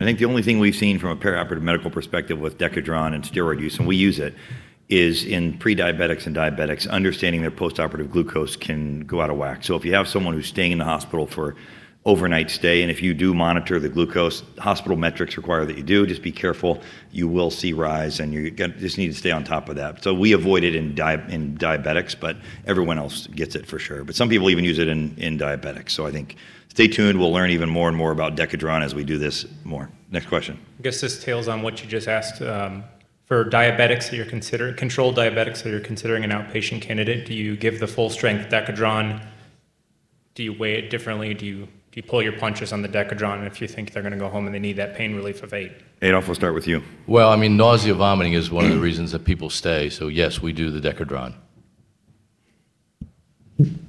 I 0.01 0.05
think 0.05 0.19
the 0.19 0.25
only 0.25 0.43
thing 0.43 0.59
we've 0.59 0.75
seen 0.75 0.99
from 0.99 1.11
a 1.11 1.17
perioperative 1.17 1.61
medical 1.61 1.91
perspective 1.91 2.39
with 2.41 2.57
Decadron 2.57 3.15
and 3.15 3.23
steroid 3.23 3.61
use, 3.61 3.79
and 3.79 3.87
we 3.87 3.97
use 3.97 4.19
it, 4.19 4.35
is 4.89 5.25
in 5.25 5.59
pre-diabetics 5.59 6.27
and 6.27 6.35
diabetics, 6.35 6.89
understanding 6.89 7.43
their 7.43 7.51
postoperative 7.51 8.11
glucose 8.11 8.57
can 8.57 9.01
go 9.01 9.21
out 9.21 9.29
of 9.29 9.37
whack. 9.37 9.63
So 9.63 9.77
if 9.77 9.85
you 9.85 9.95
have 9.95 10.09
someone 10.09 10.33
who's 10.33 10.49
staying 10.49 10.73
in 10.73 10.79
the 10.79 10.85
hospital 10.85 11.27
for 11.27 11.57
overnight 12.07 12.51
stay. 12.51 12.83
And 12.83 12.91
if 12.91 13.03
you 13.03 13.13
do 13.13 13.35
monitor 13.35 13.79
the 13.79 13.89
glucose, 13.89 14.43
hospital 14.59 14.97
metrics 14.97 15.37
require 15.37 15.67
that 15.67 15.77
you 15.77 15.83
do. 15.83 16.07
Just 16.07 16.23
be 16.23 16.33
careful. 16.33 16.81
You 17.11 17.29
will 17.29 17.51
see 17.51 17.73
rise, 17.73 18.21
and 18.21 18.33
you 18.33 18.51
just 18.51 18.97
need 18.97 19.09
to 19.09 19.15
stay 19.15 19.31
on 19.31 19.45
top 19.45 19.69
of 19.69 19.77
that. 19.77 20.03
So 20.03 20.15
we 20.15 20.33
avoid 20.33 20.65
it 20.65 20.75
in, 20.75 20.95
di- 20.95 21.27
in 21.29 21.59
diabetics, 21.59 22.19
but 22.19 22.37
everyone 22.67 22.99
else 22.99 23.27
gets 23.29 23.55
it 23.55 23.67
for 23.67 23.79
sure. 23.79 24.03
But 24.05 24.15
some 24.15 24.29
people 24.29 24.49
even 24.49 24.65
use 24.65 24.79
it 24.79 24.89
in, 24.89 25.15
in 25.19 25.39
diabetics. 25.39 25.91
So 25.91 26.07
I 26.07 26.11
think 26.11 26.37
stay 26.69 26.89
tuned. 26.89 27.19
We'll 27.19 27.33
learn 27.33 27.51
even 27.51 27.69
more 27.69 27.89
and 27.89 27.97
more 27.97 28.13
about 28.13 28.35
Decadron 28.35 28.83
as 28.83 28.95
we 28.95 29.05
do 29.05 29.19
this 29.19 29.45
more. 29.65 29.91
Next 30.11 30.27
question. 30.27 30.59
I 30.79 30.83
guess 30.83 31.01
this 31.01 31.23
tails 31.23 31.49
on 31.49 31.63
what 31.63 31.83
you 31.83 31.89
just 31.89 32.09
asked. 32.09 32.41
Um, 32.41 32.85
for 33.27 33.45
diabetics 33.45 34.11
that 34.11 34.17
you're 34.17 34.27
considering, 34.27 34.75
controlled 34.75 35.17
diabetics 35.17 35.63
that 35.63 35.71
you're 35.71 35.79
considering 35.79 36.25
an 36.25 36.31
outpatient 36.31 36.83
candidate, 36.83 37.27
do 37.27 37.33
you 37.33 37.57
give 37.57 37.79
the 37.79 37.87
full 37.87 38.11
strength 38.11 38.51
Decadron? 38.51 39.25
Do 40.35 40.43
you 40.43 40.53
weigh 40.53 40.79
it 40.79 40.91
differently? 40.91 41.33
Do 41.35 41.47
you 41.47 41.69
do 41.93 41.99
you 41.99 42.05
pull 42.05 42.23
your 42.23 42.35
punches 42.35 42.73
on 42.73 42.83
the 42.83 42.89
Decadron 42.89 43.45
if 43.47 43.61
you 43.61 43.67
think 43.67 43.93
they're 43.93 44.03
going 44.03 44.13
to 44.13 44.19
go 44.19 44.29
home 44.29 44.47
and 44.47 44.55
they 44.55 44.61
need 44.61 44.77
that 44.77 44.95
pain 44.95 45.17
relief 45.17 45.43
of 45.43 45.53
eight? 45.53 45.73
Adolph, 46.03 46.29
we'll 46.29 46.37
start 46.37 46.55
with 46.55 46.69
you. 46.69 46.83
Well, 47.09 47.31
I 47.31 47.37
mean, 47.37 47.57
nausea, 47.57 47.95
vomiting 47.95 48.35
is 48.35 48.49
one 48.49 48.65
of 48.65 48.71
the 48.71 48.79
reasons 48.79 49.11
that 49.11 49.25
people 49.25 49.51
stay. 49.51 49.91
So 49.91 50.07
yes, 50.07 50.41
we 50.41 50.53
do 50.53 50.71
the 50.71 50.81
Decadron. 50.81 51.35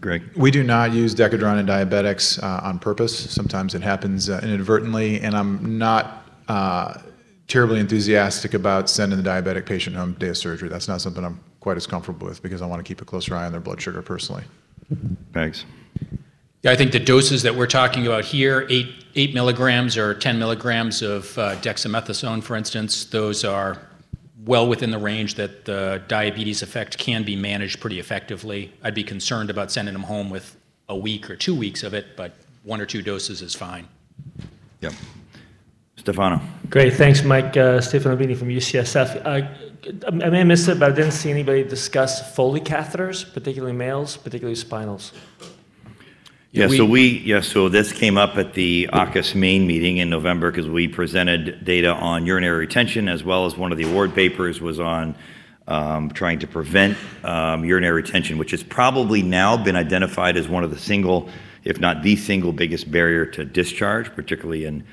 Greg? 0.02 0.24
We 0.36 0.50
do 0.50 0.64
not 0.64 0.94
use 0.94 1.14
Decadron 1.14 1.60
in 1.60 1.68
diabetics 1.68 2.42
uh, 2.42 2.62
on 2.64 2.80
purpose. 2.80 3.32
Sometimes 3.32 3.76
it 3.76 3.84
happens 3.84 4.30
uh, 4.30 4.42
inadvertently, 4.44 5.22
and 5.22 5.36
I'm 5.36 5.78
not 5.78 6.28
uh, 6.48 7.00
terribly 7.48 7.80
enthusiastic 7.80 8.56
about 8.56 8.90
sending 8.90 9.22
the 9.22 9.30
diabetic 9.30 9.68
patient 9.68 9.96
home 9.96 10.14
day 10.14 10.30
of 10.30 10.38
surgery. 10.38 10.70
That's 10.70 10.88
not 10.88 11.02
something 11.02 11.24
I'm 11.24 11.40
quite 11.60 11.78
as 11.78 11.86
comfortable 11.86 12.28
with 12.28 12.42
because 12.42 12.64
I 12.64 12.66
want 12.66 12.80
to 12.80 12.84
keep 12.84 13.02
a 13.02 13.06
closer 13.06 13.36
eye 13.36 13.46
on 13.46 13.52
their 13.52 13.62
blood 13.62 13.80
sugar 13.80 14.02
personally. 14.02 14.44
Thanks. 15.32 15.66
Yeah, 16.64 16.72
I 16.72 16.76
think 16.76 16.92
the 16.92 17.00
doses 17.00 17.42
that 17.44 17.56
we're 17.56 17.66
talking 17.66 18.06
about 18.06 18.24
here, 18.24 18.68
eight, 18.70 19.06
eight 19.16 19.34
milligrams 19.34 19.98
or 19.98 20.14
10 20.14 20.38
milligrams 20.38 21.02
of 21.02 21.36
uh, 21.38 21.56
dexamethasone, 21.56 22.44
for 22.44 22.56
instance, 22.56 23.06
those 23.06 23.44
are 23.44 23.80
well 24.46 24.68
within 24.68 24.92
the 24.92 25.00
range 25.00 25.36
that 25.36 25.66
the 25.66 26.04
diabetes 26.08 26.62
effect 26.62 27.00
can 27.00 27.24
be 27.24 27.36
managed 27.36 27.80
pretty 27.80 28.00
effectively. 28.00 28.72
I'd 28.84 28.94
be 28.94 29.04
concerned 29.04 29.50
about 29.50 29.72
sending 29.72 29.94
them 29.94 30.04
home 30.04 30.30
with 30.30 30.56
a 30.88 30.96
week 30.96 31.32
or 31.32 31.36
two 31.36 31.56
weeks 31.56 31.82
of 31.82 31.96
it, 31.96 32.16
but 32.16 32.34
one 32.64 32.80
or 32.80 32.86
two 32.86 33.02
doses 33.02 33.42
is 33.42 33.56
fine. 33.56 33.88
Yep. 34.82 34.94
Stefano. 35.98 36.42
Great, 36.70 36.94
thanks, 36.94 37.24
Mike. 37.24 37.58
Uh, 37.58 37.82
Stefano 37.82 38.16
Bini 38.16 38.36
from 38.36 38.50
UCSF. 38.50 39.26
Uh, 39.26 39.48
I 40.08 40.12
may 40.12 40.40
have 40.40 40.48
missed 40.48 40.68
it, 40.68 40.80
but 40.80 40.92
I 40.92 40.96
didn't 40.96 41.12
see 41.12 41.32
anybody 41.32 41.64
discuss 41.64 42.36
Foley 42.36 42.60
catheters, 42.60 43.32
particularly 43.34 43.74
males, 43.74 44.16
particularly 44.18 44.56
spinals. 44.56 45.12
Yeah, 46.54 46.68
so 46.68 46.84
we, 46.84 47.20
yeah, 47.20 47.40
so 47.40 47.70
this 47.70 47.94
came 47.94 48.18
up 48.18 48.36
at 48.36 48.54
the 48.54 48.90
AAHKS 48.92 49.36
main 49.36 49.66
meeting 49.66 49.98
in 49.98 50.10
November 50.10 50.52
because 50.52 50.68
we 50.68 50.86
presented 50.86 51.64
data 51.64 51.94
on 51.94 52.26
urinary 52.26 52.58
retention 52.60 53.08
as 53.08 53.24
well 53.24 53.46
as 53.46 53.56
one 53.56 53.72
of 53.72 53.78
the 53.78 53.90
award 53.90 54.14
papers 54.14 54.60
was 54.60 54.78
on 54.78 55.16
um, 55.70 56.10
trying 56.10 56.40
to 56.40 56.48
prevent 56.48 56.98
um, 57.24 57.64
urinary 57.64 58.02
retention, 58.02 58.38
which 58.38 58.52
has 58.52 58.64
probably 58.64 59.22
now 59.22 59.56
been 59.56 59.78
identified 59.78 60.36
as 60.36 60.50
one 60.50 60.66
of 60.66 60.72
the 60.72 60.78
single, 60.78 61.30
if 61.64 61.80
not 61.80 62.04
the 62.04 62.18
single 62.18 62.52
biggest 62.52 62.92
barrier 62.92 63.26
to 63.28 63.46
discharge, 63.46 64.14
particularly 64.14 64.66
in, 64.66 64.84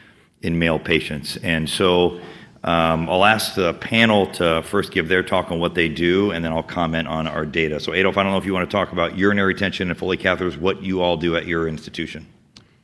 in 0.43 0.61
male 0.61 0.79
patients. 0.79 1.39
And 1.39 1.69
so 1.69 2.21
I'll 2.69 3.25
ask 3.25 3.55
the 3.55 3.75
panel 3.75 4.27
to 4.35 4.63
first 4.63 4.93
give 4.93 5.09
their 5.09 5.23
talk 5.23 5.51
on 5.51 5.59
what 5.59 5.75
they 5.75 5.89
do, 5.89 6.33
and 6.33 6.45
then 6.45 6.53
I'll 6.53 6.63
comment 6.63 7.09
on 7.09 7.27
our 7.27 7.47
data. 7.47 7.81
So, 7.81 7.95
Adolph, 7.95 8.17
I 8.17 8.23
don't 8.23 8.33
know 8.33 8.39
if 8.39 8.45
you 8.45 8.53
want 8.53 8.69
to 8.69 8.77
talk 8.77 8.93
about 8.93 9.17
urinary 9.17 9.55
retention 9.55 9.91
and 9.91 9.99
Foley 9.99 10.17
catheters, 10.17 10.57
what 10.59 10.83
you 10.83 11.01
all 11.01 11.17
do 11.17 11.37
at 11.37 11.47
your 11.47 11.69
institution. 11.69 12.27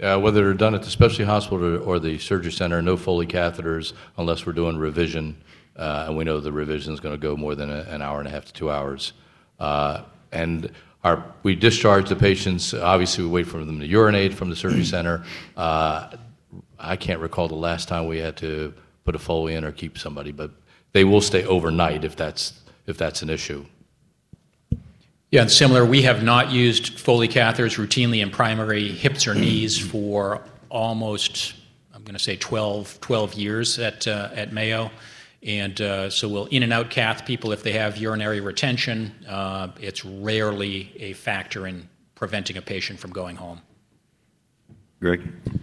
Uh, 0.01 0.18
whether 0.18 0.43
they're 0.43 0.55
done 0.55 0.74
at 0.74 0.82
the 0.82 0.91
specialty 0.91 1.24
hospital 1.24 1.82
or 1.82 1.99
the 1.99 2.18
surgery 2.18 2.53
center, 2.53 2.82
no 2.82 2.97
Foley 2.97 3.26
catheters 3.26 3.93
unless 4.16 4.45
we're 4.45 4.53
doing 4.53 4.76
revision, 4.76 5.37
uh, 5.76 6.05
and 6.09 6.16
we 6.16 6.24
know 6.24 6.41
the 6.41 6.53
revision 6.53 6.93
is 6.93 7.01
going 7.01 7.14
to 7.14 7.20
go 7.20 7.37
more 7.37 7.55
than 7.55 7.70
a, 7.70 7.82
an 7.82 8.03
hour 8.03 8.18
and 8.18 8.28
a 8.28 8.30
half 8.30 8.45
to 8.45 8.53
two 8.53 8.70
hours. 8.70 9.12
Uh, 9.61 10.03
and 10.32 10.70
our, 11.05 11.24
we 11.43 11.55
discharge 11.55 12.09
the 12.09 12.16
patients. 12.16 12.74
Obviously, 12.74 13.24
we 13.24 13.30
wait 13.30 13.47
for 13.47 13.64
them 13.64 13.78
to 13.78 13.87
urinate 13.87 14.35
from 14.35 14.51
the 14.51 14.57
surgery 14.57 14.85
center. 14.85 15.24
Uh, 15.57 16.16
I 16.78 16.97
can't 16.97 17.20
recall 17.20 17.49
the 17.49 17.55
last 17.55 17.89
time 17.89 18.07
we 18.07 18.18
had 18.18 18.37
to 18.39 18.74
put 19.05 19.14
a 19.14 19.18
Foley 19.18 19.55
in 19.55 19.64
or 19.64 19.72
keep 19.72 19.98
somebody, 19.98 20.32
but 20.32 20.50
they 20.92 21.05
will 21.05 21.20
stay 21.20 21.44
overnight 21.44 22.05
if 22.05 22.16
that's, 22.16 22.61
if 22.86 22.96
that's 22.96 23.22
an 23.22 23.30
issue. 23.30 23.64
Yeah, 25.30 25.42
and 25.42 25.50
similar, 25.50 25.84
we 25.84 26.02
have 26.02 26.22
not 26.22 26.52
used 26.52 26.98
Foley 26.98 27.28
catheters 27.28 27.76
routinely 27.76 28.22
in 28.22 28.30
primary 28.30 28.88
hips 28.88 29.26
or 29.26 29.34
knees 29.34 29.76
for 29.76 30.42
almost, 30.68 31.55
I'm 31.92 32.05
going 32.05 32.14
to 32.14 32.22
say 32.22 32.36
12, 32.36 33.00
12 33.00 33.34
years 33.34 33.78
at, 33.78 34.07
uh, 34.07 34.30
at 34.32 34.52
Mayo. 34.52 34.90
And 35.42 35.78
uh, 35.80 36.09
so 36.09 36.28
we'll 36.28 36.46
in 36.46 36.62
and 36.62 36.72
out 36.72 36.88
cath 36.88 37.26
people 37.26 37.52
if 37.52 37.62
they 37.62 37.72
have 37.72 37.96
urinary 37.98 38.40
retention. 38.40 39.12
Uh, 39.28 39.68
it's 39.80 40.05
rarely 40.05 40.92
a 40.98 41.12
factor 41.12 41.66
in 41.66 41.88
preventing 42.14 42.57
a 42.57 42.62
patient 42.62 42.98
from 42.98 43.11
going 43.11 43.36
home. 43.36 43.61
Greg? 45.05 45.20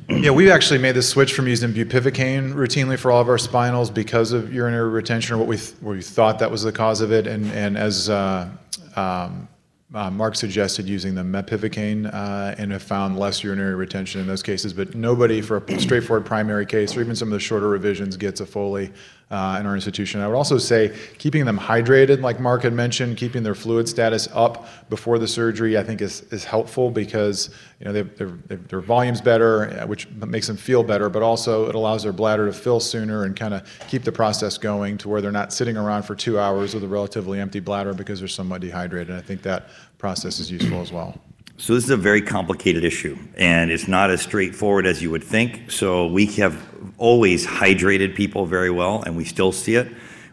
Yeah, 0.08 0.30
we've 0.30 0.52
actually 0.52 0.78
made 0.78 0.92
the 0.92 1.02
switch 1.02 1.34
from 1.34 1.48
using 1.48 1.74
bupivacaine 1.74 2.54
routinely 2.54 2.96
for 2.96 3.12
all 3.12 3.22
of 3.22 3.28
our 3.28 3.38
spinals 3.38 3.92
because 3.92 4.34
of 4.34 4.54
urinary 4.54 4.90
retention, 4.90 5.34
or 5.34 5.40
what 5.40 5.48
we 5.48 5.58
th- 5.58 5.74
we 5.82 6.00
thought 6.00 6.38
that 6.38 6.52
was 6.52 6.62
the 6.62 6.72
cause 6.72 7.02
of 7.02 7.12
it. 7.12 7.26
And 7.26 7.76
as 7.76 8.08
uh, 8.08 8.48
um, 8.96 9.48
uh, 9.96 10.12
Mark 10.12 10.36
suggested, 10.36 10.88
using 10.88 11.16
the 11.16 11.24
mepivacaine, 11.24 12.14
uh, 12.14 12.54
and 12.60 12.72
have 12.72 12.84
found 12.84 13.18
less 13.18 13.44
urinary 13.44 13.74
retention 13.74 14.22
in 14.22 14.28
those 14.28 14.44
cases. 14.44 14.74
But 14.74 14.94
nobody 14.94 15.42
for 15.42 15.58
a 15.58 15.80
straightforward 15.80 16.24
primary 16.24 16.68
case, 16.68 16.96
or 16.96 17.02
even 17.02 17.16
some 17.16 17.30
of 17.30 17.34
the 17.34 17.40
shorter 17.40 17.68
revisions, 17.68 18.18
gets 18.18 18.42
a 18.42 18.46
Foley 18.46 18.92
in 19.32 19.66
our 19.66 19.76
institution. 19.76 20.20
I 20.20 20.28
would 20.28 20.36
also 20.36 20.58
say 20.58 20.94
keeping 21.18 21.46
them 21.46 21.58
hydrated, 21.58 22.22
like 22.22 22.40
Mark 22.40 22.64
had 22.64 22.74
mentioned, 22.74 23.16
keeping 23.16 23.44
their 23.44 23.56
fluid 23.56 23.88
status 23.88 24.28
up 24.34 24.68
before 24.90 25.20
the 25.20 25.28
surgery, 25.28 25.78
I 25.78 25.84
think 25.84 26.02
is, 26.02 26.22
is 26.32 26.44
helpful 26.44 26.92
because 26.92 27.50
you 27.80 27.86
know 27.86 27.94
their 27.94 28.28
their 28.48 28.82
volume's 28.82 29.22
better, 29.22 29.80
uh, 29.80 29.88
which 29.88 30.10
makes 30.10 30.48
them 30.48 30.58
feel 30.58 30.84
better, 30.84 31.10
but 31.10 31.24
also 31.24 31.70
it 31.70 31.76
allows 31.76 32.04
their 32.04 32.12
bladder 32.12 32.46
to 32.46 32.54
fill 32.54 32.82
sooner 32.82 33.24
and 33.24 33.36
kind 33.36 33.54
of 33.54 33.64
keep 33.88 34.04
the 34.04 34.12
process 34.12 34.58
going 34.58 34.98
to 34.98 35.08
where 35.08 35.22
they're 35.22 35.32
not 35.32 35.54
sitting 35.54 35.78
around 35.78 36.04
for 36.04 36.14
two 36.14 36.38
hours 36.38 36.74
with 36.74 36.84
a 36.84 36.88
relatively 36.88 37.40
empty 37.40 37.62
bladder 37.62 37.94
because 37.94 38.20
they're 38.20 38.28
somewhat 38.28 38.60
dehydrated. 38.60 39.16
I 39.16 39.22
think 39.22 39.42
that 39.44 39.70
process 39.98 40.40
is 40.40 40.52
useful 40.52 40.82
as 40.82 40.92
well. 40.92 41.20
So 41.62 41.76
this 41.76 41.84
is 41.84 41.92
a 41.92 41.98
very 41.98 42.24
complicated 42.24 42.84
issue, 42.84 43.16
and 43.38 43.70
it's 43.70 43.88
not 43.88 44.10
as 44.10 44.24
straightforward 44.24 44.88
as 44.88 45.00
you 45.00 45.12
would 45.12 45.24
think. 45.24 45.70
So 45.70 46.08
we 46.08 46.26
have 46.38 46.60
always 46.98 47.46
hydrated 47.46 48.16
people 48.16 48.48
very 48.48 48.72
well, 48.72 49.04
and 49.04 49.16
we 49.16 49.26
still 49.26 49.52
see 49.52 49.76
it. 49.76 49.88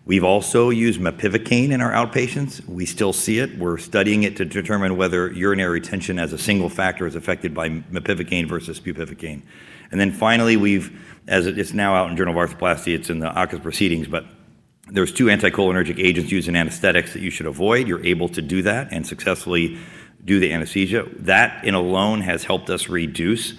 We've 0.06 0.24
also 0.24 0.70
used 0.70 0.98
mepivacaine 0.98 1.70
in 1.70 1.82
our 1.82 1.92
outpatients. 1.92 2.66
We 2.66 2.86
still 2.86 3.12
see 3.12 3.40
it. 3.40 3.58
We're 3.58 3.76
studying 3.76 4.22
it 4.22 4.38
to 4.38 4.46
determine 4.46 4.96
whether 4.96 5.30
urinary 5.30 5.80
retention 5.80 6.18
as 6.18 6.32
a 6.32 6.38
single 6.38 6.70
factor 6.70 7.06
is 7.06 7.14
affected 7.14 7.52
by 7.52 7.68
mepivacaine 7.68 8.48
versus 8.48 8.80
bupivacaine. 8.80 9.42
And 9.90 10.00
then 10.00 10.12
finally, 10.12 10.56
we've, 10.56 10.98
as 11.26 11.46
it's 11.46 11.74
now 11.74 11.94
out 11.94 12.10
in 12.10 12.16
Journal 12.16 12.40
of 12.40 12.48
Arthroplasty, 12.48 12.94
it's 12.94 13.10
in 13.10 13.18
the 13.18 13.28
AAHKS 13.28 13.62
proceedings, 13.62 14.08
but 14.08 14.24
there's 14.90 15.12
two 15.12 15.26
anticholinergic 15.26 16.02
agents 16.02 16.32
used 16.32 16.48
in 16.48 16.56
anesthetics 16.56 17.12
that 17.12 17.20
you 17.20 17.28
should 17.28 17.44
avoid. 17.44 17.86
You're 17.86 18.06
able 18.06 18.30
to 18.30 18.40
do 18.40 18.62
that 18.62 18.88
and 18.92 19.06
successfully 19.06 19.78
do 20.28 20.38
the 20.38 20.52
anesthesia. 20.52 21.08
That 21.16 21.64
in 21.64 21.74
alone 21.74 22.20
has 22.20 22.44
helped 22.44 22.70
us 22.70 22.88
reduce 22.88 23.54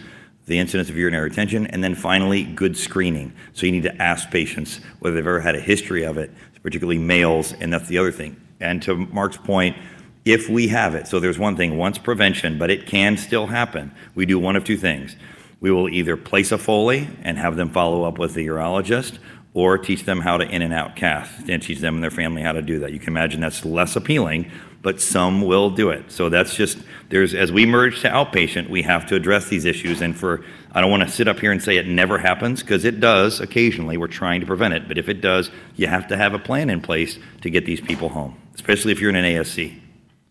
the 0.46 0.58
incidence 0.58 0.90
of 0.90 0.96
urinary 0.96 1.30
retention. 1.30 1.68
And 1.68 1.84
then 1.84 1.96
finally, 1.96 2.44
good 2.44 2.78
screening. 2.78 3.34
So 3.54 3.66
you 3.66 3.72
need 3.72 3.84
to 3.84 4.02
ask 4.02 4.32
patients 4.32 4.80
whether 5.00 5.16
they've 5.16 5.28
ever 5.28 5.42
had 5.42 5.56
a 5.56 5.60
history 5.60 6.04
of 6.04 6.18
it, 6.18 6.32
particularly 6.64 6.98
males, 6.98 7.54
and 7.54 7.72
that's 7.74 7.88
the 7.88 7.98
other 7.98 8.12
thing. 8.12 8.40
And 8.60 8.82
to 8.84 8.96
Mark's 8.96 9.38
point, 9.38 9.78
if 10.26 10.50
we 10.50 10.68
have 10.70 10.96
it, 10.96 11.08
so 11.08 11.20
there's 11.20 11.40
one 11.40 11.56
thing, 11.56 11.78
once 11.78 11.98
prevention, 11.98 12.58
but 12.58 12.70
it 12.70 12.86
can 12.86 13.18
still 13.18 13.48
happen, 13.48 13.92
we 14.16 14.26
do 14.26 14.38
one 14.38 14.56
of 14.56 14.64
two 14.64 14.78
things. 14.78 15.16
We 15.62 15.72
will 15.72 15.90
either 15.90 16.18
place 16.18 16.52
a 16.52 16.58
Foley 16.58 17.08
and 17.24 17.38
have 17.38 17.56
them 17.56 17.70
follow 17.70 18.04
up 18.04 18.18
with 18.18 18.34
the 18.34 18.46
urologist, 18.46 19.18
or 19.54 19.78
teach 19.78 20.04
them 20.04 20.22
how 20.22 20.38
to 20.38 20.48
in 20.48 20.62
and 20.62 20.74
out 20.74 20.96
cath 20.96 21.50
and 21.50 21.62
teach 21.62 21.80
them 21.80 21.96
and 21.96 22.04
their 22.04 22.12
family 22.12 22.42
how 22.42 22.52
to 22.52 22.62
do 22.62 22.80
that. 22.80 22.92
You 22.92 23.00
can 23.00 23.10
imagine 23.10 23.42
that's 23.42 23.66
less 23.66 23.96
appealing, 23.96 24.52
but 24.82 25.02
some 25.02 25.42
will 25.42 25.70
do 25.70 25.90
it. 25.90 26.12
So 26.12 26.30
that's 26.30 26.56
just 26.56 26.78
there's 27.10 27.34
as 27.34 27.52
we 27.52 27.66
merge 27.66 28.02
to 28.02 28.10
outpatient, 28.10 28.70
we 28.70 28.82
have 28.84 29.06
to 29.08 29.16
address 29.16 29.50
these 29.50 29.66
issues. 29.66 30.02
And 30.02 30.18
for 30.18 30.44
I 30.72 30.82
don't 30.82 30.92
want 30.92 31.04
to 31.04 31.10
sit 31.10 31.28
up 31.28 31.40
here 31.40 31.52
and 31.52 31.62
say 31.62 31.78
it 31.78 31.88
never 31.88 32.18
happens 32.18 32.62
because 32.62 32.86
it 32.86 33.00
does 33.00 33.40
occasionally. 33.40 33.98
We're 33.98 34.08
trying 34.08 34.40
to 34.42 34.46
prevent 34.48 34.74
it, 34.74 34.88
but 34.88 34.98
if 34.98 35.10
it 35.10 35.22
does, 35.22 35.52
you 35.76 35.88
have 35.88 36.08
to 36.10 36.18
have 36.18 36.34
a 36.34 36.40
plan 36.40 36.70
in 36.70 36.82
place 36.82 37.18
to 37.42 37.50
get 37.50 37.66
these 37.66 37.82
people 37.82 38.10
home, 38.10 38.38
especially 38.56 38.92
if 38.92 39.02
you're 39.02 39.10
in 39.10 39.16
an 39.16 39.26
ASC. 39.26 39.80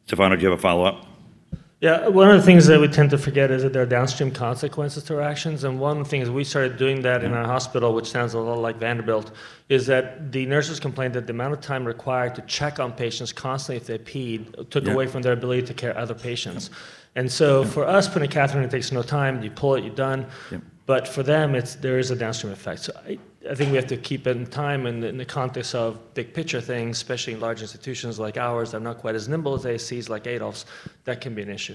Stefano, 0.07 0.37
do 0.37 0.43
you 0.43 0.51
have 0.51 0.59
a 0.59 0.63
follow 0.63 0.85
up? 0.85 1.07
Yeah, 1.81 2.09
one 2.09 2.29
of 2.29 2.37
the 2.37 2.43
things 2.43 2.67
that 2.67 2.81
we 2.81 2.89
tend 2.89 3.11
to 3.11 3.19
forget 3.19 3.53
is 3.53 3.63
that 3.63 3.73
there 3.73 3.83
are 3.83 3.87
downstream 3.87 4.33
consequences 4.33 5.05
to 5.05 5.15
our 5.15 5.23
actions. 5.23 5.63
And 5.63 5.79
one 5.79 5.99
of 5.99 6.03
the 6.05 6.11
things 6.11 6.29
we 6.29 6.43
started 6.43 6.77
doing 6.77 7.03
that 7.03 7.23
in 7.23 7.33
our 7.33 7.45
hospital, 7.45 7.95
which 7.95 8.11
sounds 8.11 8.35
a 8.35 8.39
lot 8.41 8.59
like 8.59 8.79
Vanderbilt, 8.79 9.31
is 9.69 9.87
that 9.87 10.33
the 10.33 10.45
nurses 10.47 10.81
complained 10.81 11.15
that 11.15 11.29
the 11.29 11.33
amount 11.33 11.53
of 11.55 11.61
time 11.61 11.85
required 11.85 12.35
to 12.35 12.43
check 12.43 12.81
on 12.81 12.91
patients 12.91 13.33
constantly 13.33 13.77
if 13.77 13.87
they 13.87 13.99
peed 13.99 14.69
took 14.71 14.87
Yeah. 14.87 14.93
away 14.93 15.07
from 15.07 15.23
their 15.23 15.35
ability 15.35 15.63
to 15.69 15.75
care 15.75 15.97
other 15.97 16.15
patients. 16.15 16.71
And 17.15 17.31
so 17.31 17.63
for 17.65 17.87
us, 17.87 18.09
putting 18.09 18.29
a 18.29 18.33
catheter 18.33 18.61
in 18.61 18.69
takes 18.69 18.91
no 18.91 19.03
time. 19.03 19.41
You 19.45 19.51
pull 19.53 19.77
it, 19.77 19.85
you're 19.85 19.95
done. 19.95 20.27
Yeah. 20.51 20.59
But 20.89 21.07
for 21.07 21.23
them, 21.23 21.55
it's 21.55 21.75
there 21.75 21.99
is 21.99 22.11
a 22.11 22.17
downstream 22.17 22.51
effect. 22.51 22.81
So 22.81 22.95
I, 23.07 23.19
I 23.49 23.55
think 23.55 23.71
we 23.71 23.77
have 23.77 23.87
to 23.89 23.97
keep 23.99 24.27
in 24.27 24.47
time 24.47 24.87
in 24.87 25.01
the, 25.01 25.09
in 25.09 25.19
the 25.19 25.25
context 25.27 25.75
of 25.75 26.15
big 26.15 26.33
picture 26.33 26.63
things, 26.63 26.97
especially 26.97 27.35
in 27.35 27.41
large 27.41 27.61
institutions 27.61 28.19
like 28.19 28.39
ours 28.39 28.71
that 28.71 28.79
are 28.79 28.81
not 28.81 28.97
quite 28.97 29.15
as 29.15 29.29
nimble 29.29 29.53
as 29.55 29.65
ASCs 29.67 30.09
like 30.09 30.27
Adolph's. 30.27 30.65
That 31.05 31.21
can 31.21 31.35
be 31.35 31.43
an 31.43 31.51
issue. 31.51 31.75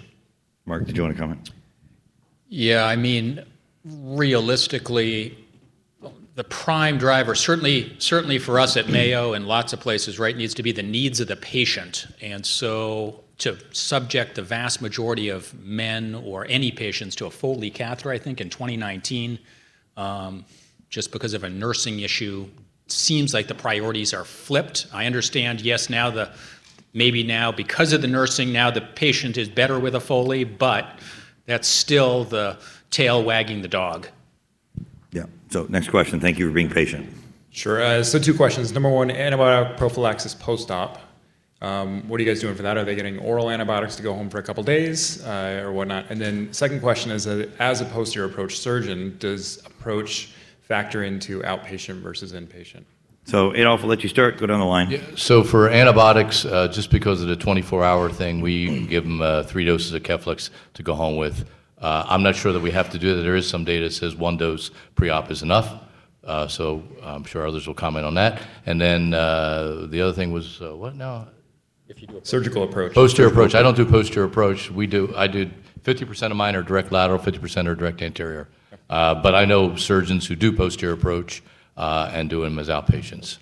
Mark, 0.66 0.88
did 0.88 0.98
you 0.98 1.04
want 1.04 1.14
to 1.14 1.22
comment? 1.22 1.52
Yeah, 2.50 2.86
I 2.86 2.96
mean, 2.96 3.46
realistically, 3.86 5.38
the 6.34 6.44
prime 6.46 6.98
driver, 6.98 7.36
certainly, 7.36 7.96
certainly 8.00 8.40
for 8.40 8.60
us 8.60 8.78
at 8.78 8.90
Mayo 8.90 9.34
and 9.34 9.46
lots 9.46 9.74
of 9.74 9.80
places, 9.80 10.18
right, 10.18 10.36
needs 10.36 10.56
to 10.56 10.64
be 10.64 10.72
the 10.72 10.82
needs 10.82 11.20
of 11.20 11.28
the 11.28 11.36
patient. 11.36 12.08
And 12.20 12.44
so 12.44 13.24
to 13.44 13.58
subject 13.74 14.36
the 14.36 14.42
vast 14.42 14.82
majority 14.82 15.28
of 15.28 15.54
men 15.66 16.16
or 16.16 16.46
any 16.48 16.72
patients 16.72 17.14
to 17.18 17.26
a 17.26 17.30
Foley 17.30 17.70
catheter, 17.70 18.10
I 18.10 18.18
think 18.18 18.40
in 18.40 18.50
2019, 18.50 19.38
um, 19.98 20.46
just 20.90 21.12
because 21.12 21.34
of 21.34 21.44
a 21.44 21.50
nursing 21.50 22.00
issue, 22.00 22.48
seems 22.88 23.34
like 23.34 23.48
the 23.48 23.56
priorities 23.56 24.14
are 24.14 24.24
flipped. 24.24 24.88
I 24.94 25.06
understand, 25.08 25.60
yes, 25.60 25.90
now 25.90 26.10
the 26.10 26.32
maybe 26.94 27.22
now 27.24 27.52
because 27.52 27.92
of 27.92 28.02
the 28.02 28.08
nursing, 28.08 28.54
now 28.54 28.72
the 28.72 28.82
patient 28.82 29.36
is 29.38 29.50
better 29.50 29.78
with 29.78 29.96
a 29.96 30.00
Foley, 30.00 30.46
but 30.46 31.00
that's 31.46 31.68
still 31.68 32.24
the 32.24 32.58
tail 32.92 33.22
wagging 33.24 33.62
the 33.62 33.68
dog. 33.68 34.08
Yeah. 35.12 35.26
So 35.50 35.66
next 35.68 35.90
question. 35.90 36.22
Thank 36.22 36.40
you 36.40 36.48
for 36.48 36.54
being 36.54 36.70
patient. 36.70 37.10
Sure. 37.52 37.82
Uh, 37.82 38.04
so 38.04 38.20
two 38.20 38.34
questions. 38.34 38.72
Number 38.72 38.90
one, 38.90 39.10
antibiotic 39.10 39.76
prophylaxis 39.76 40.34
post-op. 40.34 41.00
Um, 41.64 42.08
what 42.10 42.20
are 42.20 42.24
you 42.24 42.30
guys 42.30 42.42
doing 42.42 42.56
for 42.56 42.64
that? 42.64 42.78
Are 42.78 42.84
they 42.84 42.94
getting 42.94 43.20
oral 43.20 43.50
antibiotics 43.50 43.96
to 43.96 44.04
go 44.04 44.14
home 44.14 44.30
for 44.30 44.38
a 44.38 44.44
couple 44.44 44.64
days 44.64 45.24
uh, 45.24 45.62
or 45.64 45.72
whatnot? 45.72 46.08
And 46.10 46.20
then 46.20 46.52
second 46.52 46.82
question 46.82 47.10
is, 47.10 47.26
uh, 47.26 47.50
as 47.58 47.80
a 47.80 47.86
posterior 47.86 48.28
approach 48.30 48.60
surgeon, 48.60 49.16
does 49.18 49.66
approach 49.66 50.34
factor 50.62 51.04
into 51.04 51.40
outpatient 51.42 52.02
versus 52.02 52.34
inpatient? 52.34 52.84
So 53.24 53.56
Adolph, 53.56 53.82
I'll 53.82 53.88
let 53.88 54.04
you 54.04 54.10
start. 54.10 54.38
Go 54.38 54.46
down 54.46 54.60
the 54.60 54.66
line. 54.66 54.92
Yeah, 54.92 55.00
So 55.16 55.42
for 55.42 55.70
antibiotics, 55.70 56.44
uh, 56.44 56.68
just 56.68 56.92
because 56.92 57.22
of 57.22 57.30
the 57.30 57.38
24-hour 57.38 58.10
thing, 58.10 58.42
we 58.42 58.86
give 58.86 59.06
them 59.06 59.22
uh, 59.22 59.44
three 59.44 59.64
doses 59.64 59.94
of 59.94 60.04
Keflex 60.04 60.50
to 60.74 60.84
go 60.84 60.94
home 60.94 61.16
with. 61.16 61.48
Uh, 61.78 62.06
I'm 62.08 62.24
not 62.24 62.36
sure 62.36 62.52
that 62.52 62.60
we 62.62 62.72
have 62.72 62.90
to 62.90 63.00
do 63.00 63.16
that. 63.16 63.22
There 63.22 63.38
is 63.38 63.48
some 63.48 63.64
data 63.64 63.86
that 63.86 63.94
says 63.94 64.16
one 64.18 64.36
dose 64.36 64.72
pre-op 64.96 65.32
is 65.32 65.42
enough. 65.42 65.74
Uh, 66.26 66.48
so 66.48 66.84
I'm 67.02 67.24
sure 67.24 67.48
others 67.48 67.68
will 67.68 67.74
comment 67.74 68.06
on 68.06 68.16
that. 68.16 68.42
And 68.66 68.80
then 68.80 69.14
uh, 69.14 69.88
the 69.90 70.02
other 70.02 70.14
thing 70.14 70.34
was 70.34 70.62
uh, 70.62 70.76
what 70.76 70.96
now? 70.96 71.28
Surgical 72.24 72.64
approach. 72.64 72.94
Posterior 72.94 73.30
approach. 73.30 73.56
I 73.56 73.62
don't 73.62 73.76
do 73.76 73.86
posterior 73.86 74.26
approach. 74.26 74.72
We 74.72 74.88
do. 74.88 75.14
I 75.16 75.28
do 75.28 75.50
50% 75.84 76.32
of 76.32 76.38
mine 76.38 76.56
are 76.56 76.64
direct 76.64 76.92
lateral, 76.92 77.20
50% 77.20 77.68
are 77.68 77.76
direct 77.76 78.02
anterior. 78.02 78.48
Uh, 78.90 79.16
but 79.16 79.36
I 79.36 79.46
know 79.46 79.76
surgeons 79.76 80.26
who 80.26 80.36
do 80.36 80.52
posterior 80.52 80.94
approach 80.94 81.44
uh, 81.78 82.12
and 82.14 82.30
do 82.30 82.42
them 82.42 82.60
as 82.60 82.70
outpatients. 82.70 83.38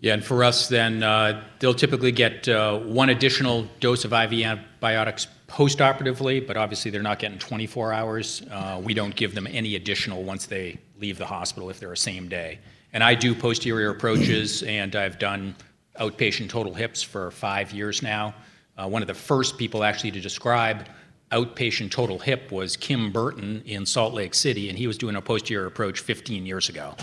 Yeah, 0.00 0.14
and 0.14 0.24
for 0.24 0.44
us, 0.44 0.68
then 0.68 1.02
uh, 1.02 1.42
they'll 1.58 1.74
typically 1.74 2.12
get 2.12 2.46
uh, 2.48 2.78
one 2.78 3.08
additional 3.08 3.66
dose 3.80 4.04
of 4.04 4.12
IV 4.12 4.32
antibiotics 4.34 5.26
postoperatively, 5.48 6.46
but 6.46 6.56
obviously 6.56 6.90
they're 6.90 7.02
not 7.02 7.18
getting 7.18 7.38
24 7.38 7.92
hours. 7.92 8.42
Uh, 8.50 8.80
we 8.84 8.94
don't 8.94 9.16
give 9.16 9.34
them 9.34 9.46
any 9.46 9.74
additional 9.74 10.22
once 10.22 10.46
they 10.46 10.78
leave 11.00 11.18
the 11.18 11.26
hospital 11.26 11.70
if 11.70 11.80
they're 11.80 11.92
a 11.92 11.96
same 11.96 12.28
day. 12.28 12.58
And 12.92 13.02
I 13.02 13.14
do 13.14 13.34
posterior 13.34 13.90
approaches, 13.90 14.62
and 14.62 14.94
I've 14.94 15.18
done 15.18 15.56
outpatient 15.98 16.48
total 16.48 16.74
hips 16.74 17.02
for 17.02 17.30
five 17.30 17.72
years 17.72 18.02
now. 18.02 18.34
Uh, 18.76 18.88
one 18.88 19.02
of 19.02 19.08
the 19.08 19.14
first 19.14 19.56
people 19.56 19.82
actually 19.84 20.10
to 20.10 20.20
describe 20.20 20.86
outpatient 21.32 21.90
total 21.90 22.18
hip 22.18 22.52
was 22.52 22.76
Kim 22.76 23.12
Bertin 23.12 23.62
in 23.64 23.84
Salt 23.84 24.14
Lake 24.14 24.34
City, 24.34 24.68
and 24.68 24.78
he 24.78 24.86
was 24.86 24.96
doing 24.96 25.16
a 25.16 25.22
posterior 25.22 25.66
approach 25.66 26.00
15 26.00 26.46
years 26.46 26.68
ago. 26.68 26.94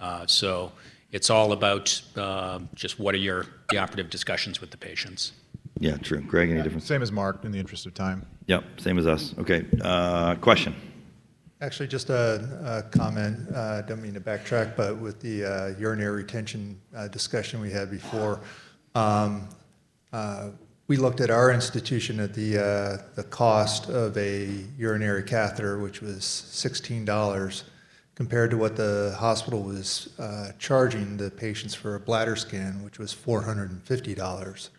Uh, 0.00 0.26
so 0.26 0.72
it's 1.12 1.30
all 1.30 1.52
about 1.52 2.00
uh, 2.16 2.58
just 2.74 2.98
what 2.98 3.14
are 3.14 3.18
your 3.18 3.46
the 3.70 3.78
operative 3.78 4.10
discussions 4.10 4.60
with 4.60 4.70
the 4.70 4.76
patients. 4.76 5.32
Yeah, 5.78 5.96
true. 5.96 6.20
Greg, 6.20 6.50
any 6.50 6.62
difference? 6.62 6.84
Same 6.84 7.02
as 7.02 7.10
Mark, 7.10 7.44
in 7.44 7.52
the 7.52 7.58
interest 7.58 7.86
of 7.86 7.94
time. 7.94 8.26
Yep, 8.46 8.80
same 8.80 8.98
as 8.98 9.06
us. 9.06 9.34
Okay. 9.38 9.64
Uh, 9.80 10.34
question. 10.36 10.74
Actually, 11.62 11.88
just 11.88 12.08
a, 12.08 12.42
a 12.64 12.82
comment. 12.96 13.36
Uh, 13.54 13.82
don't 13.82 14.00
mean 14.00 14.14
to 14.14 14.20
backtrack, 14.20 14.74
but 14.78 14.96
with 14.96 15.20
the 15.20 15.44
uh, 15.44 15.78
urinary 15.78 16.22
retention 16.22 16.80
uh, 16.96 17.06
discussion 17.08 17.60
we 17.60 17.70
had 17.70 17.90
before, 17.90 18.40
um, 18.94 19.46
uh, 20.14 20.48
we 20.86 20.96
looked 20.96 21.20
at 21.20 21.28
our 21.28 21.52
institution 21.52 22.18
at 22.18 22.32
the 22.32 22.56
uh, 22.56 23.02
the 23.14 23.24
cost 23.24 23.90
of 23.90 24.16
a 24.16 24.64
urinary 24.78 25.22
catheter, 25.22 25.78
which 25.78 26.00
was 26.00 26.24
sixteen 26.24 27.04
dollars, 27.04 27.64
compared 28.14 28.50
to 28.52 28.56
what 28.56 28.74
the 28.74 29.14
hospital 29.18 29.62
was 29.62 30.14
uh, 30.18 30.52
charging 30.58 31.18
the 31.18 31.30
patients 31.30 31.74
for 31.74 31.94
a 31.94 32.00
bladder 32.00 32.36
scan, 32.36 32.82
which 32.82 32.98
was 32.98 33.12
four 33.12 33.42
hundred 33.42 33.70
and 33.70 33.82
fifty 33.82 34.14
dollars, 34.14 34.70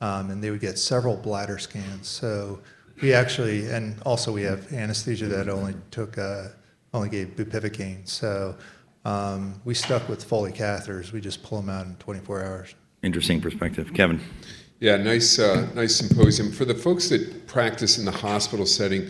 um, 0.00 0.30
and 0.30 0.42
they 0.42 0.50
would 0.50 0.60
get 0.62 0.78
several 0.78 1.18
bladder 1.18 1.58
scans. 1.58 2.08
So 2.08 2.60
We 3.00 3.12
actually, 3.12 3.66
and 3.70 4.00
also 4.02 4.32
we 4.32 4.42
have 4.42 4.72
anesthesia 4.72 5.26
that 5.26 5.48
only 5.48 5.74
took, 5.90 6.18
uh, 6.18 6.48
only 6.92 7.08
gave 7.08 7.28
bupivacaine. 7.36 8.08
So 8.08 8.56
um, 9.04 9.60
we 9.64 9.74
stuck 9.74 10.08
with 10.08 10.24
Foley 10.24 10.52
catheters. 10.52 11.12
We 11.12 11.20
just 11.20 11.42
pull 11.42 11.60
them 11.60 11.70
out 11.70 11.86
in 11.86 11.96
24 11.96 12.44
hours. 12.44 12.74
Interesting 13.02 13.40
perspective. 13.40 13.92
Kevin. 13.94 14.20
Yeah, 14.80 14.96
nice, 14.96 15.38
uh, 15.38 15.68
nice 15.74 15.96
symposium. 15.96 16.52
For 16.52 16.64
the 16.64 16.74
folks 16.74 17.08
that 17.08 17.46
practice 17.46 17.98
in 17.98 18.04
the 18.04 18.12
hospital 18.12 18.66
setting, 18.66 19.08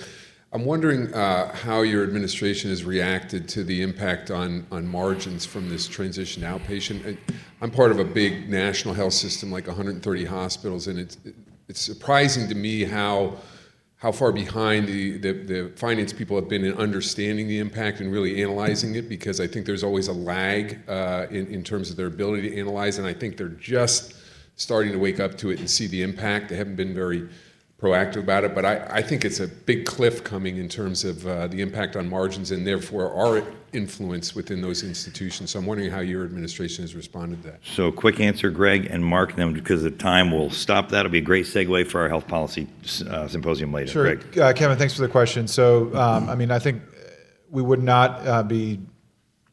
I'm 0.51 0.65
wondering 0.65 1.13
uh, 1.13 1.55
how 1.55 1.83
your 1.83 2.03
administration 2.05 2.71
has 2.71 2.83
reacted 2.85 3.51
to 3.51 3.65
the 3.65 3.83
impact 3.83 4.31
on, 4.31 4.67
on 4.73 4.87
margins 4.87 5.45
from 5.45 5.69
this 5.69 5.87
transition 5.87 6.43
to 6.43 6.49
outpatient. 6.49 7.19
I'm 7.61 7.71
part 7.71 7.91
of 7.91 7.99
a 7.99 8.05
big 8.05 8.49
national 8.49 8.95
health 8.95 9.13
system, 9.13 9.53
like 9.53 9.67
130 9.67 10.25
hospitals, 10.25 10.87
and 10.87 10.99
it's, 10.99 11.19
it's 11.69 11.81
surprising 11.83 12.49
to 12.49 12.55
me 12.55 12.85
how, 12.85 13.37
how 13.99 14.13
far 14.13 14.31
behind 14.31 14.87
the, 14.87 15.19
the, 15.19 15.33
the 15.33 15.73
finance 15.75 16.13
people 16.13 16.37
have 16.37 16.49
been 16.49 16.65
in 16.65 16.73
understanding 16.75 17.49
the 17.49 17.59
impact 17.59 17.99
and 18.01 18.13
really 18.13 18.41
analyzing 18.41 18.95
it, 18.95 19.09
because 19.09 19.41
I 19.41 19.49
think 19.49 19.67
there's 19.67 19.83
always 19.83 20.07
a 20.07 20.13
lag 20.13 20.79
uh, 20.89 21.27
in, 21.31 21.49
in 21.49 21.65
terms 21.65 21.91
of 21.91 21.97
their 21.97 22.07
ability 22.07 22.51
to 22.51 22.61
analyze, 22.61 22.99
and 22.99 23.07
I 23.07 23.13
think 23.13 23.37
they're 23.37 23.49
just 23.49 24.15
starting 24.55 24.93
to 24.93 24.99
wake 24.99 25.19
up 25.19 25.37
to 25.39 25.51
it 25.51 25.59
and 25.59 25.69
see 25.69 25.89
the 25.89 26.03
impact. 26.03 26.49
They 26.49 26.57
haven't 26.57 26.77
been 26.77 26.95
very 26.95 27.29
proactive 27.81 28.17
about 28.17 28.43
it, 28.43 28.55
but 28.55 28.65
I, 28.65 28.85
I 28.91 29.03
think 29.03 29.25
it's 29.25 29.39
a 29.39 29.47
big 29.47 29.87
cliff 29.87 30.25
coming 30.25 30.57
in 30.57 30.69
terms 30.69 31.05
of 31.05 31.25
uh, 31.27 31.47
the 31.47 31.61
impact 31.61 31.95
on 31.95 32.09
margins 32.09 32.51
and 32.51 32.67
therefore 32.67 33.13
our 33.13 33.45
influence 33.73 34.35
within 34.35 34.61
those 34.61 34.83
institutions. 34.83 35.51
So 35.51 35.61
I'm 35.61 35.67
wondering 35.67 35.91
how 35.91 36.01
your 36.01 36.25
administration 36.25 36.83
has 36.83 36.97
responded 36.97 37.43
to 37.43 37.51
that. 37.51 37.61
So, 37.63 37.93
quick 37.93 38.19
answer, 38.19 38.51
Greg 38.51 38.87
and 38.91 39.05
Mark, 39.05 39.37
then 39.37 39.53
because 39.53 39.85
the 39.85 39.93
time 39.93 40.33
will 40.33 40.51
stop 40.51 40.89
that. 40.89 41.01
It'll 41.01 41.13
be 41.13 41.19
a 41.19 41.23
great 41.23 41.47
segue 41.47 41.87
for 41.87 42.01
our 42.01 42.09
health 42.09 42.27
policy 42.27 42.67
uh, 43.09 43.29
symposium 43.29 43.73
later. 43.73 43.93
Sure. 43.93 44.17
Greg. 44.17 44.39
Uh, 44.39 44.53
Kevin, 44.53 44.77
thanks 44.77 44.95
for 44.95 45.03
the 45.03 45.09
question. 45.09 45.47
So, 45.47 45.95
um, 45.95 46.29
I 46.29 46.35
mean, 46.35 46.51
I 46.51 46.59
think 46.59 46.83
we 47.49 47.63
would 47.63 47.83
not 47.83 48.27
uh, 48.27 48.43
be 48.43 48.81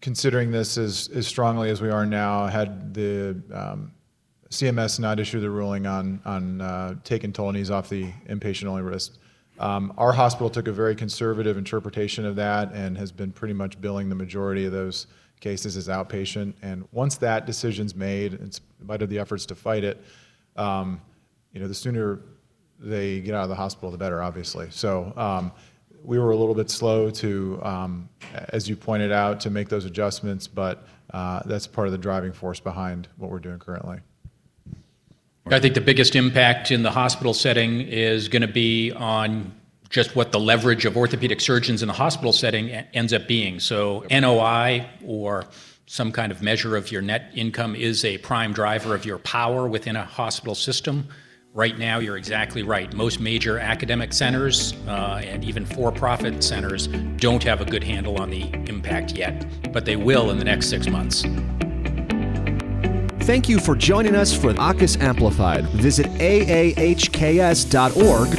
considering 0.01 0.51
this 0.51 0.77
as, 0.77 1.09
as 1.13 1.27
strongly 1.27 1.69
as 1.69 1.81
we 1.81 1.89
are 1.89 2.05
now 2.05 2.47
had 2.47 2.93
the 2.93 3.41
um, 3.53 3.91
CMS 4.55 4.99
not 4.99 5.19
issued 5.19 5.41
the 5.41 5.49
ruling 5.49 5.85
on, 5.85 6.21
on 6.23 6.61
uh, 6.61 6.95
taking 7.03 7.33
total 7.33 7.51
knees 7.51 7.69
off 7.69 7.89
the 7.89 8.11
inpatient-only 8.29 8.83
list. 8.83 9.19
Um, 9.59 9.93
our 9.97 10.13
hospital 10.13 10.49
took 10.49 10.67
a 10.67 10.71
very 10.71 10.95
conservative 10.95 11.57
interpretation 11.57 12.25
of 12.25 12.35
that 12.37 12.71
and 12.73 12.97
has 12.97 13.11
been 13.11 13.31
pretty 13.31 13.53
much 13.53 13.79
billing 13.79 14.09
the 14.09 14.15
majority 14.15 14.65
of 14.65 14.71
those 14.71 15.07
cases 15.41 15.75
as 15.75 15.87
outpatient. 15.87 16.53
And 16.61 16.87
once 16.91 17.17
that 17.17 17.45
decision's 17.45 17.95
made, 17.95 18.33
in 18.33 18.51
spite 18.51 19.01
of 19.01 19.09
the 19.09 19.19
efforts 19.19 19.45
to 19.47 19.55
fight 19.55 19.83
it, 19.83 20.01
um, 20.55 21.01
you 21.51 21.59
know, 21.59 21.67
the 21.67 21.73
sooner 21.73 22.21
they 22.79 23.21
get 23.21 23.35
out 23.35 23.43
of 23.43 23.49
the 23.49 23.55
hospital, 23.55 23.91
the 23.91 23.97
better, 23.97 24.21
obviously. 24.21 24.67
So 24.71 25.13
um, 25.15 25.51
we 26.03 26.17
were 26.17 26.31
a 26.31 26.35
little 26.35 26.55
bit 26.55 26.69
slow 26.69 27.09
to, 27.09 27.59
um, 27.63 28.09
as 28.49 28.69
you 28.69 28.75
pointed 28.75 29.11
out, 29.11 29.39
to 29.41 29.49
make 29.49 29.69
those 29.69 29.85
adjustments, 29.85 30.47
but 30.47 30.87
uh, 31.13 31.41
that's 31.45 31.67
part 31.67 31.87
of 31.87 31.91
the 31.91 31.97
driving 31.97 32.31
force 32.31 32.59
behind 32.59 33.07
what 33.17 33.31
we're 33.31 33.39
doing 33.39 33.59
currently. 33.59 33.99
I 35.51 35.59
think 35.59 35.75
the 35.75 35.81
biggest 35.81 36.15
impact 36.15 36.71
in 36.71 36.81
the 36.81 36.89
hospital 36.89 37.33
setting 37.33 37.81
is 37.81 38.29
going 38.29 38.41
to 38.41 38.47
be 38.47 38.91
on 38.91 39.53
just 39.89 40.15
what 40.15 40.31
the 40.31 40.39
leverage 40.39 40.85
of 40.85 40.97
orthopedic 40.97 41.39
surgeons 41.39 41.83
in 41.83 41.87
the 41.87 41.93
hospital 41.93 42.33
setting 42.33 42.71
ends 42.71 43.13
up 43.13 43.27
being. 43.27 43.59
So, 43.59 44.05
NOI 44.09 44.87
or 45.05 45.45
some 45.85 46.11
kind 46.11 46.31
of 46.31 46.41
measure 46.41 46.75
of 46.75 46.91
your 46.91 47.03
net 47.03 47.31
income 47.35 47.75
is 47.75 48.03
a 48.03 48.17
prime 48.17 48.53
driver 48.53 48.95
of 48.95 49.05
your 49.05 49.19
power 49.19 49.67
within 49.67 49.95
a 49.95 50.03
hospital 50.03 50.55
system. 50.55 51.07
Right 51.53 51.77
now, 51.77 51.99
you're 51.99 52.17
exactly 52.17 52.63
right. 52.63 52.91
Most 52.93 53.19
major 53.19 53.59
academic 53.59 54.13
centers 54.13 54.73
uh, 54.87 55.21
and 55.23 55.45
even 55.45 55.63
for 55.63 55.91
profit 55.91 56.43
centers 56.43 56.87
don't 57.17 57.43
have 57.43 57.61
a 57.61 57.65
good 57.65 57.83
handle 57.83 58.19
on 58.19 58.31
the 58.31 58.51
impact 58.67 59.13
yet, 59.13 59.45
but 59.71 59.85
they 59.85 59.95
will 59.95 60.31
in 60.31 60.39
the 60.39 60.43
next 60.43 60.69
six 60.69 60.87
months. 60.89 61.23
Thank 63.25 63.49
you 63.49 63.57
for 63.57 63.75
joining 63.75 64.13
us 64.15 64.31
for 64.37 64.53
AAHKS 64.53 65.01
Amplified. 65.01 65.65
Visit 65.69 66.05
aahks.org 66.19 66.83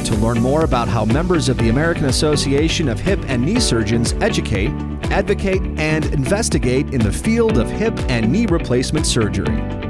to 0.05 0.15
learn 0.15 0.41
more 0.41 0.63
about 0.63 0.87
how 0.87 1.03
members 1.03 1.49
of 1.49 1.57
the 1.57 1.67
American 1.67 2.05
Association 2.05 2.87
of 2.87 2.97
Hip 2.97 3.19
and 3.27 3.43
Knee 3.45 3.59
Surgeons 3.59 4.13
educate, 4.21 4.71
advocate, 5.11 5.61
and 5.77 6.05
investigate 6.13 6.93
in 6.93 7.01
the 7.01 7.11
field 7.11 7.57
of 7.57 7.69
hip 7.69 7.99
and 8.07 8.31
knee 8.31 8.45
replacement 8.45 9.05
surgery. 9.05 9.86